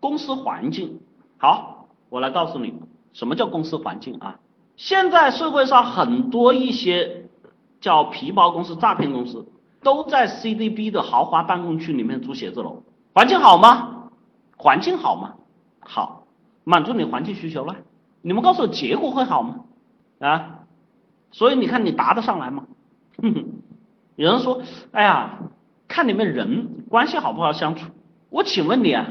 [0.00, 1.00] 公司环境
[1.38, 2.74] 好，我来告诉你
[3.14, 4.38] 什么叫公司环境啊。
[4.76, 7.30] 现在社会上很多一些
[7.80, 9.46] 叫皮包公司、诈骗公司，
[9.82, 12.82] 都在 CDB 的豪华办公区里面租写字楼，
[13.14, 14.10] 环境好吗？
[14.58, 15.34] 环境好吗？
[15.80, 16.26] 好，
[16.64, 17.76] 满足你环境需求了。
[18.20, 19.60] 你们告诉我结果会好吗？
[20.18, 20.60] 啊，
[21.30, 22.64] 所以你看你答得上来吗？
[24.16, 24.62] 有人说，
[24.92, 25.38] 哎呀，
[25.86, 27.90] 看你们人关系好不好相处。
[28.30, 29.08] 我请问你啊，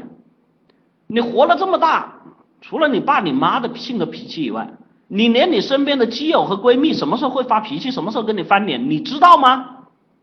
[1.06, 2.20] 你活了这么大，
[2.66, 4.70] 除了你爸你妈的性格脾气以外，
[5.06, 9.80] 你连你身边的基友和闺蜜什么时候会发脾气，什么时候跟你翻脸，你知道吗？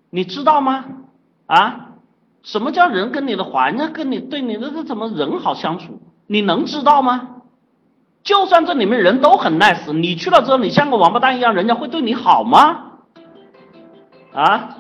[0.10, 0.86] 你知道吗？
[1.46, 1.90] 啊，
[2.42, 6.02] 什么叫人跟你的环境跟你对你的这怎么人好相处？
[6.26, 7.28] 你能知道吗？
[8.24, 12.86] 就算这里面人都很 nice，你去了之后，你像个王八蛋一样，人家会对你好吗？
[14.34, 14.78] 啊？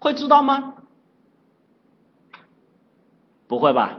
[0.00, 0.74] 会知道吗？
[3.52, 3.98] 不会吧？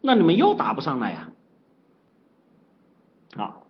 [0.00, 1.30] 那你们又答不上来呀？
[3.36, 3.66] 好，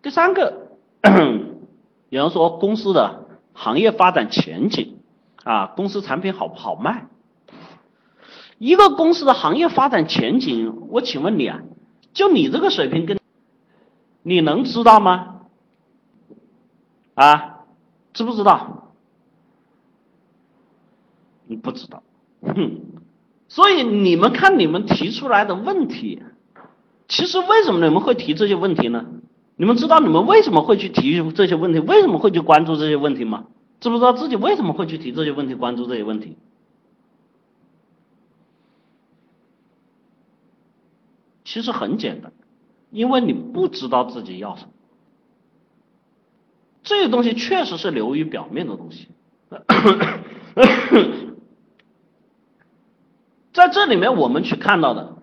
[0.00, 0.68] 第三个，
[2.08, 5.00] 有人说公司的行业发展前景
[5.42, 7.08] 啊，公司产品好不好卖？
[8.58, 11.62] 一个公司的行业发展前景，我请问你啊，
[12.12, 13.18] 就你这个水平，跟
[14.22, 15.40] 你能知道吗？
[17.14, 17.64] 啊，
[18.12, 18.92] 知不知道？
[21.46, 22.04] 你不知道，
[22.42, 23.01] 哼。
[23.52, 26.22] 所以你们看你们提出来的问题，
[27.06, 29.04] 其实为什么你们会提这些问题呢？
[29.56, 31.78] 你们知道你们为什么会去提这些问题？
[31.78, 33.44] 为什么会去关注这些问题吗？
[33.78, 36.38] 知不知道自己为什么会去提这些问题、关注这些问题？
[41.44, 42.32] 其实很简单，
[42.90, 44.70] 因为你不知道自己要什么，
[46.82, 49.08] 这个东西确实是流于表面的东西，
[53.52, 55.16] 在这里面我们去看到的，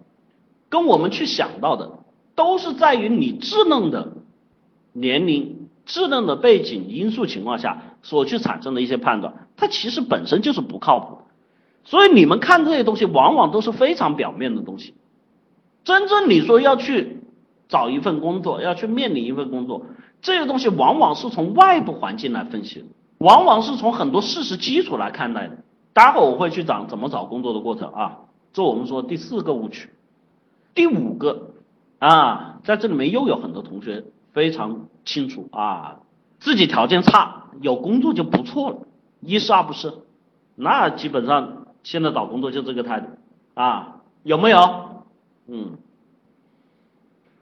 [0.69, 1.99] 跟我们去想到的，
[2.35, 4.13] 都是在于你稚嫩的
[4.93, 11.17] 年龄、稚嫩的背景因素情况下所去产生的一些判断，它其实本身就是不靠谱，
[11.83, 14.93] 所以你们看这些东西往往都是非常表面的东西。
[15.83, 17.21] 真正你说要去
[17.67, 19.85] 找一份工作，要去面临一份工作，
[20.21, 22.85] 这个东西往往是从外部环境来分析的，
[23.17, 25.57] 往往是从很多事实基础来看待的。
[25.99, 28.19] 待会我会去讲怎么找工作的过程啊，
[28.53, 29.89] 这我们说第四个误区。
[30.73, 31.51] 第五个
[31.97, 35.99] 啊，在这里面又有很多同学非常清楚啊，
[36.39, 38.77] 自己条件差，有工作就不错了，
[39.19, 39.93] 一是二不是，
[40.55, 43.07] 那基本上现在找工作就这个态度
[43.53, 45.03] 啊，有没有？
[45.47, 45.79] 嗯，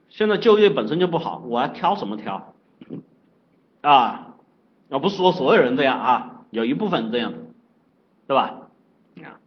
[0.09, 2.55] 现在就业本身就不好，我还挑什么挑？
[3.81, 4.33] 啊，
[4.89, 7.33] 我不是说所有人这样啊，有一部分这样，
[8.27, 8.69] 对吧？
[9.23, 9.39] 啊，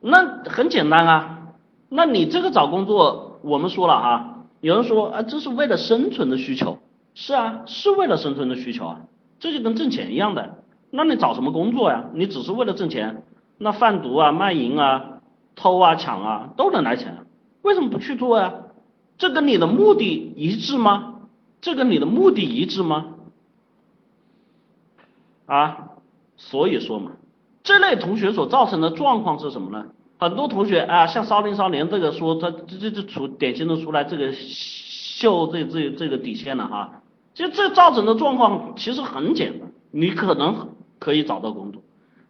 [0.00, 1.52] 那很简单啊，
[1.88, 6.78] 那你这个找工作，我们说了啊，有人说啊，这是为了生存的需求，
[7.14, 9.00] 是啊，是为了生存的需求啊，
[9.38, 10.64] 这就跟挣钱一样的。
[10.90, 12.06] 那你找什么工作呀？
[12.14, 13.22] 你只是为了挣钱，
[13.58, 15.20] 那贩毒啊、卖淫啊、
[15.54, 17.26] 偷啊、抢啊都能来钱，
[17.62, 18.54] 为什么不去做呀？
[19.18, 21.20] 这跟你的目的一致吗？
[21.60, 23.14] 这跟你的目的一致吗？
[25.46, 25.90] 啊，
[26.36, 27.12] 所以说嘛，
[27.66, 29.86] 这类同学所造成的状况是什么呢？
[30.18, 37.02] 很多同学啊，像少林少年这个说他这这这出典型的出来这个秀这这这个底线了哈。
[37.34, 40.68] 其实这造成的状况其实很简单，你可能
[41.00, 41.82] 可以找到工作，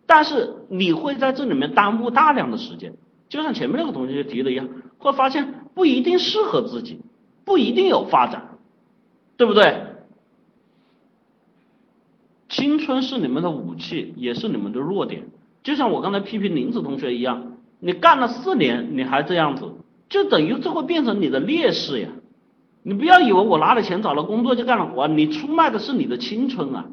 [0.07, 2.95] 但是你会在这里面耽误大量的时间。
[3.29, 7.01] 就像前面那个同学提的一样，会发现不一定适合自己，
[7.45, 8.57] 不一定有发展，
[9.37, 9.83] 对不对？
[12.57, 15.25] 青春是你们的武器，也是你们的弱点。
[15.63, 19.75] 就像我刚才批评林子同学一样，你干了四年，你还这样子，
[20.09, 22.09] 就等于这会变成你的劣势呀。
[22.83, 26.87] 你不要以为我拿了钱找了工作就干了活，你出卖的是你的青春啊，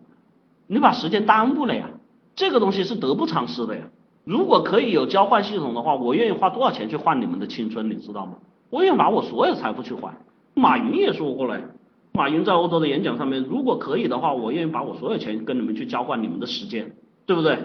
[0.68, 1.92] 你把时间耽误了呀。
[2.36, 3.84] 这个东西是得不偿失的呀。
[4.26, 8.34] 如果可以有交换系统的话，我愿意花多少钱去换你们的青春，你知道吗？
[8.70, 10.14] 我愿意把我所有财富去换。
[10.56, 11.62] 马云也说过了。
[12.16, 16.96] 马云在欧洲的演讲上面，如果可以的话，我愿意把我所有钱跟你们去交换你们的时间，
[17.26, 17.58] 对不对？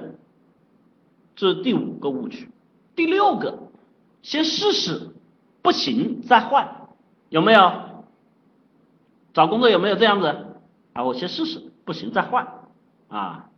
[1.37, 2.49] 这是第五个误区。
[2.97, 3.59] 第六个，
[4.23, 5.11] 先试试，
[5.61, 6.89] 不行再换，
[7.29, 7.73] 有没有？
[9.35, 10.35] 找工作有没有这样子？
[10.95, 12.49] 啊，我先试试，不行再换，
[13.09, 13.51] 啊，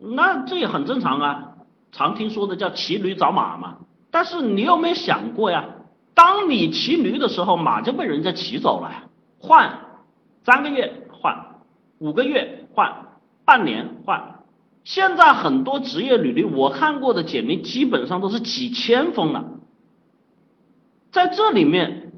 [0.00, 1.52] 那这也很正常啊，
[1.92, 3.76] 常听说的叫骑驴找马嘛。
[4.10, 5.66] 但是你有没有想过呀？
[6.14, 8.90] 当你骑驴的时候，马就被人家骑走了，
[9.38, 9.78] 换。
[10.48, 11.44] 三个月换，
[11.98, 12.90] 五个月换，
[13.44, 14.36] 半年换。
[14.82, 19.44] 现在很多职业履历，我看过的简历基本上都是几千封了。
[21.12, 22.12] 在这里面，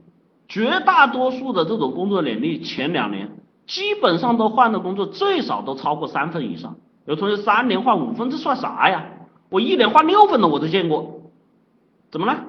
[0.47, 3.32] 绝大多数的这种工作简历，前两年
[3.66, 6.77] 基本上都换的工作最少都超过三份以上。
[7.07, 9.07] 有同学三年换五份，这算啥呀？
[9.48, 11.23] 我一年换六份的我都见过。
[12.12, 12.44] 怎么了？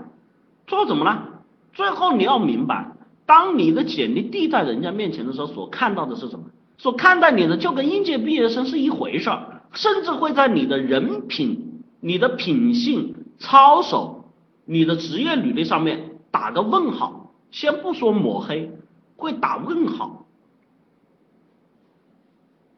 [0.67, 1.41] 最后怎么了？
[1.73, 2.91] 最后你要明白。
[3.31, 6.47] 当你的简历递在人家面前的时候，所看到的是什么？
[6.77, 14.25] 所看待你的就跟应届毕业生是一回事儿，甚至会在你的人品、你的品性、操守、
[14.65, 17.31] 你的职业履历上面打个问号。
[17.51, 18.69] 先不说抹黑，
[19.15, 20.25] 会打问号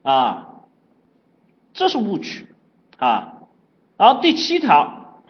[0.04, 0.50] 啊，
[1.74, 2.46] 这是误区
[2.98, 3.40] 啊。
[3.98, 5.24] 然后第七条，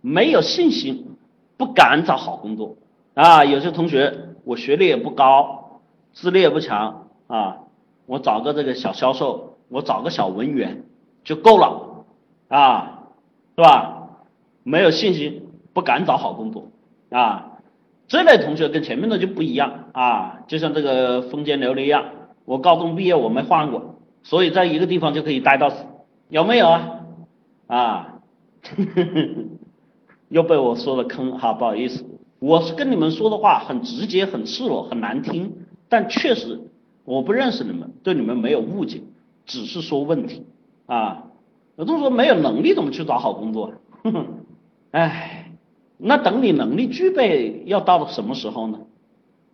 [0.00, 1.16] 没有信心，
[1.56, 2.76] 不敢找好工作
[3.14, 3.44] 啊。
[3.44, 4.33] 有些同学。
[4.44, 5.80] 我学历也不高，
[6.12, 7.58] 资历也不强啊，
[8.06, 10.84] 我找个这个小销售，我找个小文员
[11.24, 12.04] 就够了
[12.48, 13.04] 啊，
[13.56, 14.08] 是吧？
[14.62, 15.42] 没有信心，
[15.72, 16.68] 不敢找好工作
[17.10, 17.58] 啊，
[18.06, 22.04] 这类同学跟前面的就不一样啊，就像这个风间琉璃一样，
[22.44, 25.84] 我高中毕业我没换过，所以在一个地方就可以待到死，
[26.28, 27.00] 有没有啊？
[27.66, 28.14] 啊，
[30.28, 32.04] 又被我说了坑哈，不好意思。
[32.44, 35.50] 我是跟你们说的话很直接、很赤裸、很难听，
[35.88, 36.60] 但确实
[37.06, 39.00] 我不认识你们，对你们没有误解，
[39.46, 40.44] 只是说问题
[40.84, 41.24] 啊。
[41.76, 43.72] 有同学说没有能力怎么去找好工作？
[44.02, 44.26] 哼哼，
[44.90, 45.52] 哎，
[45.96, 48.78] 那等你能力具备要到了什么时候呢？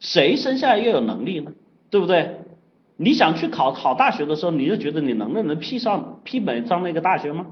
[0.00, 1.52] 谁生下来又有能力呢？
[1.90, 2.40] 对不对？
[2.96, 7.46] 你想去考好大学的时候，你就觉得你能不能批上批本上那个大学吗？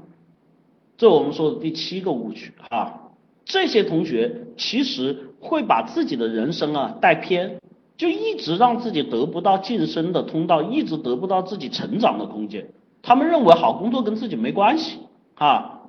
[0.97, 3.05] 这我们说的第七个误区啊。
[3.49, 7.59] 这些同学其实会把自己的人生啊带偏，
[7.97, 12.69] 就一直让自己得不到晋升的通道，一直得不到自己成长的空间。
[13.01, 14.99] 他们认为好工作跟自己没关系
[15.33, 15.79] 啊，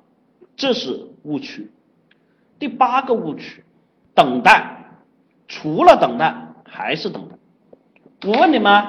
[0.55, 1.69] 这是误区。
[2.57, 3.63] 第八个误区，
[4.15, 4.87] 等待，
[5.47, 6.35] 除了等待
[6.65, 7.35] 还是等待。
[8.27, 8.83] 我问你们，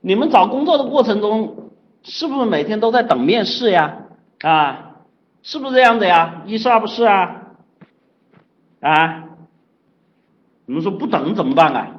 [0.00, 1.70] 你们找工作的过程中，
[2.02, 4.04] 是不是每天都在等面试呀？
[4.40, 4.96] 啊，
[5.42, 6.44] 是不是这样的呀？
[6.46, 7.39] 一是二不是啊？
[8.80, 9.28] 啊，
[10.66, 11.96] 你们说不等怎么办啊？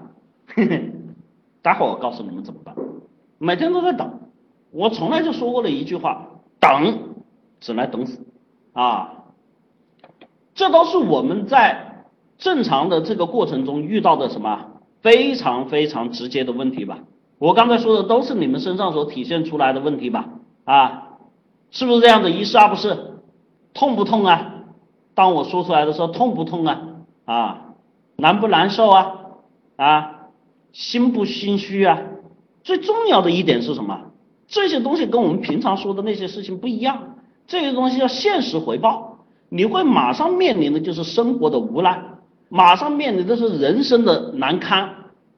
[0.47, 0.91] 嘿嘿，
[1.61, 2.75] 待会儿我告诉你们怎么办。
[3.37, 4.19] 每天都在等，
[4.71, 6.27] 我从来就说过了一句话：
[6.59, 7.15] 等，
[7.59, 8.19] 只能等死
[8.73, 9.13] 啊！
[10.53, 12.05] 这都是我们在
[12.37, 14.67] 正常的这个过程中遇到的什么
[15.01, 16.99] 非常非常直接的问题吧？
[17.37, 20.29] 我刚才说的都是你们身上所体现出来的问题吧？
[20.65, 21.07] 啊，
[21.69, 22.29] 是不是这样的？
[22.29, 23.21] 一是二不是？
[23.73, 24.50] 痛不痛啊？
[25.21, 26.81] 当我说出来的时候，痛不痛啊？
[27.25, 27.75] 啊，
[28.15, 29.17] 难不难受啊？
[29.75, 30.29] 啊，
[30.71, 32.01] 心不心虚啊？
[32.63, 34.01] 最重要的一点是什么？
[34.47, 37.17] 这些东西跟我们平常说的那些事情不一样。
[37.45, 42.03] 这些东西要现实回报，你会马上面临的就是生活的无奈。
[42.49, 44.89] 马上面临的是人生的难堪，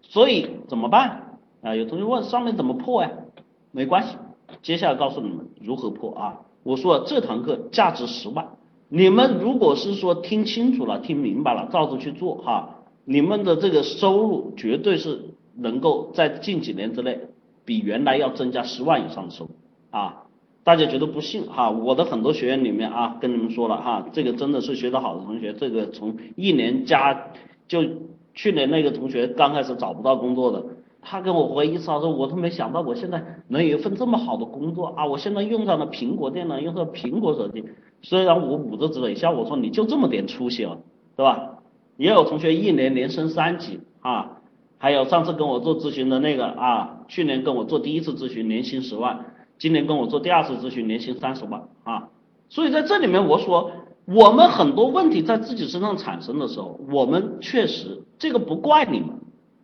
[0.01, 1.75] 所以怎么办啊？
[1.75, 3.11] 有同学问上面怎么破呀？
[3.71, 4.15] 没关系，
[4.61, 6.39] 接下来告诉你们如何破啊。
[6.63, 8.47] 我说这堂课价值十万，
[8.95, 17.21] 你们如果是说听清楚了、听明白了，照着去做哈，你们的这个收入绝对是能够在近几年之内
[17.65, 19.51] 比原来要增加十万以上的收入
[19.89, 20.25] 啊。
[20.63, 21.71] 大家觉得不信哈？
[21.71, 27.31] 我的很多学员里面啊，跟你们说了哈，这个真的是学得好的同学，这个从一年加
[27.67, 27.83] 就
[28.35, 30.63] 去年那个同学刚开始找不到工作的，
[31.03, 35.05] 他跟我回忆他说我都没想到我现在能有一份这么好的工作啊！
[35.05, 37.63] 我现在用上了苹果电脑，用上苹果手机，
[38.01, 40.79] 虽然我捂着嘴笑，我说你就这么点出息了，
[41.15, 41.59] 对吧？
[41.97, 44.41] 也有同学一年连升三级啊，
[44.77, 49.25] 还有上次跟我做咨询的那个啊，去年跟我做第一次咨询，年薪十万。
[49.59, 52.09] 今年跟我做第二次咨询，年薪三十万啊，
[52.49, 53.71] 所以在这里面我说，
[54.05, 59.09] 我们很多问题在自己身上产生的时候，我们确实这个不怪你们，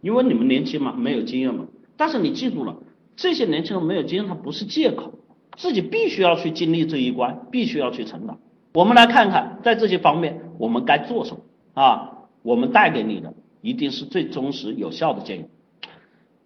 [0.02, 1.66] 因为你们年轻嘛，没有经验嘛。
[1.98, 2.78] 但是你记住了，
[3.16, 5.14] 这些年轻人没有经验，他不是借口，
[5.58, 8.40] 自己必须要去经历这一关，必须要去成长。
[8.74, 11.42] 我们来看看，在这些方面我们该做什么
[11.74, 12.12] 啊？
[12.42, 15.46] 我们带给你的一定是最忠实有效的建议。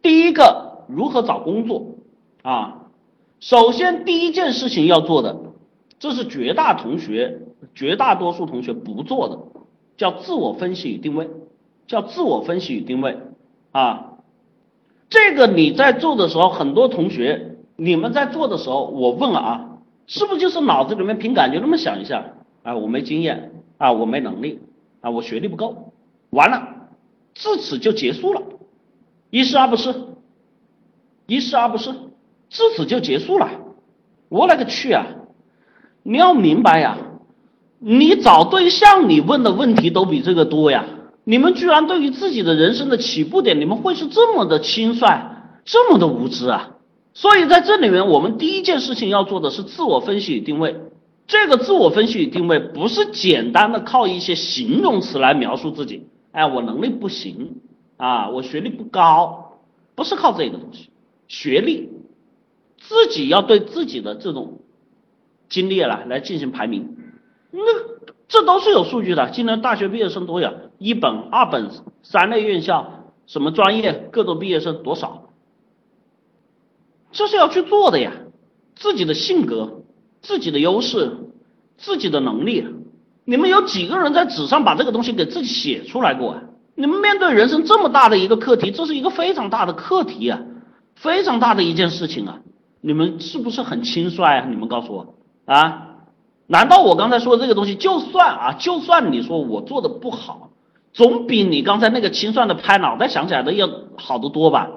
[0.01, 1.95] 第一个，如何找工作
[2.41, 2.88] 啊？
[3.39, 5.38] 首先，第一件事情要做的，
[5.99, 7.41] 这是绝大同学、
[7.75, 9.38] 绝大多数同学不做的，
[9.97, 11.30] 叫自我分析与定位，
[11.85, 13.17] 叫自我分析与定位
[13.73, 14.09] 啊。
[15.09, 19.69] 这个你在做的时候，很多同学你们在做的时候，我问了啊，
[20.07, 22.33] 是不是就是脑子里面凭感觉那么想一下
[22.63, 22.75] 啊？
[22.75, 24.61] 我没经验啊，我没能力
[25.01, 25.91] 啊，我学历不够，
[26.31, 26.67] 完了，
[27.35, 28.41] 至此就结束了，
[29.29, 29.93] 一是而不是，
[31.27, 31.93] 一是而不是。
[32.49, 33.49] 至此就结束了，
[34.29, 35.05] 我勒个去啊！
[36.03, 36.97] 你要明白呀，
[37.79, 40.85] 你找对象你问的问题都比这个多呀。
[41.23, 45.07] 你们居然对于自己的人生的起步点，你们会是这么的轻率，
[45.65, 46.71] 这么的无知啊！
[47.13, 50.75] 所以在这里面，我们第一件事情要做的是自我分析与定位。
[51.25, 57.61] 这个自我分析与定位不是简单的靠一些形容词来描述自己，哎，我能力不行
[57.97, 59.59] 啊，我学历不高，
[59.95, 60.89] 不是靠这个东西，
[61.27, 61.89] 学历。
[62.85, 64.59] 自己要对自己的这种
[65.47, 66.97] 经历来来进行排名，
[67.51, 67.61] 那
[68.27, 69.29] 这都是有数据的。
[69.29, 70.51] 今年大学毕业生多呀，
[70.84, 71.69] 一本、二本、
[72.01, 75.30] 三类院校，什么专业，各种毕业生多少？
[77.14, 78.11] 这是要去做的呀。
[78.76, 79.84] 自己的性格、
[80.22, 81.15] 自己的优势、
[81.77, 82.68] 自己的能力，
[83.23, 86.41] 你们有几个人在纸上把这个东西给自己写出来过啊？
[86.76, 90.41] 你们面对人生这么大的一个课题，这是一个非常大的课题啊，
[90.95, 92.41] 非常大的一件事情啊。
[92.81, 94.45] 你们是不是很轻率啊？
[94.49, 95.15] 你们告诉我
[95.45, 95.91] 啊？
[96.47, 100.49] 难道我刚才说的这个东西，就算啊，就算你说我做的不好，
[100.93, 104.69] 总比你刚才那个清算的拍脑袋想起来的要好得多吧？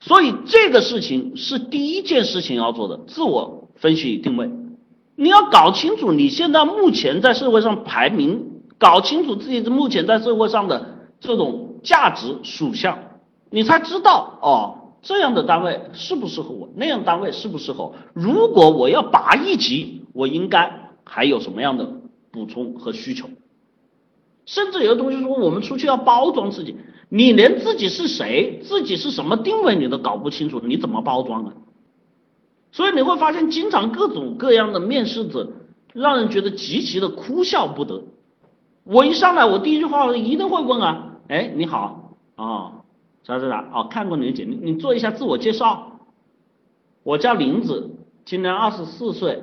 [0.00, 4.50] 所以这个事情是第一件事情要做的，自我分析与定位。
[5.16, 12.98] 你要搞清楚你现在目前在社会上排名，搞清楚自己目前在社会上的这种价值属相，
[13.50, 14.80] 你才知道哦。
[15.02, 16.66] 这样的单位适不适合我？
[16.76, 17.92] 那样单位适不适合？
[18.14, 21.86] 如果我要拔一级，我应该还有什么样的
[22.32, 23.28] 补充和需求？
[24.46, 26.76] 甚至有的同学说，我们出去要包装自己，
[27.08, 31.52] 你连自己是谁、自己是什么定位你都搞不清楚，你怎么包装啊？
[32.72, 35.48] 所以你会发现，经常各种各样的面试者，
[35.92, 38.02] 让人觉得极其的哭笑不得。
[38.82, 42.72] 我一上来，我第一句话一定会问啊，哎，你好啊。
[43.26, 43.70] 啥啥啥？
[43.72, 46.00] 哦，看过你的简历，你做一下自我介绍。
[47.02, 47.96] 我叫林子，
[48.26, 49.42] 今年二十四岁，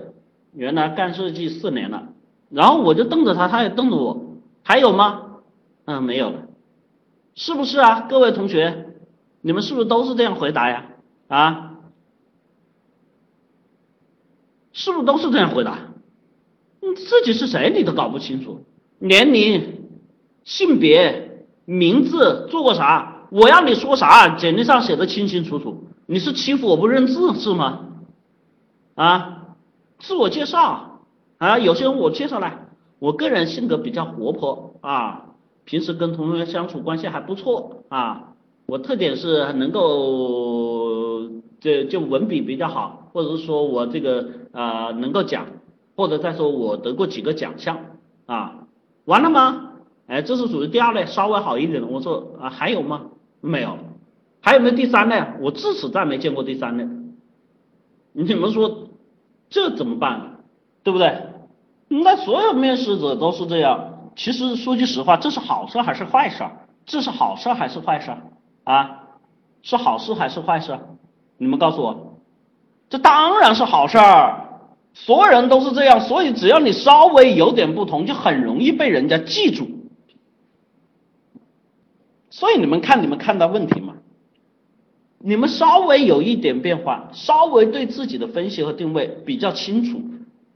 [0.53, 2.09] 原来干设计四年了。
[2.51, 4.30] 然后我就瞪着他，他也瞪着我。
[4.63, 5.37] 还有吗？
[5.85, 6.43] 嗯，没有了。
[7.35, 8.01] 是不是啊？
[8.01, 8.87] 各位同学，
[9.41, 10.85] 你们是不是都是这样回答呀？
[11.27, 11.67] 啊？
[14.73, 15.77] 是不是都是这样回答？
[16.81, 18.65] 你自己是谁你都搞不清楚，
[18.99, 19.89] 年龄、
[20.43, 23.27] 性别、名字、做过啥？
[23.31, 24.35] 我要你说啥？
[24.35, 25.87] 简历上写的清清楚楚。
[26.05, 27.87] 你是欺负我不认字是吗？
[28.95, 29.55] 啊，
[29.99, 31.01] 自我介绍
[31.37, 32.60] 啊，有些人我介绍来，
[33.01, 35.33] 我个人性格比较活泼啊，
[35.65, 38.35] 平时跟同学相处关系还不错啊。
[38.67, 41.27] 我特点是能够
[41.59, 45.47] 就就文笔比较好，或者是说我这个啊能够讲，
[45.95, 47.79] 或者再说我得过几个奖项
[48.27, 48.67] 啊。
[49.05, 49.71] 完了吗？
[50.05, 51.87] 哎，这是属于第二类，稍微好一点的。
[51.87, 53.07] 我说啊，还有吗？
[53.41, 53.79] 没有，
[54.41, 55.23] 还有没有第三类？
[55.39, 56.87] 我至此再没见过第三类。
[58.11, 58.89] 你们说
[59.49, 60.43] 这怎么办？
[60.83, 61.30] 对不对？
[61.93, 66.45] 那所有面试者都是这样，其实说句实话，这是好事还是坏事？
[66.85, 68.15] 这是好事还是坏事？
[68.63, 69.01] 啊，
[69.61, 70.79] 是好事还是坏事？
[71.37, 72.21] 你们告诉我，
[72.89, 74.47] 这当然是好事儿。
[74.93, 79.67] 所有人都是这样，所以只要你稍微有点不同，就很容易被人家记住。
[82.29, 83.95] 所以你们看，你们看到问题吗？
[85.19, 90.01] 你们稍微有一点变化，稍微对自己的分析和定位比较清楚，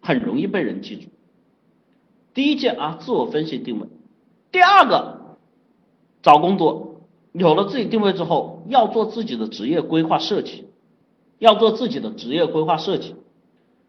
[0.01, 1.09] 很容易被人记住。
[2.35, 3.87] 第一件啊，自我分析定位；
[4.51, 5.37] 第二个，
[6.21, 6.97] 找工作，
[7.31, 10.65] 有了自己定位之后，要做自己的职业规划设计，
[11.39, 13.15] 要做自己的职业规划设计。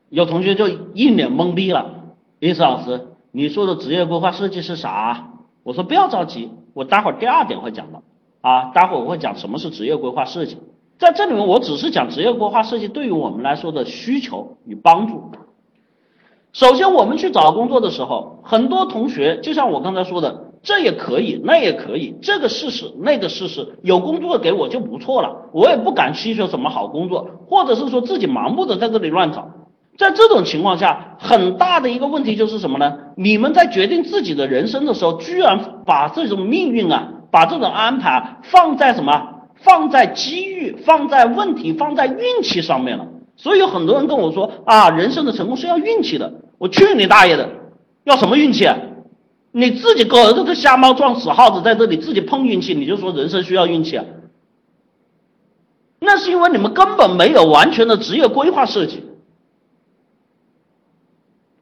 [0.09, 5.33] 有同学就一脸懵逼了，李思老师，你说的职业规划设计是啥？
[5.65, 8.03] 我说不要着急，我待会儿第二点会讲到。
[8.43, 10.57] 啊，待会儿我会讲什么是职业规划设计，
[11.01, 15.33] 在这里面我只是讲职业规划设计对于我们来说的需求与帮助。
[16.57, 29.47] 首先，我们去找工作的时候，很多同学就像我刚才说的，这也可以，那也可以，这个试试，那个试试，有工作给我就不错了，我也不敢需求什么好工作，或者是说自己盲目的在这里乱找。
[29.99, 32.91] 在这种情况下，很大的一个问题就是什么呢？
[33.19, 37.13] 你们在决定自己的人生的时候，居然把这种命运啊。
[37.31, 39.13] 把这种安排放在什么？
[39.57, 43.07] 放在机遇、放在问题、放在运气上面了。
[43.37, 46.33] 所以有很多人跟我说啊，人生的成功是要运气的。
[46.59, 47.49] 我去你大爷的，
[48.05, 48.67] 要什么运气？
[48.67, 48.77] 啊？
[49.53, 54.05] 你自己个这个瞎猫撞死耗子在这里自己碰运气，你就说人生需要运气啊？
[55.99, 59.03] 那是因为你们根本没有完全的职业规划设计。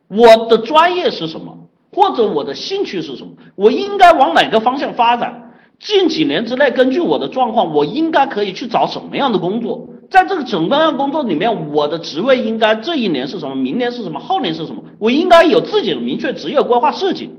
[0.08, 1.56] 我的专业是什么？
[1.92, 3.32] 或者我的兴趣是什么？
[3.54, 5.52] 我应该往哪个方向发展？
[5.78, 9.88] 近几年之内，根据我的状况，我应该可以去找什么样的工作？
[10.14, 13.56] 在这个整个样工作里面，我的职位应该这一年是什么？
[13.56, 14.20] 明年是什么？
[14.20, 14.80] 后年是什么？
[15.00, 17.30] 我应该有自己的明确职业规划设计。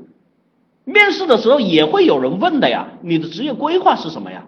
[0.84, 4.46] 面试的时候也会有人问的呀，你的职业规划是什么呀？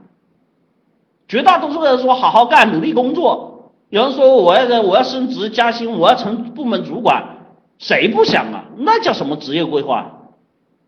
[1.30, 3.72] 绝大多数人说好好干，努力工作。
[3.90, 7.24] 有人说我要我要升职加薪，我要成部门主管，
[7.78, 8.66] 谁不想啊？
[8.78, 10.12] 那叫什么职业规划？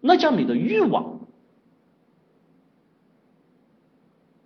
[0.02, 1.19] 那叫你的欲望。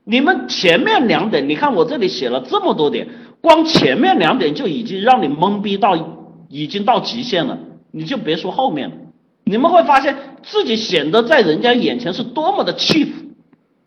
[0.06, 3.08] 你们前面两点，你看我这里写了这么多点，
[3.42, 5.98] 光前面两点就已经让你懵逼到
[6.50, 7.58] 已经到极限了，
[7.92, 8.96] 你就别说后面了。
[9.46, 13.14] 你们会发现自己显得在人家眼前是多么的气愤，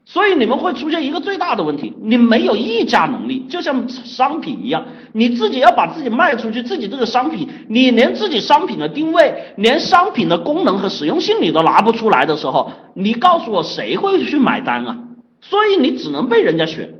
[0.04, 14.98] 所以你们会出现一个最大的问题，你没有议价能力，就像商品一样，你自己要把自己卖出去，自己这个商品，你连自己商品的定位，连商品的功能和实用性你都拿不出来的时候，你告诉我谁会去买单啊？
[15.48, 16.94] 所以你只能被人家选，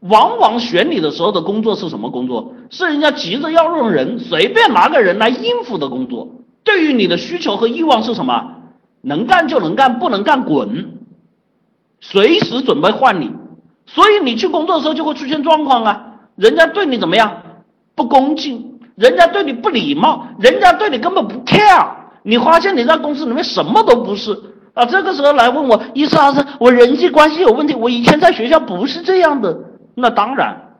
[0.00, 2.54] 往往选你的时候的工作是什么工作？
[2.70, 6.28] 是人家急着要用人，随便拿个人来应付的工作。
[6.64, 8.54] 对于你的需求和欲望是什么？
[9.02, 10.98] 能干就能干，不能干滚，
[12.00, 13.30] 随时准备换你。
[13.86, 17.42] 所以你去工作的时候就会出现状况啊，人家对你怎么样？
[17.94, 21.86] 不恭敬，人家对你不礼貌，人家对你根本不 care。
[22.22, 24.38] 你发现你在公司里面什么都不是。
[24.78, 29.58] 啊，这个时候来问我，医生老师，我人际关系有问题，我以前在学校不是这样的。
[29.96, 30.78] 那当然，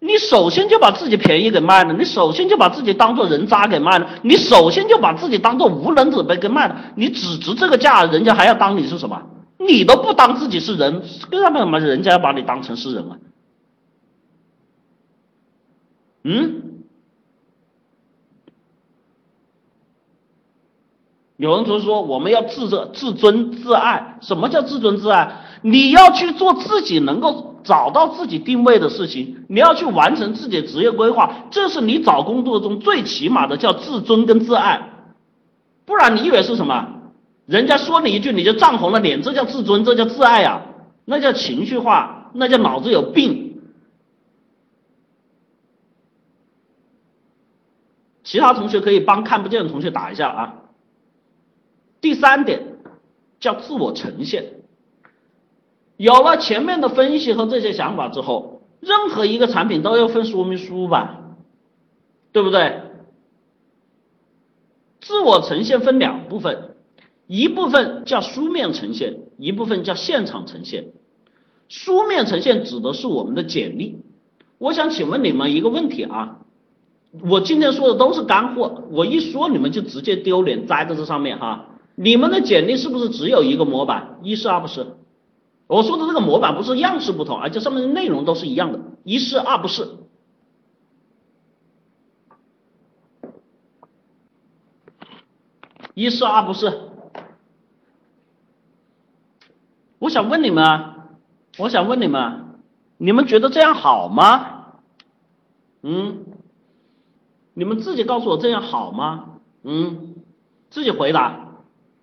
[0.00, 6.76] 你首先就把自己便宜给卖了，你首先就把自己当做人渣给卖了，你首先就把自己当做无能者被给卖了。
[6.94, 9.22] 你只值这个价，人家还要当你是什么？
[9.56, 11.02] 你都不当自己是人，
[11.32, 13.16] 为什么人家要把你当成是人啊？
[16.24, 16.62] 嗯？
[21.40, 25.36] 有人就说我们要自自自尊自爱，什么叫自尊自爱？
[25.62, 34.82] 你要去做自己能够找到自己定位的事情，你要去完成自己的职业规划，这是你找工作中最起码的叫自尊跟自爱。
[35.86, 36.86] 不然你以为是什么？
[37.46, 40.60] 人家说你一句你就涨红了脸，这叫自尊，这叫自爱呀？
[41.06, 43.62] 那叫情绪化，那叫脑子有病。
[48.24, 50.54] 其他同学可以帮看不见的同学打一下啊。
[52.00, 52.78] 第三点
[53.38, 54.44] 叫自我呈现。
[55.96, 61.20] 有了前面的分析和这些想法之后，任何一个产品都要分说明书吧，
[62.32, 62.80] 对不对？
[65.00, 66.76] 自我呈现分两部分，
[67.26, 70.92] 一部分叫书面呈现，一部分叫现场呈现。
[71.68, 74.02] 书面呈现指的是我们的简历。
[74.58, 76.38] 我想请问你们一个问题啊，
[77.28, 81.69] 我今天说的都是干货，我一说你们就直接丢脸栽在这上面哈。
[82.02, 84.20] 你们的简历是不是只有一个模板？
[84.22, 84.96] 一是二不是？
[85.66, 88.80] 我说的这个模板不是样式不同，而且上面的内容都是一样的。
[89.04, 89.86] 一是二不是？
[95.92, 96.88] 一是二不是？
[99.98, 100.94] 我想问你们，
[101.58, 102.60] 我想问你们，
[102.96, 104.78] 你们觉得这样好吗？
[105.82, 106.24] 嗯，
[107.52, 109.40] 你们自己告诉我这样好吗？
[109.62, 110.14] 嗯，
[110.70, 111.39] 自己回答，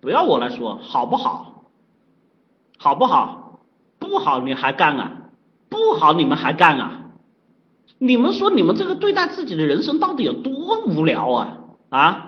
[0.08, 1.64] 不要我来说，好不好？
[2.78, 3.60] 好不好？
[3.98, 5.12] 不好你还干啊？
[5.68, 7.10] 不好你们还干啊？
[7.98, 11.58] 你们说你们这个对待自己的人生到底有多无聊啊？
[11.90, 12.26] 啊？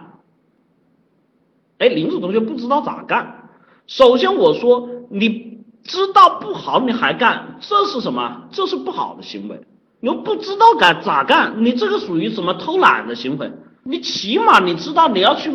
[1.78, 3.48] 哎，林子同学不知道咋干。
[3.86, 8.42] 首先我说，你知道不好你还干，这是什么？
[8.50, 9.58] 这是不好的行为。
[10.00, 13.50] 你又不知道该咋干，你这个属于什么偷懒的行为？
[13.84, 15.50] 你起码你知道你要去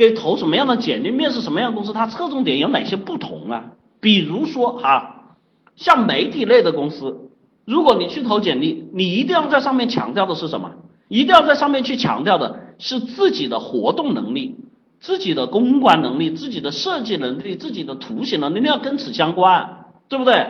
[0.00, 3.64] 给投什么样的简历，面试什么样的公司，它侧重点有哪些不同啊？
[4.00, 5.36] 比如说哈，
[5.76, 7.28] 像媒体类的公司，
[7.66, 10.70] 如果你去投简历，你一定要在上面强调的是什么？
[11.08, 14.56] 一定要在上面去强调的是自己的活动能力、
[15.00, 20.46] 自己的公关能力、自己的设计能力、自己的图形能力，一定要跟此相关，对不对？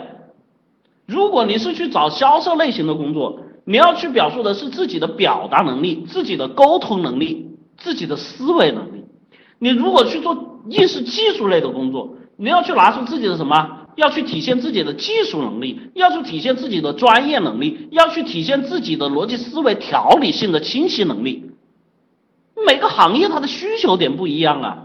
[1.06, 8.99] 如果你是去找销售类型的工作，你要去表述的是自己的表达能力、自己的沟通能力、自己的思维能力。
[9.60, 13.76] 你如果去做应试技术类的工作，你要去拿出自己的什么？
[13.96, 21.50] 要去体现自己的技术能力，要去体现自己的专业能力，要去体现自己的逻辑思维条理性的清晰能力。
[22.66, 24.78] 每个行业它的需求点不一样啊。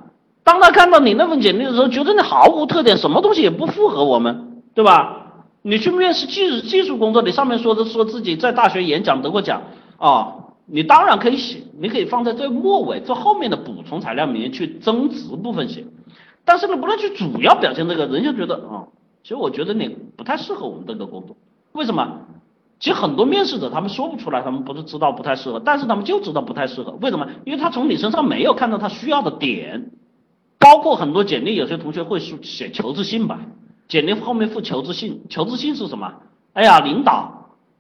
[0.44, 5.22] 当他看到你那份简历的时候，觉得你毫无特点，什么东西也不符合我们，对吧？
[5.62, 9.62] 你去面试技技术工作，你上面说的说自己在大学演讲得过奖
[9.98, 10.34] 啊，
[10.66, 15.86] 你当然可以写，你可以放在最末尾、最后面的补充材料里面去增值部分写，
[16.44, 18.88] 但是你不能去主要表现这个，人就觉得啊，
[19.24, 21.38] 其实我觉得你不太适合我们这个工作，
[21.74, 22.22] 为什么？
[22.78, 27.28] 其实很多面试者他们说不出来，他们不是知道不太适合，但是他们就知道不太适合，为什么？
[27.46, 29.92] 因为他从你身上没有看到他需要的点，
[30.60, 33.40] 包括很多简历，有些同学会写求职信吧。
[33.88, 36.16] 简历后面附求职信，求职信是什么？
[36.54, 37.35] 哎呀，领导，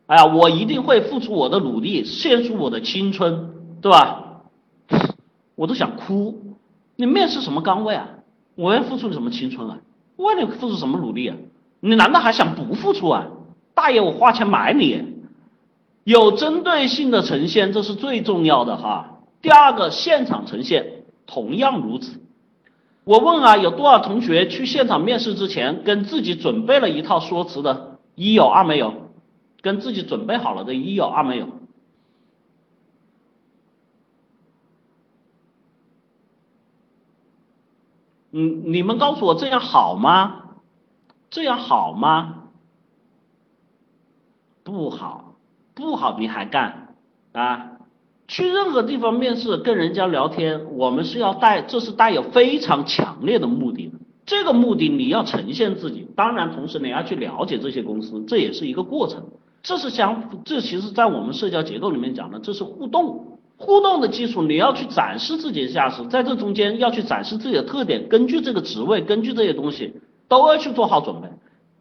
[0.07, 3.49] 哎呀，我一定会付出我的努力，献出我的青春，
[3.81, 4.43] 对吧？
[5.55, 6.55] 我都想哭。
[6.95, 8.07] 你面试什么岗位啊？
[8.55, 9.79] 我要付出什么青春啊？
[10.15, 11.35] 我要你付出什么努力啊？
[11.79, 13.27] 你难道还想不付出啊？
[13.73, 15.15] 大爷，我花钱买你。
[16.03, 19.17] 有针对性的呈现，这是最重要的哈。
[19.41, 20.85] 第二个，现场呈现
[21.25, 22.21] 同样如此。
[23.05, 27.97] 我问啊，有多少同学去现场面试之前跟自己准备了一套说辞的？
[28.13, 28.93] 一有二没有？
[29.65, 31.47] 跟自己准备好了的，一有二没有？
[38.31, 40.59] 嗯，你们告诉我这样好吗？
[41.31, 42.43] 这样好吗？
[44.63, 45.33] 不好，
[45.73, 46.95] 不好，你还干
[47.31, 47.71] 啊？
[48.27, 53.97] 去任何地方面试，跟人家聊天，我们是要带，这是带有非常强烈的目的的。
[54.27, 59.25] 这个目的你要呈现自己，当然同时你要去了解这些公司，这也是一个过程。
[59.65, 69.95] 这是相，这其实在我们社交结构里面讲的，这是互动，互动的基础，你要去展示自己的价值，在这中间要去展示自己的特点，根据这个职位，根据这些东西，
[70.27, 71.27] 都要去做好准备。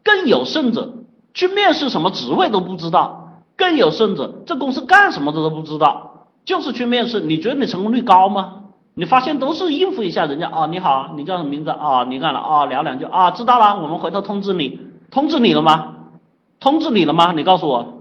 [0.03, 0.95] 更有甚者，
[1.35, 6.25] 去面试什么职位都不知道，更有甚者，这公司干什么的都不知道。
[6.43, 8.63] 就是去面试，你觉得你成功率高吗？
[8.95, 12.03] 你发现都是应付一下人家啊，你好，你叫什么名字啊？
[12.05, 12.65] 你干了啊？
[12.65, 13.29] 聊两句啊？
[13.29, 14.79] 知道了，我们回头通知你，
[15.11, 15.94] 通知你了吗？
[16.65, 17.31] 通知你了吗？
[17.31, 17.93] 你告诉我。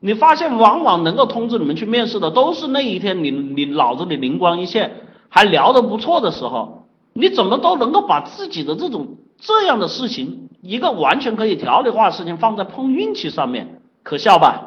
[0.00, 14.66] 你发现往往能够通知你们去面试的，都是那一天你你脑子里灵光一现，还聊得不错的时候，你怎么都能够把自己的这种这样的事情，一个完全可以条理化的事情放在碰运气上面，可笑吧？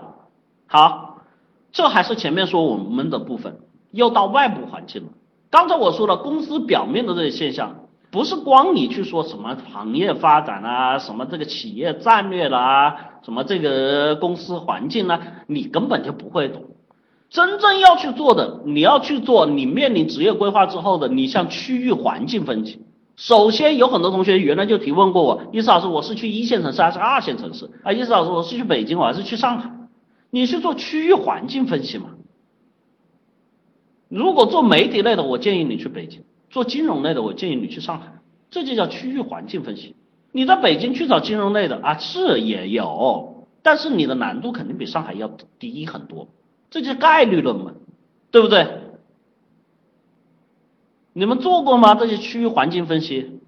[0.67, 1.17] 好，
[1.73, 3.57] 这还是前面说我们的部分，
[3.91, 5.09] 又到外部环境了。
[5.49, 7.82] 刚才我说了，公司表面的这些现象，
[8.13, 16.61] 不是光你去说什么行业发展啊，什么这个企业战略啦，什么这个公司环境啦，你根本就不会懂。
[17.31, 22.85] 真正要去做的，你要去做，你面临职业规划之后的，你像区域环境分析。
[23.15, 27.67] 首先，有很多同学原来就提问过我，意思老师，我是去一线城市还是二线城市？
[27.83, 29.71] 啊，意思老师，我是去北京，我还是去上海？
[30.29, 32.11] 你是做区域环境分析嘛？
[34.07, 36.21] 如果做媒体类的，我建议你去北京；
[36.53, 38.19] 做金融类的，我建议你去上海。
[38.51, 39.95] 这就叫区域环境分析。
[40.31, 46.27] 你在北京去找金融类的啊，是也有，但是你的难度肯定比上海要低很多。
[46.69, 47.71] 这就是概率论嘛，
[48.29, 48.67] 对不对？
[51.13, 51.95] 你们做过吗？
[51.95, 53.41] 这些区域环境分析，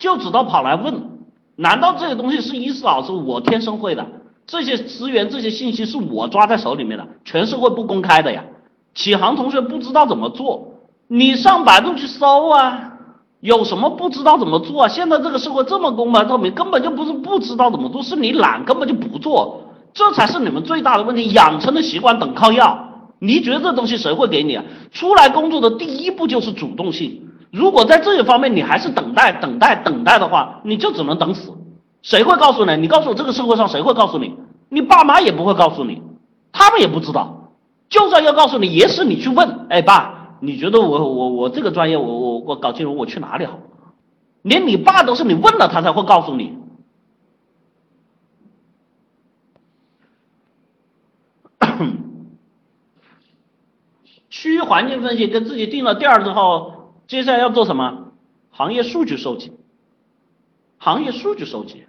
[0.00, 1.20] 就知道跑来问，
[1.54, 4.04] 难道这些东西是伊思老师我天生会的？
[4.48, 8.44] 这些资源、这些信息是我抓在手里面的，全社会不公开的呀。
[8.94, 10.69] 启航同学不知道怎么做，
[11.12, 12.92] 你上百度去搜啊，
[13.40, 14.88] 有什么不知道怎么做啊？
[14.88, 19.60] 现在这个社会这么公开透明，根本就不是不知道怎么做，是你懒，根本就不做，
[19.92, 21.28] 这才是你们最大的问题。
[21.32, 22.78] 养成的习惯等靠要，
[23.18, 24.62] 你觉得这东西谁会给你啊？
[24.92, 27.28] 出来工作的第一步就是主动性。
[27.50, 31.52] 如果在这一方面你还是等待、等待、等待的话，你就只能等死。
[32.02, 32.76] 谁会告诉你？
[32.76, 34.36] 你告诉我，这个社会上谁会告诉你？
[34.68, 36.02] 你爸妈也不会告诉你，
[36.52, 37.50] 他们也不知道。
[37.88, 39.66] 就算要告诉你，也是你去问。
[39.68, 43.58] 哎，爸，你觉得我我我这个专业，我我我搞金融，我去哪里好？
[44.42, 46.58] 连你爸都是你问了他才会告诉你。
[54.30, 58.12] 区域环境分析跟自己定了调之后，接下来要做什么？
[58.50, 59.52] 行业数据收集。
[60.78, 61.84] 行业数据收集。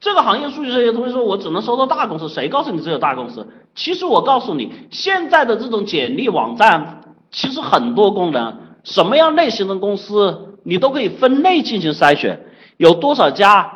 [0.00, 3.46] 这个行业数据这些同学说，我只能收到大公司，谁告诉你只有大公司？
[3.74, 12.40] 其实我告诉你，现在的这种简历网站，其实很多功能，什么样类型的公司，你都可以分类进行筛选，
[12.76, 13.72] 有多少家，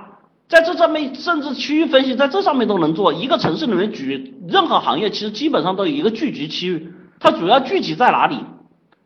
[0.48, 3.12] 在这上面，甚至区域分析在这上面都能做。
[3.12, 8.38] 一个城市里面举任何行业，其实基本上都有一个聚集区域，它主要聚集在哪里？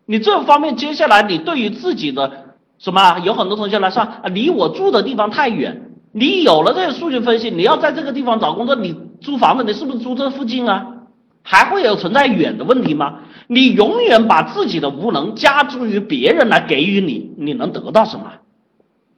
[0.06, 5.90] 你这方面接下来你对于自己的什么，有很多同学来说啊，离我住的地方太远。
[6.12, 10.86] 你有了这些数据分析，你要在这个地方找工作，你租房子，你是不是租这附近啊？
[11.42, 13.20] 还会有存在远的问题吗？
[13.48, 18.30] 你永远把自己的无能加诸于别人来给予你，你能得到什么？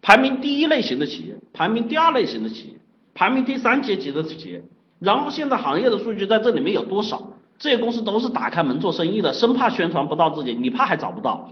[0.01, 2.74] 排名第一类型的企业，排名第二类型的企业，
[3.12, 4.62] 排名第三阶级的企业，
[4.98, 7.23] 然后现在行业的数据在这里面有多少？
[7.59, 11.51] 这些公司都是打开门做生意的，生怕宣传不到自己，你怕还找不到。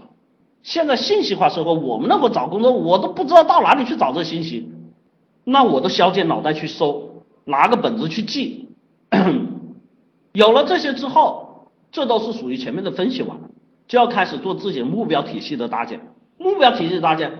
[0.63, 4.71] 现在信息化社会，我们那会找工作，我都不知道到哪里去找这信息。
[5.43, 8.69] 那我都削尖脑袋去搜，拿个本子去记。
[10.33, 11.48] 有了这些之后，
[11.91, 13.49] 这都是属于前面的分析完了，
[13.87, 15.99] 就要开始做自己的目标体系的搭建。
[16.37, 17.31] 目标体系的搭建，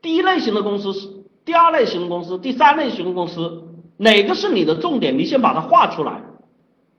[0.00, 1.08] 第一类型的公司是，
[1.44, 3.62] 第二类型的公司，第三类型的公司，
[3.98, 5.16] 哪个是你的重点？
[5.16, 6.20] 你先把它画出来。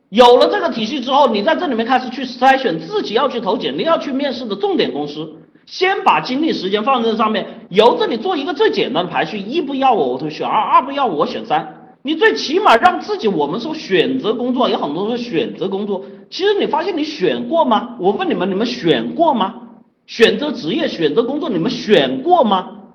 [0.09, 5.35] 有了这个体系之后，你在这里面开始去筛选自己要去投简历、要去面试的重点公司。
[5.65, 11.95] 先把精力时间放在这上面，由这里做一个最简单的排序，一不要我我选二，二不要我选三。
[12.03, 16.03] 你最起码让自己，我们说选择工作，有很多人选择工作，
[16.33, 17.95] 其实你发现你选过吗？
[17.99, 19.69] 我问你们，你们选过吗？
[20.07, 22.85] 选择职业、选择工作，你们选过吗？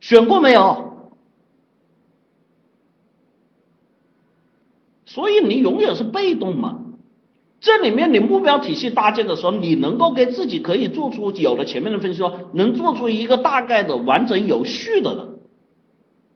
[0.00, 1.12] 选过没有？
[5.06, 6.80] 所以你永远是被动嘛。
[7.60, 15.33] 这里面你目标体系搭建的时候，你能够给自己可以做出有了前面的分析说，能做出一个大概的完整有序的了。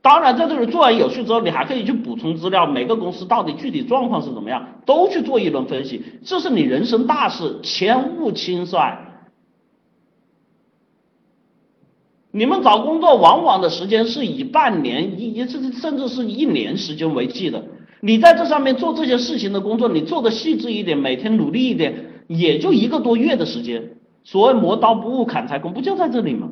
[0.00, 6.02] 当然在这里做完有序之后，你还可以去补充资料，每个公司到底具体状况是怎么样，都去做一轮分析。
[6.24, 8.96] 这是你人生大事，千勿轻率。
[12.30, 17.64] 你们找工作往往的时间是以半年、一、一次甚至是一年时间为计的。
[18.00, 23.82] 你在这上面做这些事情的工作，你做的细致一点，每天努力一点，也就一个多月的时间。
[24.22, 26.48] 所谓磨刀不误砍柴工，不就在这里吗？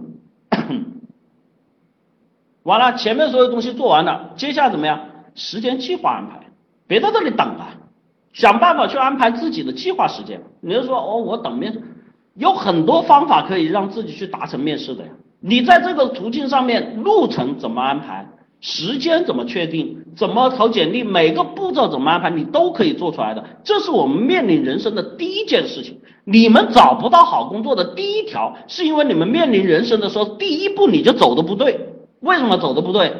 [2.67, 4.99] 完了，前面所有东西做完了，接下来怎么样？
[5.37, 6.41] 时间计划安排，
[6.89, 7.69] 别在这里等了，
[8.33, 10.43] 想办法去安排自己的计划时间。
[10.61, 11.81] 你就说哦，我等面试，
[12.35, 15.11] 有很多方法可以让自己去达成面试的呀。
[15.39, 18.27] 你在这个途径上面，路程怎么安排？
[18.61, 19.97] 时间怎么确定？
[20.17, 21.05] 怎么投简历？
[21.05, 22.31] 每个步骤怎么安排？
[22.31, 23.45] 你都可以做出来的。
[23.63, 25.97] 这是我们面临人生的第一件事情。
[26.25, 31.79] 你们找不到好工作的第一条，是因为你们面临人生的时候，第一步你就走的不对。
[32.27, 33.12] 为什么走的不对？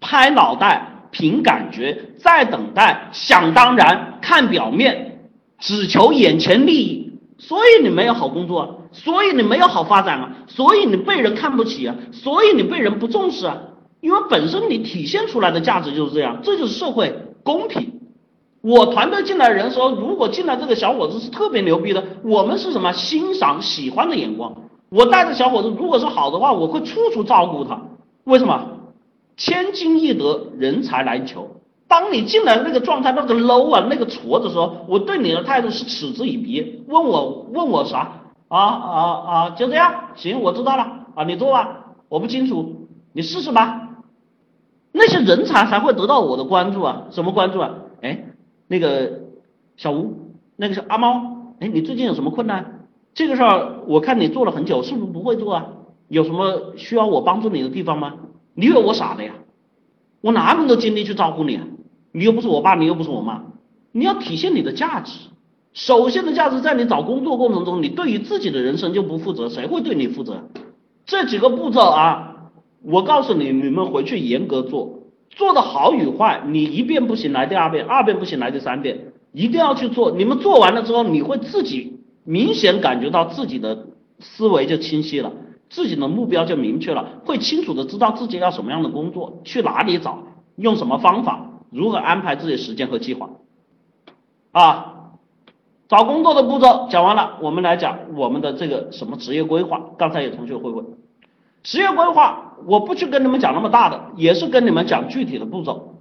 [0.00, 13.56] 拍脑袋，凭感觉，在等待，想当然，看表面，只求眼前利益，所以你没有好工作，所以你没有好发展啊，所以你被人看不起啊，所以你被人不重视啊。
[14.00, 18.00] 因为本身你体现出来的价值就是这样，这就是社会公平。
[18.60, 24.54] 我团队进来的人说，如果进来这个小伙子是特别牛逼的，我们是什么欣赏、喜欢的眼光。
[24.90, 27.80] 我带着小伙子，如果是好的话，我会处处照顾他。
[28.24, 28.70] 为什么？
[29.36, 31.48] 千金易得，人才难求。
[31.88, 36.84] 当你进来那个状态，那个 low 啊，那个矬的时候，我对你的态度是嗤之以鼻。
[36.88, 38.20] 问我问我啥？
[38.48, 39.50] 啊啊啊！
[39.50, 43.80] 就这样，行，我知道了啊，你做吧，我不清楚，你试试吧。
[44.92, 47.04] 那些人才才会得到我的关注啊！
[47.10, 47.74] 什么关注啊？
[48.02, 48.26] 哎，
[48.68, 49.20] 那个
[49.76, 50.14] 小吴，
[50.56, 51.20] 那个是阿猫，
[51.58, 52.86] 哎，你最近有什么困难？
[53.12, 55.66] 这个事儿我看你做了很久，是不是不会做啊？
[56.14, 58.14] 有什么需要我帮助你的地方吗？
[58.54, 59.32] 你以为我傻的呀？
[60.20, 61.66] 我哪那么多精力去照顾你啊？
[62.12, 63.42] 你又不是我爸，你又不是我妈，
[63.90, 65.12] 你要体现你的价值。
[65.72, 70.44] 首先的价值在你找工作过程中，你对于自己的人生就不负责，谁会对你负责？
[71.04, 72.52] 这几个步骤啊，
[72.84, 75.00] 我告诉你，你们回去严格做，
[75.30, 80.12] 做的好与坏，你一遍不行来第二遍，二遍不行来第三遍，一定要去做。
[80.12, 83.86] 你们做完了之后，你会自己明显感觉到自己的
[84.20, 85.32] 思维就清晰了，
[85.74, 90.22] 自己的目标就明确了，会清楚的知道自己要什么样的工作，去哪里找，
[90.54, 93.30] 用什么方法，如何安排自己时间和计划。
[94.52, 94.90] 啊。
[95.86, 99.90] 找工作的步骤讲完了，我们来讲我们的这个什么职业规划。
[99.98, 100.86] 刚才有同学会问，
[101.62, 105.96] 职业规划，我不去跟你们讲那么大的，也是跟你们讲具体的步骤。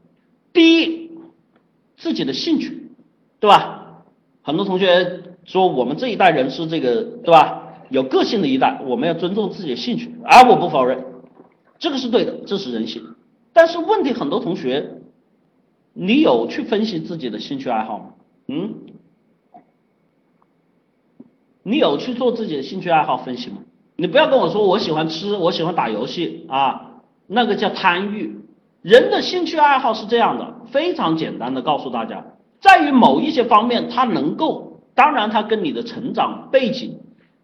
[0.54, 1.12] 第一，
[1.98, 2.91] 自己的兴趣，
[3.41, 4.04] 对吧？
[4.41, 7.62] 很多同学说我们这一代人是这个，对吧？
[7.94, 11.06] 有个性的一代，我们要尊重自己的兴趣，而我不否认，
[11.78, 13.03] 这个是对的，这是人性。
[13.53, 14.94] 但是问题，很多同学，
[15.94, 18.06] 你有去分析自己的兴趣爱好吗？
[18.48, 18.74] 嗯？
[21.61, 23.57] 你有去做自己的兴趣爱好分析吗？
[23.95, 26.94] 你不要跟我说我喜欢吃，我喜欢打游戏啊，
[27.28, 28.40] 那个叫贪欲。
[28.82, 32.26] 人的兴趣爱好是这样的，非常简单的告诉大家，
[32.60, 36.98] 在于某一些方面，它能够，当然它跟你的成长背景，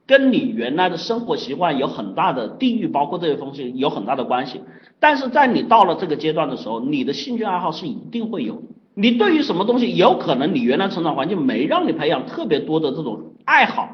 [0.09, 4.59] 跟你原来的生活习惯有很大的地域，包括这些东西有很大的关系。
[4.99, 8.59] 但是在你到了这个阶段的时候，你的兴趣爱好是一定会有。
[8.95, 13.87] 你对于什么东西，有可能你原来成长环境没让你培养特别多的这种爱好。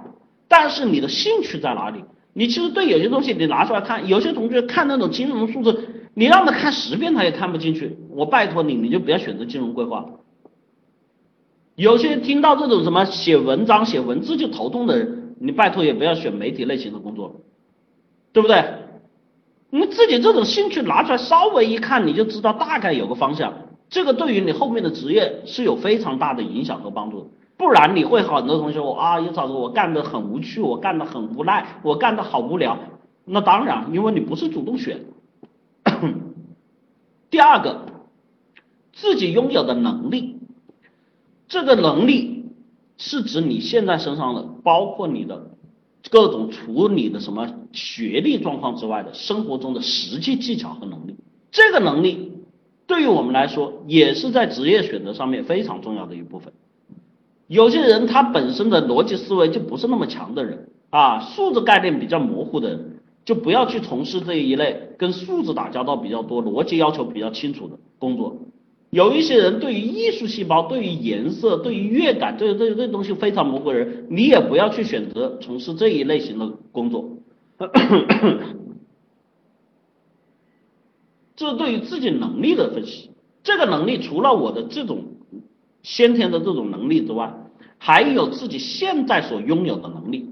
[0.47, 2.01] 但是你的兴趣在哪里？
[2.31, 5.77] 你其实对有些东西你拿出来看，有些同学看那种金融数字，
[6.13, 7.97] 你让他看十遍他也看不进去。
[8.09, 10.05] 我拜托你，你就不要选择金融规划。
[11.75, 17.35] 有些听到这种什么写文章、写文字就头痛的人，你拜托也不要选媒体类型的工作，
[18.33, 18.63] 对不对？
[19.69, 23.53] 你自己这种兴趣拿出来稍微一看，你就知道大概有个方向，
[23.89, 27.31] 这个对于你后面的职业是有非常大的影响和帮助。
[27.57, 32.77] 不然你会很多同学我啊，又找着我干的很无趣，我干的很无奈，我干的好无聊。
[33.23, 35.05] 那当然，因为你不是主动选。
[37.31, 37.85] 第二个，
[38.93, 40.39] 自己拥有的能力，
[41.47, 42.34] 这个能力
[42.97, 45.51] 是指你现在身上的，包括你的
[46.09, 51.15] 各种除你的什么学历状况之外的生活中的实际技巧和能力。
[51.51, 52.33] 这个能力
[52.87, 56.53] 对于我们来说，也是在职业选择上面非常重要的一部分。
[57.47, 68.37] 有些人他本身的逻辑思维就不是那么强的人啊，数字概念比较模糊的人，就不要去从事这一类跟数字打交道比较多、逻辑要求比较清楚的工作。
[68.95, 77.09] 有一些人对于艺术细胞、对于颜色、对于乐感，这这这东西非常模糊的人，你也不要去选择从事这一类型的工作。
[81.35, 83.11] 这是对于自己能力的分析，
[83.43, 85.03] 这个能力除了我的这种。
[85.83, 87.31] 先天的这种能力之外，
[87.77, 90.29] 还有自己现在所拥有的能力。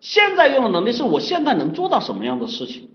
[0.00, 2.90] 现在拥有能力是我现在能做到什么样的事情？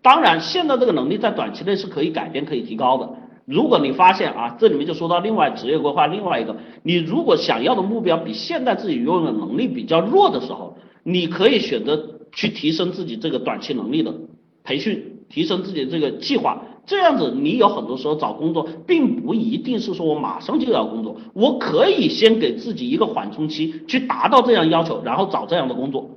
[0.00, 3.10] 当然，现在这个能力在短期内是可以改变、可以提高的。
[3.46, 14.14] 如果你发现啊，这里面就说到另外职业规划另外一个，你如果想要的目标比现在自己拥有的能力比较弱的时候，你可以选择去提升自己这个短期能力的
[14.62, 16.62] 培训，提升自己这个计划。
[16.86, 26.10] 这样子，你有很多时候找工作，并不一定是说我马上就要工作，我可以先给自己一个缓冲期，去达到这样要求，然后找这样的工作。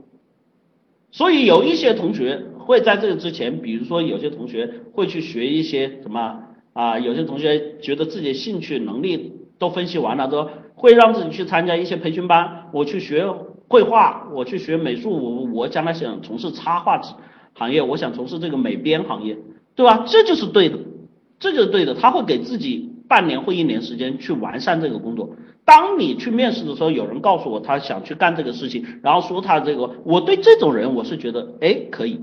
[1.12, 6.38] 所以有一些同学会在这个之前，比如说有些同学会去学一些什么
[6.78, 13.26] 啊，有些同学觉得自己兴趣能力都分析完了之后，会让自己去参加一些培训班，我去学
[13.68, 17.02] 绘画，我去学美术，我我将来想从事插画
[17.56, 19.38] 行业，我想从事这个美编行业。
[19.76, 20.06] 对吧？
[20.08, 20.80] 这就是对的，
[21.40, 21.94] 这就是对的。
[21.94, 25.30] 他会给自己半年或一年时间去完善这个工作。
[25.66, 32.20] 当你去面试的时候，有人告诉我他想去干这个事情，然后说他这个，我对这种人我是觉得，哎，可以。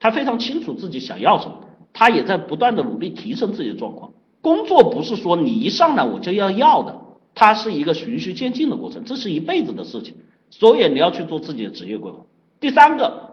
[0.00, 1.67] 他非常清楚自己想要什么，
[1.98, 4.12] 他也在不断的努力提升自己的状况。
[4.40, 6.94] 工作不是说你一上来我就要要的，
[7.34, 10.14] 它是一个循序渐进的过程，这是一辈子的事情。
[10.48, 12.18] 所以你要去做自己的职业规划。
[12.60, 13.26] 第三个。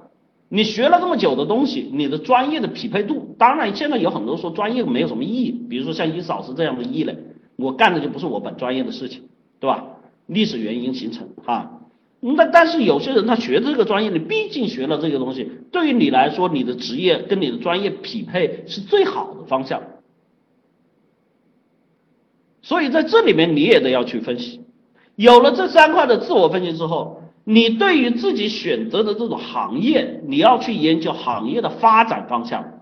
[0.48, 7.18] 你学了这么久的东西，你的专业的匹配度，当然现在有很多说专业没有什么意义，比如说像伊嫂子这样的异类，
[7.56, 9.24] 我干的就不是我本专业的事情，
[9.60, 9.84] 对吧？
[10.28, 11.82] 历史原因形成哈，
[12.34, 19.82] 那但是有些人他学这个专业，你毕竟学了这个东西，对于你来说，你的职业跟你的专业匹配是最好的方向，
[22.62, 24.62] 所以在这里面你也得要去分析，
[25.16, 27.22] 有了这三块的自我分析之后。
[27.48, 32.75] 你对于自己选择的这种行业，你要去研究行业的发展方向。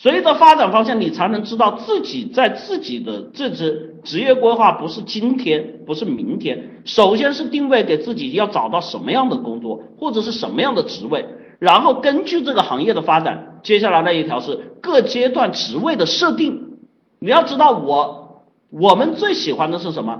[0.00, 6.70] 随着发展方向，你才能知道自己在自己的这支职业规划不是今天，不是明天。
[6.84, 11.26] 首先是定位给自己要找到什么样的工作，或者是什么样的职位，
[11.58, 16.78] 然后根据这个行业的发展，接下来那一条是各阶段职位的设定。
[17.18, 20.16] 你要知道，我我们最喜欢的是什么？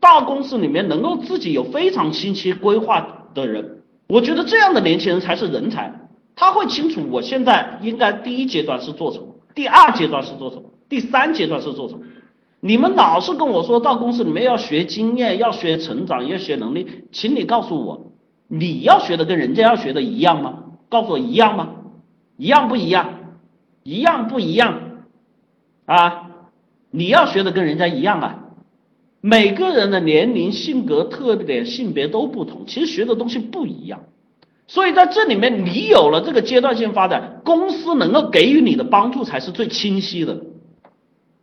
[0.00, 5.99] 大公司里面能够自己有非常清晰规划的人，我觉得这样的年轻人才是人才。
[6.40, 12.00] 他会清楚我现在应该第一阶段是做什么，第二阶段是做什么，第三阶段是做什么。
[12.60, 18.12] 你们老是跟我说到公司里面要学经验，要学成长，要学能力，请你告诉我，
[18.48, 20.64] 你要学的跟人家要学的一样吗？
[20.88, 21.74] 告诉我一样吗？
[22.38, 23.36] 一样不一样？
[23.82, 24.80] 一样不一样？
[25.84, 26.30] 啊，
[26.90, 28.44] 你要学的跟人家一样啊？
[29.20, 34.00] 每个人的年龄、性格特点、性别都不同，其实学的东西不一样。
[34.70, 40.40] 所以在这里面，你有了这个阶段性发展，公司能够给予你的帮助才是最清晰的。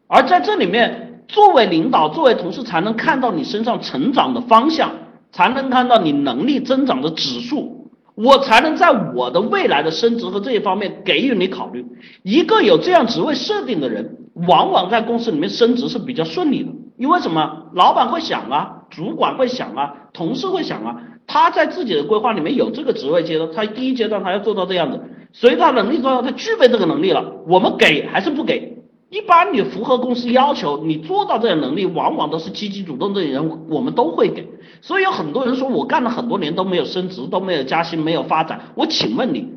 [0.08, 4.90] 而在这里面，作为领导、作为同事，才能看到你身上成长的方向，
[5.34, 11.86] 才能看到你能力增长的指数，我才能在我的未来的升职和这一方面给予你考虑。
[12.24, 14.10] 一个有这样职位设定的人，
[14.48, 17.66] 往往在公司里面升职是比较顺利的，因为什么？
[17.74, 20.95] 老板会想啊，主管会想啊，同事会想啊。
[21.28, 24.99] 他在自己的规划里面有这个职位阶段，他第一阶段他要做到这样子，
[25.34, 28.78] 所以他能力做到，他具备这个能力了，我们给还是不给？
[29.10, 34.48] 一般你符合公司要求，你做到这样能力，往往都是积极主动的人，我们都会给。
[34.82, 38.60] 所以有很多人说我干了很多年都没有升职，都没有加薪，没有发展。
[38.76, 39.48] 我请问你，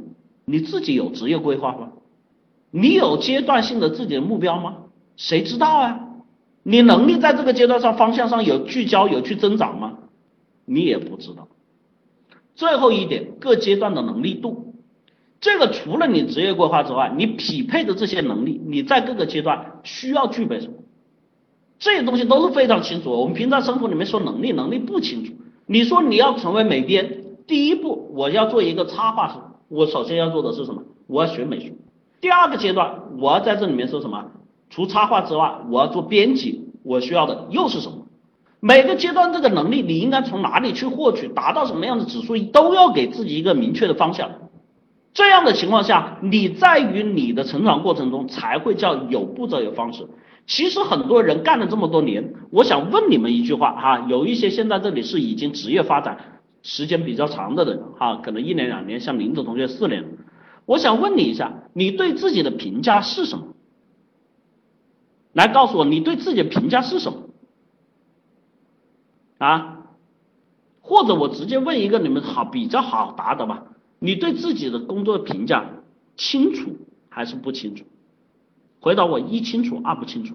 [0.45, 1.89] 你自己有职业规划吗？
[2.71, 4.77] 你有阶段性的自己的目标吗？
[5.17, 6.01] 谁知道啊？
[6.63, 9.95] 你能力在这个阶段上方向上有聚焦，有去增长吗？
[10.65, 11.49] 你也不知道。
[12.61, 14.75] 最后一点，各阶段的能力度，
[15.41, 20.75] 这个除了你职业规划之外，你匹配的这些能力，你在各个阶段需要具备什么？
[21.79, 23.13] 这些东西都是非常清楚。
[23.13, 25.33] 我们平常生活里面说能力，能力不清楚。
[25.65, 29.37] 你说你要成为美编，第一步我要做一个插画师，
[29.69, 30.83] 我首先要做的是什么？
[31.07, 31.79] 我要学美术。
[32.21, 34.23] 第二个阶段，我要在这里面说什么？
[34.69, 38.00] 除插画之外，我要做编辑，我需要的又是什么？
[38.61, 44.31] 每个阶段这个能力你应该从哪里去获取，达到什么样的指数，都要给自己一个明确的方向。
[45.13, 50.07] 这样的情况下，你在于你的成长过程中才会叫有步骤有方式。
[50.47, 56.19] 其实很多人干了这么多年，我想问你们一句话哈，有一些现在这里是已经职业发展
[56.63, 60.05] 时间比较长的人哈，可能一年两年，像林子同学四年，
[60.67, 63.47] 我想问你一下，你对自己的评价是什么？
[65.33, 67.30] 来告诉我，你对自己的评价是什么？
[69.41, 69.87] 啊，
[70.83, 73.65] 或者我直接问一个你们好比较好答的吧，
[73.99, 75.65] 你对自己的工作评价
[76.17, 76.77] 清楚
[77.09, 77.85] 还是不清楚？
[78.81, 80.35] 回答我一清楚二不清楚。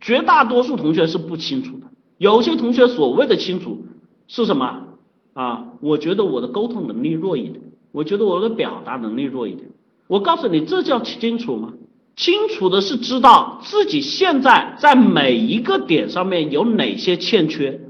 [0.00, 1.86] 绝大多数同学是不清楚的，
[2.16, 3.84] 有些同学所谓的清楚
[4.26, 4.88] 是什么
[5.34, 5.72] 啊？
[5.80, 7.60] 我觉得我的沟通能力弱一点，
[7.92, 9.70] 我觉得我的表达能力弱一点。
[10.08, 11.74] 我告诉你，这叫清楚吗？
[12.18, 17.80] 清楚的是知道自己现在在每一个点上面有哪些欠缺，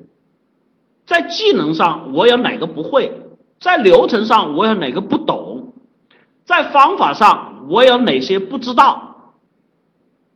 [1.06, 3.10] 在技能上我有哪个不会，
[3.58, 5.72] 在流程上我有哪个不懂，
[6.44, 9.32] 在方法上我有哪些不知道，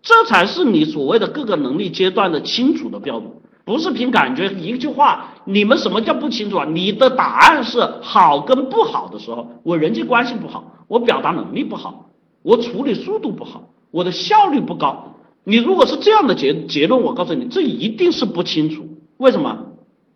[0.01, 3.31] 这才是你所谓的各个能力阶段的清楚的标准，
[3.66, 5.35] 不是凭感觉一句话。
[5.44, 6.64] 你们什么叫不清楚啊？
[6.64, 12.06] 你的答案是好跟不好的时候，我人际关系不好，我表达能力不好，
[12.40, 13.69] 我处理速度不好。
[13.93, 15.14] 我的效率不高，
[15.44, 18.89] 你如果是这样的结结论，我告诉你，这一定是不清楚。
[19.19, 19.66] 为什么？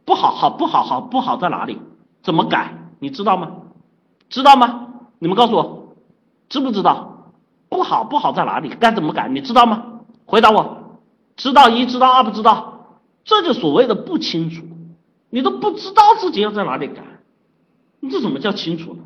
[0.05, 1.79] 不好，好不好，好不好在哪里？
[2.23, 2.91] 怎么改？
[2.99, 3.53] 你知道吗？
[4.29, 4.89] 知道吗？
[5.21, 5.95] 你们告诉我，
[6.49, 7.33] 知不知道？
[7.69, 8.71] 不好，不好在哪里？
[8.81, 9.29] 该怎么改？
[9.29, 10.01] 你知道吗？
[10.25, 11.01] 回答我，
[11.37, 14.65] 知道一，知道二，不知道，这就所谓的不清楚。
[15.29, 17.03] 你都不知道自己要在哪里改，
[18.01, 19.03] 你这怎么叫清楚呢？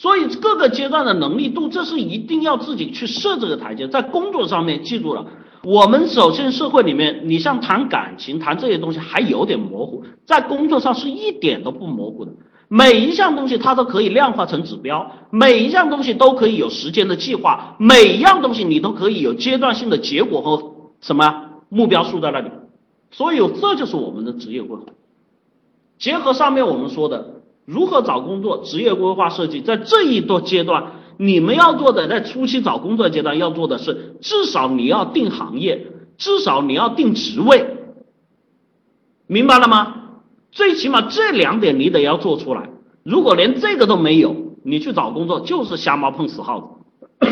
[0.00, 3.88] 所以各个阶段的能力度，这是一定要自己去设这个台阶。
[3.88, 5.26] 在工作上面，记住了，
[5.64, 12.30] 我们首先社会里面，你像谈感情、谈这些东西还有点模糊，在工作上是一点都不模糊的。
[12.68, 22.48] 每一项东西它都可以量化成指标，每一项东西都可以有时间的计划，每一样东西你都可以有阶段性的结果和什么目标树在那里。
[23.10, 24.84] 所以这就是我们的职业规划。
[25.98, 27.37] 结合上面我们说的。
[27.68, 28.62] 如何找工作？
[28.64, 35.86] 职业规划设计，在这一段阶段，你们要做的，在初期找工作阶段要做的是，至少你要定行业，
[36.16, 37.76] 至少你要定职位，
[39.26, 39.96] 明白了吗？
[40.50, 42.70] 最起码这两点你得要做出来。
[43.02, 44.34] 如果连这个都没有，
[44.64, 46.68] 你去找工作就是瞎猫碰死耗子。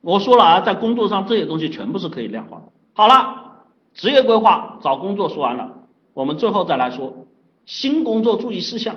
[0.00, 2.62] 我说了啊，在工作上这些东西全部是可以量化。
[2.94, 5.83] 好了，职业规划找工作说完了。
[6.14, 7.26] 我们最后再来说，
[7.66, 8.96] 新工作注意事项，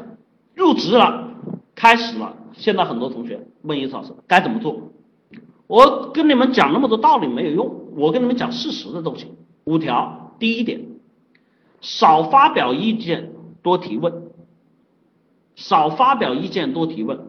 [0.55, 1.31] 入职了，
[1.75, 2.37] 开始了。
[2.53, 4.91] 现在很多同学问叶老师该怎么做？
[5.67, 9.27] 我跟你们讲那么多道理没有用，我跟你们讲事实的东西。
[9.65, 10.81] 五条，第一点，
[11.81, 14.31] 少发表意见，多提问。
[15.55, 17.26] 少发表意见，多提问。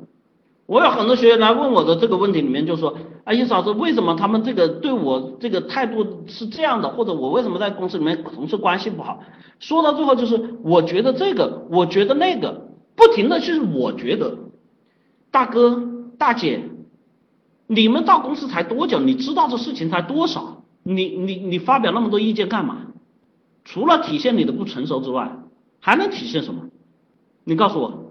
[0.69, 6.91] 我有很多学员来问我的这个问题，里面就说：啊，叶老师，为什么他们这个对我这个态度是这样的？
[6.91, 9.21] 或者我为什么在公司里面同事关系不好？
[9.61, 14.37] 说到最后就是，我觉得这个，我觉得那个，不停的就是我觉得，
[15.31, 15.83] 大哥
[16.19, 16.61] 大姐，
[17.67, 19.01] 你们到公司才多久？
[19.01, 20.65] 你知道这事情才多少？
[20.83, 22.89] 你你你发表那么多意见干嘛？
[23.65, 25.33] 除了体现你的不成熟之外，
[25.81, 26.65] 还能体现什么？
[27.45, 28.08] 你告诉我。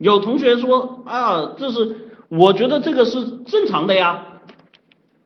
[0.00, 4.26] 有同学说啊，这是我觉得这个是正常的呀。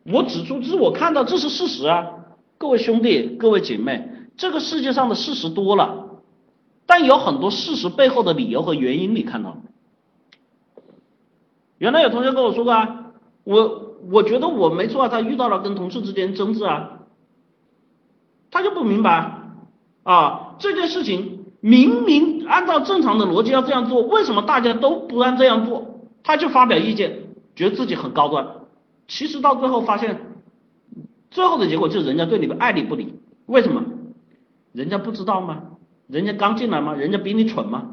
[0.02, 2.10] 我指出，这我看到这是事实啊。
[2.58, 6.22] 各位兄弟，各位姐妹，这个世界上的事实多了，
[6.86, 9.56] 但有很多事实背后的理由和原因，你看到
[11.78, 13.12] 原来有同学跟我说过啊，
[13.44, 16.98] 我我觉得我没错啊，他遇到了跟同事之间争执啊，
[18.50, 19.40] 他就不明白
[20.02, 21.43] 啊这件事情。
[21.64, 26.02] 明明按照正常的逻辑要这样做，为什么大家都不按这样做？
[26.22, 27.20] 他就发表意见，
[27.56, 28.46] 觉得自己很高端。
[29.08, 30.26] 其实到最后发现，
[31.30, 33.14] 最后的结果就是人家对你们爱理不理。
[33.46, 33.82] 为什么？
[34.72, 35.62] 人家不知道吗？
[36.06, 36.92] 人家刚进来吗？
[36.92, 37.92] 人家比你蠢吗？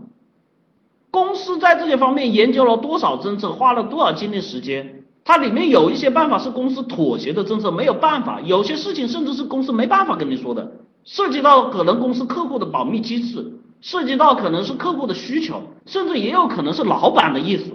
[1.10, 5.06] 公司在这些方面研究了多少政策，花了多少精力时间？
[5.23, 8.41] 它里面有一些办法是公司妥协的政策，没有办法。
[8.41, 10.73] 有些事情甚至是公司没办法跟你说的，
[11.06, 13.60] 涉及到可能公司客户的保密机制。
[13.82, 17.72] 涉及到可能是客户的需求，甚至也有可能是老板的意思。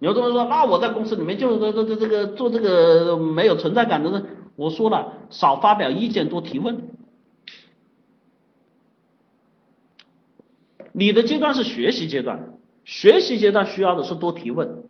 [0.00, 4.26] 有同学说，那我在公司里面就是这这这这个做这个没有存在感的人。
[4.56, 6.88] 我说了，少发表意见，多提问。
[10.92, 12.54] 你的阶段是学习阶段，
[12.84, 14.84] 学习阶段需要的是多提问。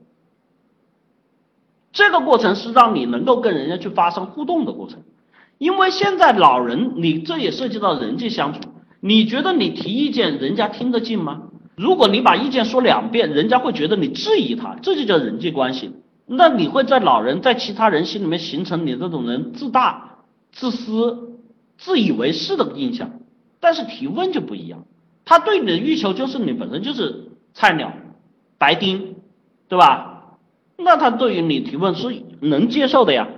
[1.92, 5.02] 这个过程是让你能够跟人家去发生互动的过程，
[5.58, 8.60] 因为现在老人，你这也涉及到人际相处。
[9.00, 11.42] 你觉得你提意见，人家听得进吗？
[11.74, 15.92] 如果你把意见说两遍，人家会觉得你质疑他，这就叫人际关系。
[16.26, 20.18] 那你会在老人在其他人心里面形成你这种人自大、
[20.52, 21.38] 自私、
[21.78, 23.10] 自以为是的印象。
[23.58, 24.84] 但是提问就不一样，
[25.24, 27.92] 他对你的欲求就是你本身就是菜鸟、
[28.58, 29.16] 白丁，
[29.68, 30.36] 对吧？
[30.76, 33.28] 那他对于你提问是能接受的呀。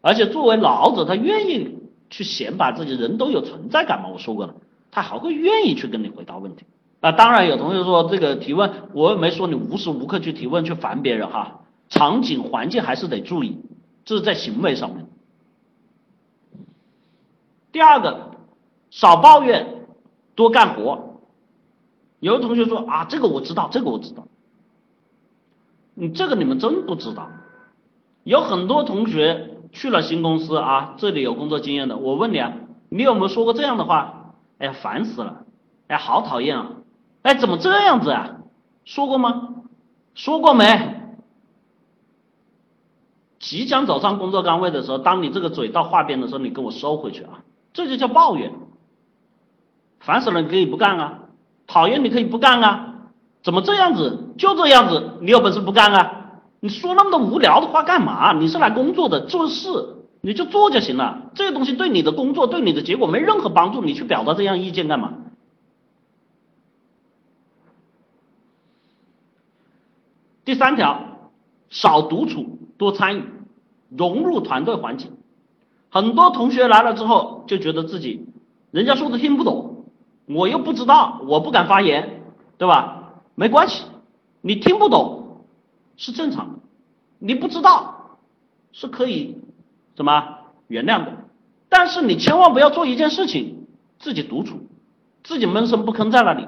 [0.00, 1.78] 而且作为老者，他愿意
[2.10, 4.08] 去显摆自己，人都有存在感嘛。
[4.12, 4.54] 我说过了。
[4.92, 6.66] 他还会愿意去跟你回答问题
[7.00, 7.10] 啊！
[7.10, 13.58] 当然有同学说这个提问，我又没说你无时无刻去提问去烦别人哈，场景环境还是得注意，
[14.04, 15.06] 这是在行为上面。
[17.72, 18.32] 第二个，
[18.90, 19.86] 少抱怨，
[20.34, 21.22] 多干活。
[22.20, 24.28] 有的同学说啊，这个我知道，这个我知道，
[25.94, 27.30] 你这个你们真不知道。
[28.24, 32.52] 有很多同学去了新公司啊，这里有工作经验的，我问你啊，
[32.90, 34.21] 你有没有说过这样的话？
[34.62, 35.44] 哎呀，烦死了！
[35.88, 36.68] 哎，好讨厌啊！
[37.22, 38.36] 哎，怎么这样子啊？
[38.84, 39.48] 说过吗？
[40.14, 41.00] 说过没？
[43.40, 47.42] 即将走上工作岗位的时候，当你这个嘴到话边的时候，你给我收回去啊！
[47.72, 48.52] 这就叫抱怨。
[49.98, 51.18] 烦死了，你可以不干啊！
[51.66, 52.94] 讨厌，你可以不干啊！
[53.42, 54.32] 怎么这样子？
[54.38, 56.40] 就这样子，你有本事不干啊？
[56.60, 58.32] 你说那么多无聊的话干嘛？
[58.32, 60.01] 你是来工作的，做事。
[60.24, 65.14] 你就做就行了，这个东西对你的工作、对你的结果没任何帮助，你去表达这样意见干嘛？
[70.44, 71.30] 第三条，
[71.70, 73.24] 少独处，多参与，
[73.90, 75.10] 融入团队环境。
[75.90, 78.24] 很多同学来了之后就觉得自己，
[78.70, 79.86] 人家说的听不懂，
[80.26, 82.22] 我又不知道，我不敢发言，
[82.58, 83.22] 对吧？
[83.34, 83.82] 没关系，
[84.40, 85.44] 你听不懂
[85.96, 86.58] 是正常的，
[87.18, 88.18] 你不知道
[88.70, 89.41] 是可以。
[89.96, 90.38] 什么
[90.68, 91.12] 原谅的？
[91.68, 93.66] 但是你千万不要做一件事情，
[93.98, 94.60] 自己独处，
[95.24, 96.46] 自己闷声不吭在那里。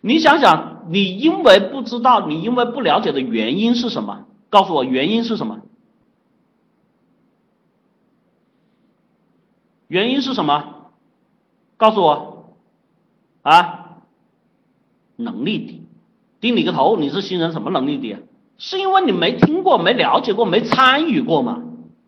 [0.00, 4.26] 你想想，你因为不知道，你因为不了解的原因是什么？
[4.50, 5.60] 告诉我原因是什么？
[9.88, 10.90] 原因是什么？
[11.76, 12.56] 告诉我
[13.42, 13.98] 啊！
[15.16, 15.82] 能力低，
[16.40, 16.96] 低你个头！
[16.96, 18.16] 你是新人，什么能力低？
[18.56, 21.62] 是因为你没听过、没了解过、没参与过吗？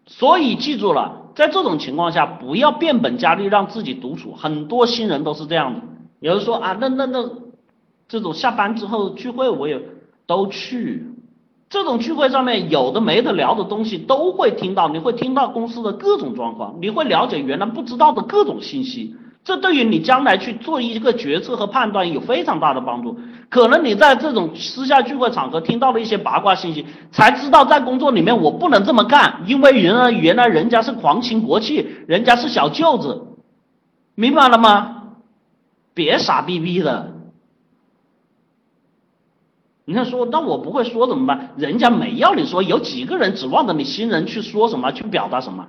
[0.06, 4.32] 所以记住了，在这种情况下，不要变本加厉让自己独处。
[4.32, 5.80] 很多新人都是这样的。
[6.20, 7.30] 有人说啊，那那那，
[8.06, 9.80] 这种下班之后聚会我也
[10.26, 11.06] 都去。
[11.70, 19.16] 这种聚会上面有的没的聊的东西都会听到，你会听到公司的各种状况，你会了解原来不知道的各种信息。
[19.44, 23.18] 这对于你将来去做一个决策和判断有非常大的帮助。
[23.50, 33.22] 可能你在这种私下聚会场合听到了一些八卦信息，才知道在工作里面我不能这么干，因为原来原来人家是皇亲国戚，人家是小舅子，
[34.14, 35.02] 明白了吗？
[35.92, 37.12] 别傻逼逼的。
[39.84, 41.50] 你看说，那我不会说怎么办？
[41.58, 45.68] 人家没要你说，有几个人指望着你新人去说什么，去表达什么？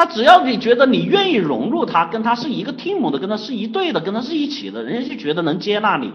[0.00, 6.10] 他只要你觉得你愿意融入他，跟他是一个 team 的，跟他是一对的，跟他是一起的，人家就觉得能接纳你。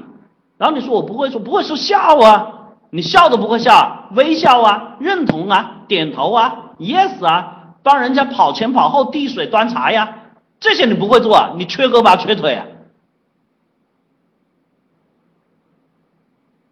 [0.57, 12.65] 然后你说我不会说，不会说笑啊，你笑都不会笑，微笑啊，认同啊，点头啊，yes 啊，帮人家跑前跑后递水端茶呀，这些你不会做啊，你缺胳膊缺腿啊。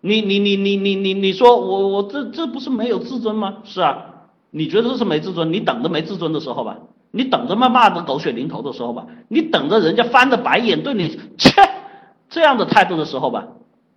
[0.01, 3.57] 你你你你你你你说我我这这不是没有自尊吗？
[3.65, 4.05] 是啊，
[4.49, 5.53] 你觉得这是没自尊？
[5.53, 6.79] 你等着没自尊的时候吧，
[7.15, 11.51] 你等着骂骂的狗血淋头的时候吧，你等着人家翻着白眼对你切
[12.27, 13.49] 这样的态度的时候吧，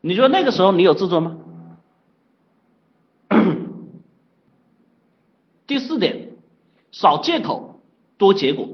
[0.03, 1.39] 你觉得那个时候你有自尊吗？
[5.67, 6.33] 第四点，
[6.93, 7.81] 少借口，
[8.19, 8.69] 多结果。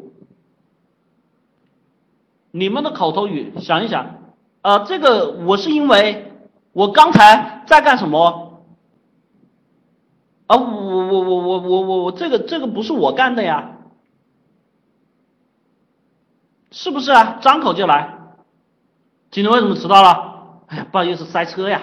[2.50, 4.16] 你们的口头语想一想，
[4.62, 6.32] 啊，这个我是因为。
[6.74, 8.62] 我刚才在干什么？
[10.46, 13.76] 啊，我我我我我我我这个这个不是我干的呀，
[16.72, 17.38] 是不是啊？
[17.40, 18.18] 张口就来。
[19.30, 20.62] 今天为什么迟到了？
[20.68, 21.82] 哎呀，不好意思，塞车呀。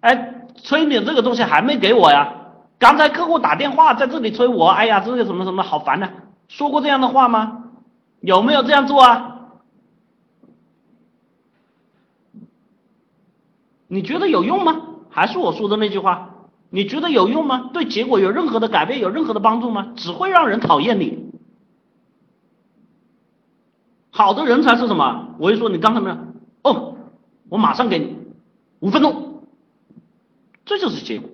[0.00, 2.32] 哎，催你这个东西还没给我呀？
[2.78, 6.10] 刚才客户打电话在这里催我，哎呀，这个什么什么好烦呐。
[6.46, 7.64] 说过这样的话吗？
[8.20, 9.38] 有没有这样做啊？
[13.86, 14.76] 你觉得有用吗？
[15.08, 16.30] 还是我说的那句话？
[16.68, 17.70] 你觉得有用吗？
[17.72, 19.92] 对结果有任何的改变，有任何的帮助吗？
[19.96, 21.23] 只会让人讨厌你。
[24.16, 25.34] 好的人才是什么？
[25.40, 26.16] 我一说你刚才没有？
[26.62, 26.96] 哦，
[27.48, 28.16] 我马上给你
[28.78, 29.42] 五分钟，
[30.64, 31.30] 这就是结果。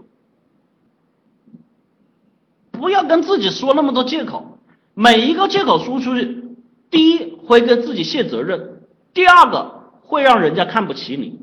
[2.71, 4.59] 不要跟自己说那么多借口，
[4.95, 6.43] 每一个借口说出去，
[6.91, 8.81] 第一会跟自己卸责任，
[9.13, 11.39] 第二个会让人家看不起你。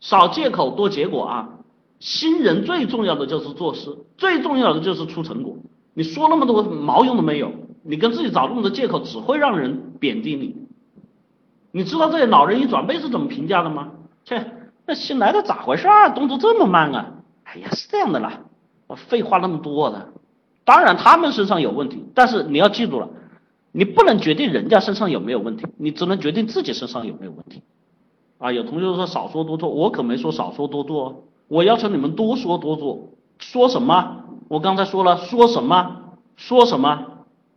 [0.00, 1.48] 少借口多结果啊！
[2.00, 5.58] 新人最重要的就是做事，最重要的就是出成果。
[5.94, 7.52] 你说那么多毛用都没有，
[7.86, 10.56] 你跟自己找那么多借口，只会让人贬低你。
[11.70, 13.90] 你知道这些老人一转辈是怎么评价的吗？
[14.24, 14.52] 切，
[14.86, 16.08] 那新来的咋回事啊？
[16.08, 17.12] 动作这么慢啊？
[17.44, 18.40] 哎呀，是这样的啦，
[18.86, 20.08] 我废话那么多的。
[20.64, 23.10] 当然他们身上有问题，但是你要记住了，
[23.70, 27.62] 你不能决定人家身上有没有问题，你只能决定自己身上有没有问题。
[28.38, 33.10] 啊，有同学说少说多做，我可没说少说多做，我要求你们多说多做。
[33.38, 34.24] 说什么？
[34.48, 35.96] 我刚才说了，说什么？
[36.36, 37.06] 说什么？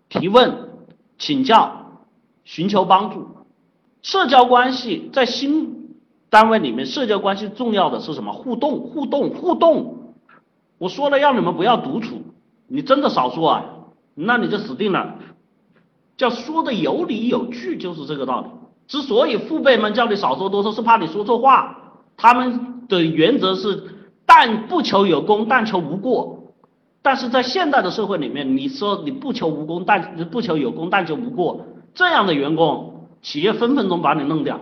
[0.09, 0.69] 提问、
[1.17, 2.01] 请教、
[2.43, 3.27] 寻求帮助。
[4.01, 5.97] 社交关系在新
[6.29, 8.31] 单位里面，社交关系重要的是什么？
[8.31, 10.13] 互动，互动，互动。
[10.77, 12.21] 我说了，让你们不要独处，
[12.67, 13.65] 你真的少说啊，
[14.13, 15.15] 那你就死定了。
[16.15, 18.47] 叫说的有理有据，就是这个道理。
[18.87, 21.77] 之所以父辈们叫你少说多说，是怕你说错话。
[22.15, 23.83] 他们的原则是，
[24.25, 26.36] 但不求有功，但求无过。
[27.07, 34.59] 但是在现代的社会里面，你说你不求无功，但不求有功，但求无过，这样的员工，企业分分钟把你弄掉。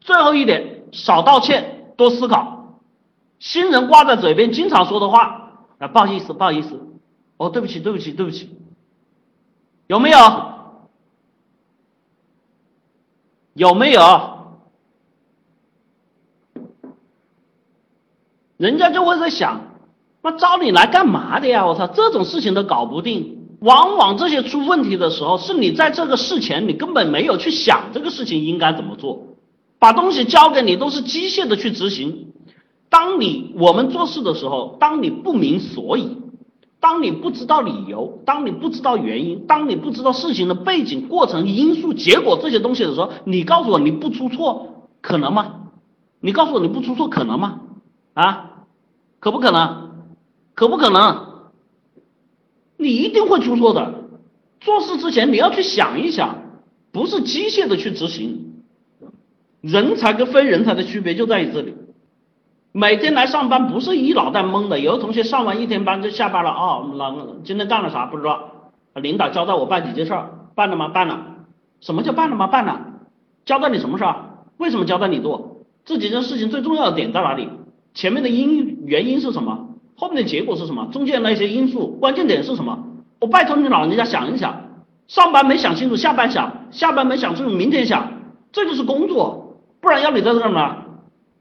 [0.00, 2.80] 最后一点，少道歉，多思考。
[3.38, 6.84] 新人挂在嘴边经常说的话，啊，不好意思，不好意思，
[7.36, 8.58] 哦，对不起，对不起，对不起，
[9.86, 10.18] 有没有？
[13.54, 14.58] 有没有？
[18.56, 19.60] 人家就会在想，
[20.28, 21.64] 他招你来干嘛的呀？
[21.64, 23.36] 我操，这种事情都搞不定。
[23.60, 29.20] 往往这些出问题的时候，是你在这个事前你根本没有去想这个事情应该怎么做，
[29.78, 32.26] 把东西交给你都是机械的去执行。
[32.90, 36.18] 当你我们做事的时候，当你不明所以。
[36.80, 45.54] 当你不知道理由，当你不知道原因，当你不知道事情的背景、过程、因素、结果这些东西的时候，你告诉我你不出错可能吗？
[46.20, 47.60] 你告诉我你不出错可能吗？
[48.14, 48.50] 啊，
[49.18, 49.87] 可不可能？
[50.58, 51.24] 可不可能？
[52.78, 53.94] 你一定会出错的。
[54.58, 56.34] 做事之前你要去想一想，
[56.90, 58.64] 不是机械的去执行。
[59.60, 61.76] 人才跟非人才的区别就在于这里。
[62.72, 67.14] 每天来上班不是一脑袋懵的，有的同学上完一天班就下班了啊，老
[67.44, 70.88] 今天干了啥不知道，领导交代我办几件事儿，办了吗？
[70.88, 71.24] 办了。
[71.80, 72.48] 什么叫办了吗？
[72.48, 72.84] 办了。
[73.44, 74.44] 交代你什么事儿？
[74.56, 75.64] 为什么交代你做？
[75.84, 77.48] 这几件事情最重要的点在哪里？
[77.94, 79.67] 前面的因原因是什么？
[80.00, 80.88] 后面的结果是什么？
[80.92, 82.78] 中间那些因素关键点是什么？
[83.20, 84.54] 我拜托你老人家想一想，
[85.08, 88.12] 上班没想清楚，下班想，下班没想清楚，明天想，
[88.52, 90.76] 这就是工作，不然要你在这干嘛？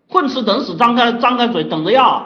[0.09, 2.25] 混吃等死，张开张开嘴等着要。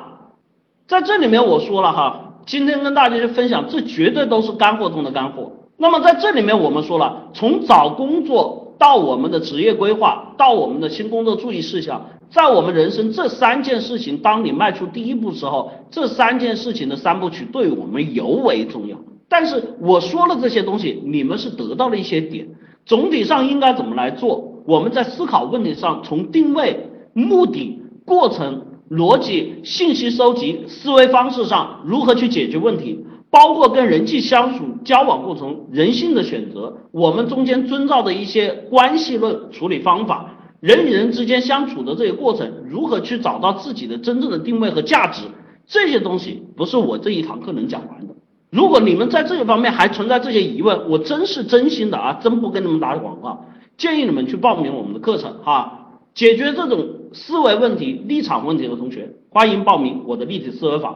[0.87, 5.51] 在这里面我说了哈，今天跟大家去分享，这绝对都是干货中的干货。
[5.75, 18.97] 那么在这里面我们说了，从找工作到我们的职业规划，到我们的新工作注意事项，在我们人生这三件事情，当你迈出第一步时候，这三件事情的三部曲对我们尤为重要。
[19.27, 22.47] 但是我说了这些东西，你们是得到了一些点，
[22.85, 24.63] 总体上应该怎么来做？
[24.65, 33.05] 我们在思考问题上，从定位、目的、过程、逻辑、信息收集、思维方式上，如何去解决问题？
[33.29, 40.29] 包括跟人际相处、交往过程、人性的选择，我们中间遵照的一些关系论处理方法，
[40.61, 45.23] 人与人之间相处的这些过程，如何去找到自己的真正的定位和价值？
[45.65, 48.13] 这些东西不是我这一堂课能讲完的。
[48.51, 60.95] 如果你们在这些方面还存在这些疑问，我真是真心的啊，真不跟你们打广告，建议你们去报名我们的课程哈，解决这种思维问题、立场问题的同学，欢迎报名我的立体思维法。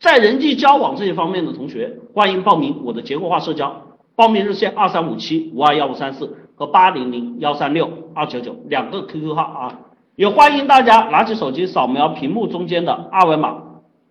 [0.00, 3.86] 在人际交往这些方面的同学，欢迎报名我的结构化社交。
[4.16, 9.78] 报名热线二三五七五二幺五三四和八零零幺三六二九九两个 QQ 号啊，
[10.14, 13.56] 也欢迎大家拿起手机扫描屏幕中间的二维码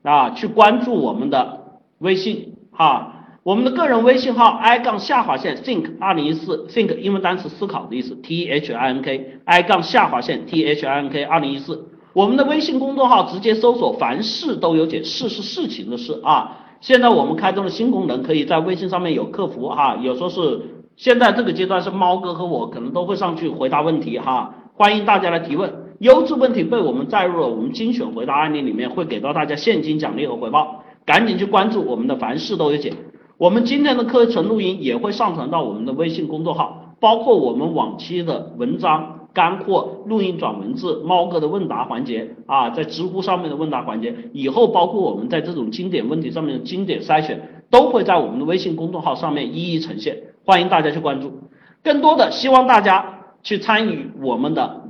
[0.02, 1.60] 啊，去关注我们的。
[2.00, 10.88] 微信哈，我们的个人微信号 i 杠下划线 think 二零一四 think 英文单词思考的意思 t h i n k i 杠下划线 t h
[10.88, 16.58] i n k 二零一四，我们的微信公众号直接搜索凡事都有解，事是事情的事啊。
[16.82, 20.62] 现在我们开通了新功能，可以在微信上面有客服哈，有时候是
[21.00, 30.84] 现在这个阶段是猫哥和我可能都会上去回答问题哈，欢迎大家来提问，优质问题被我们载入了我们精选回答案例里面，会给到大家现金奖励和回报。
[31.06, 32.92] 赶紧去关注我们的凡事都有解，
[33.38, 51.50] 我们今天的课程录音也会上传到我们的微信公众号，包括我们往期的文章干货、录音转文字、猫哥的问答环节啊，在知乎上面的问答环节，以后包括我们在这种经典问题上面的经典筛选，都会在我们的微信公众号上面一一呈现，欢迎大家去关注。
[51.84, 54.82] 更多的希望大家去参与我们的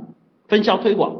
[0.47, 1.15] 分销推广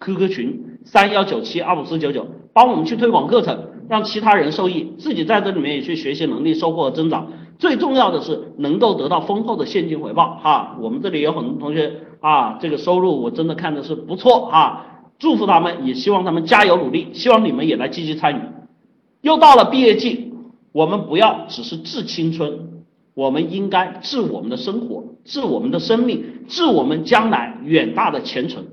[0.00, 3.66] QQ 群三幺九七二五四九九，帮我们去推广课程。
[3.88, 7.26] 让其他人受益，自己在这里面也去学习能力，收获和增长。
[7.58, 10.76] 最重要的是能够得到丰厚的现金回报哈。
[10.80, 14.86] 我们这里有很多同学啊，这个收入我真的看的是不错啊，
[15.18, 18.40] 祝福他们，也希望他们加油努力，希望你们也来积极参与。
[19.22, 20.34] 又到了毕业季，
[20.70, 22.69] 我们不要只是致青春，
[23.20, 28.64] 我们应该致我们的生活，致我们的生命，致我们将来远大的前程。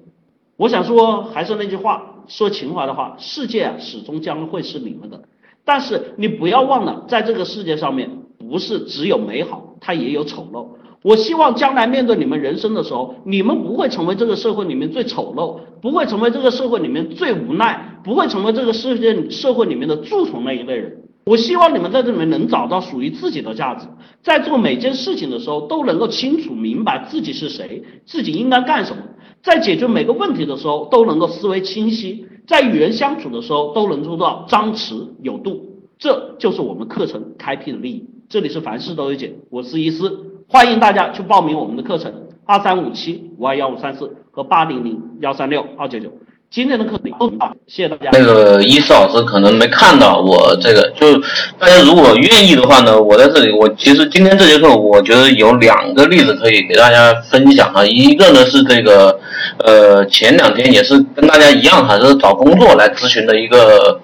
[0.56, 2.14] 我想说，还是那句话。
[2.30, 5.22] 说情怀的话，世界啊始终将会是你们的，
[5.66, 10.68] 但是你不要忘了，在这个世界上面，不是只有美好，它也有丑陋。
[11.04, 20.97] 我希望将来面对你们人生的时候，你们不会成为这个社会里面最丑陋，不会成为这个社会里面最无奈，不会成为这个世界社会里面的蛀虫那一类人。
[21.28, 23.86] 我希望你们在这里面能找到属于自己的价值，
[24.24, 29.04] 在做每件事情的时候都能够清楚明白自己是谁，自己应该干什么。
[29.44, 35.66] 在解决每个问题的时候，都能够思维清晰；在与人相处的时候，都能做到张弛有度。
[36.00, 38.06] 这就是我们课程开辟的利益。
[38.30, 42.14] 这里是凡事都有解，我是伊思，欢迎大家去报名我们的课程：
[42.46, 46.10] 二三五七五二幺五三四和八零零幺三六二九九。
[46.50, 48.10] 今天的课程啊，谢谢大家。
[48.14, 51.14] 那个伊思老师可能没看到我这个，就
[51.60, 57.86] 大家如果愿意的话呢，我在这里，我其实今天这节课，我觉得有两个例子可以给大家分享哈。
[57.86, 59.20] 一个呢是这个，
[59.60, 64.00] 呃，前两天也是跟大家一样哈，是找工作来咨询的一个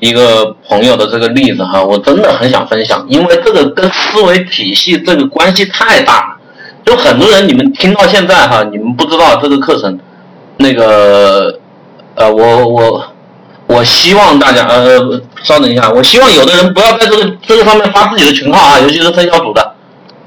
[0.00, 6.36] 一个朋友的这个例子哈，我真的很想分享，因为这个跟思维体系这个关系太大，
[6.84, 9.96] 就很多人你们听到现在哈，你们不知道这个课程
[10.58, 11.60] 那个。
[12.14, 13.04] 呃，我我
[13.66, 19.74] 我希望大家呃，稍等一下，我希望有的人不要在这个这个上面发自己的群号啊，尤其是分销组的，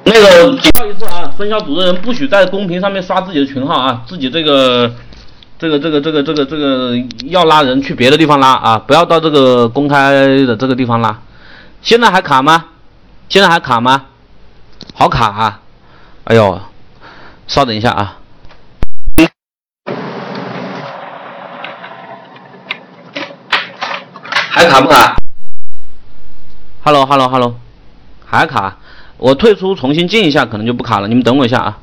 [0.04, 4.92] 那个警告一次啊，分销组的人不许在公屏上面刷自己的群号啊，自己这个
[5.58, 6.94] 这个这个这个这个这个
[7.26, 10.12] 要拉人去别的地方拉啊，不要到这个公开
[10.46, 11.20] 的这个地方拉。
[11.82, 12.66] 现在还卡吗？
[13.30, 14.06] 现在还卡吗？
[14.94, 15.60] 好卡啊！
[16.24, 16.60] 哎呦，
[17.48, 18.18] 稍等一下啊。
[24.58, 25.16] 还卡不卡
[26.84, 27.56] ？Hello Hello Hello，
[28.26, 28.78] 还卡？
[29.18, 31.08] 我退出重新进一下，可能就不卡了。
[31.08, 31.78] 你们等我一下啊。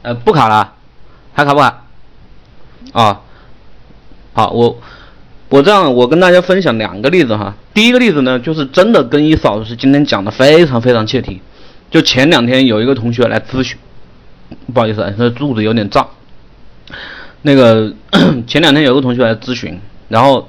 [0.00, 0.72] 呃，不卡了，
[1.34, 1.84] 还卡不卡？
[2.94, 3.20] 啊，
[4.32, 4.78] 好，我
[5.50, 5.60] 我。
[5.62, 7.54] 这样，我跟大家分享两个例子哈。
[7.74, 11.42] 第一个例子呢，就是真的跟一嫂子是今天讲的非常非常切题。
[11.90, 13.76] 就前两天有一个同学来咨询，
[14.72, 16.08] 不好意思啊，这肚子有点胀。
[17.42, 17.92] 那个
[18.48, 19.78] 前两天有个同学来咨询，
[20.08, 20.48] 然后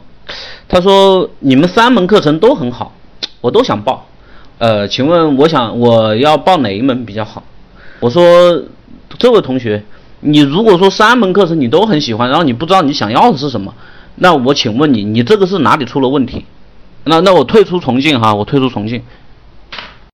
[0.75, 2.91] 他说你们三门课程都很好，
[3.39, 4.05] 我都想报。
[4.57, 7.41] 呃，请问我想我要报哪一门比较好？
[8.01, 8.61] 我说
[9.17, 9.81] 这位同学，
[10.19, 13.73] 你如果说三门课程你都很喜欢，然后你不知道你想要的是什么，
[14.15, 16.43] 那我请问你，你这个是哪里出了问题？
[17.05, 19.01] 那那我退出重庆哈，我退出重庆，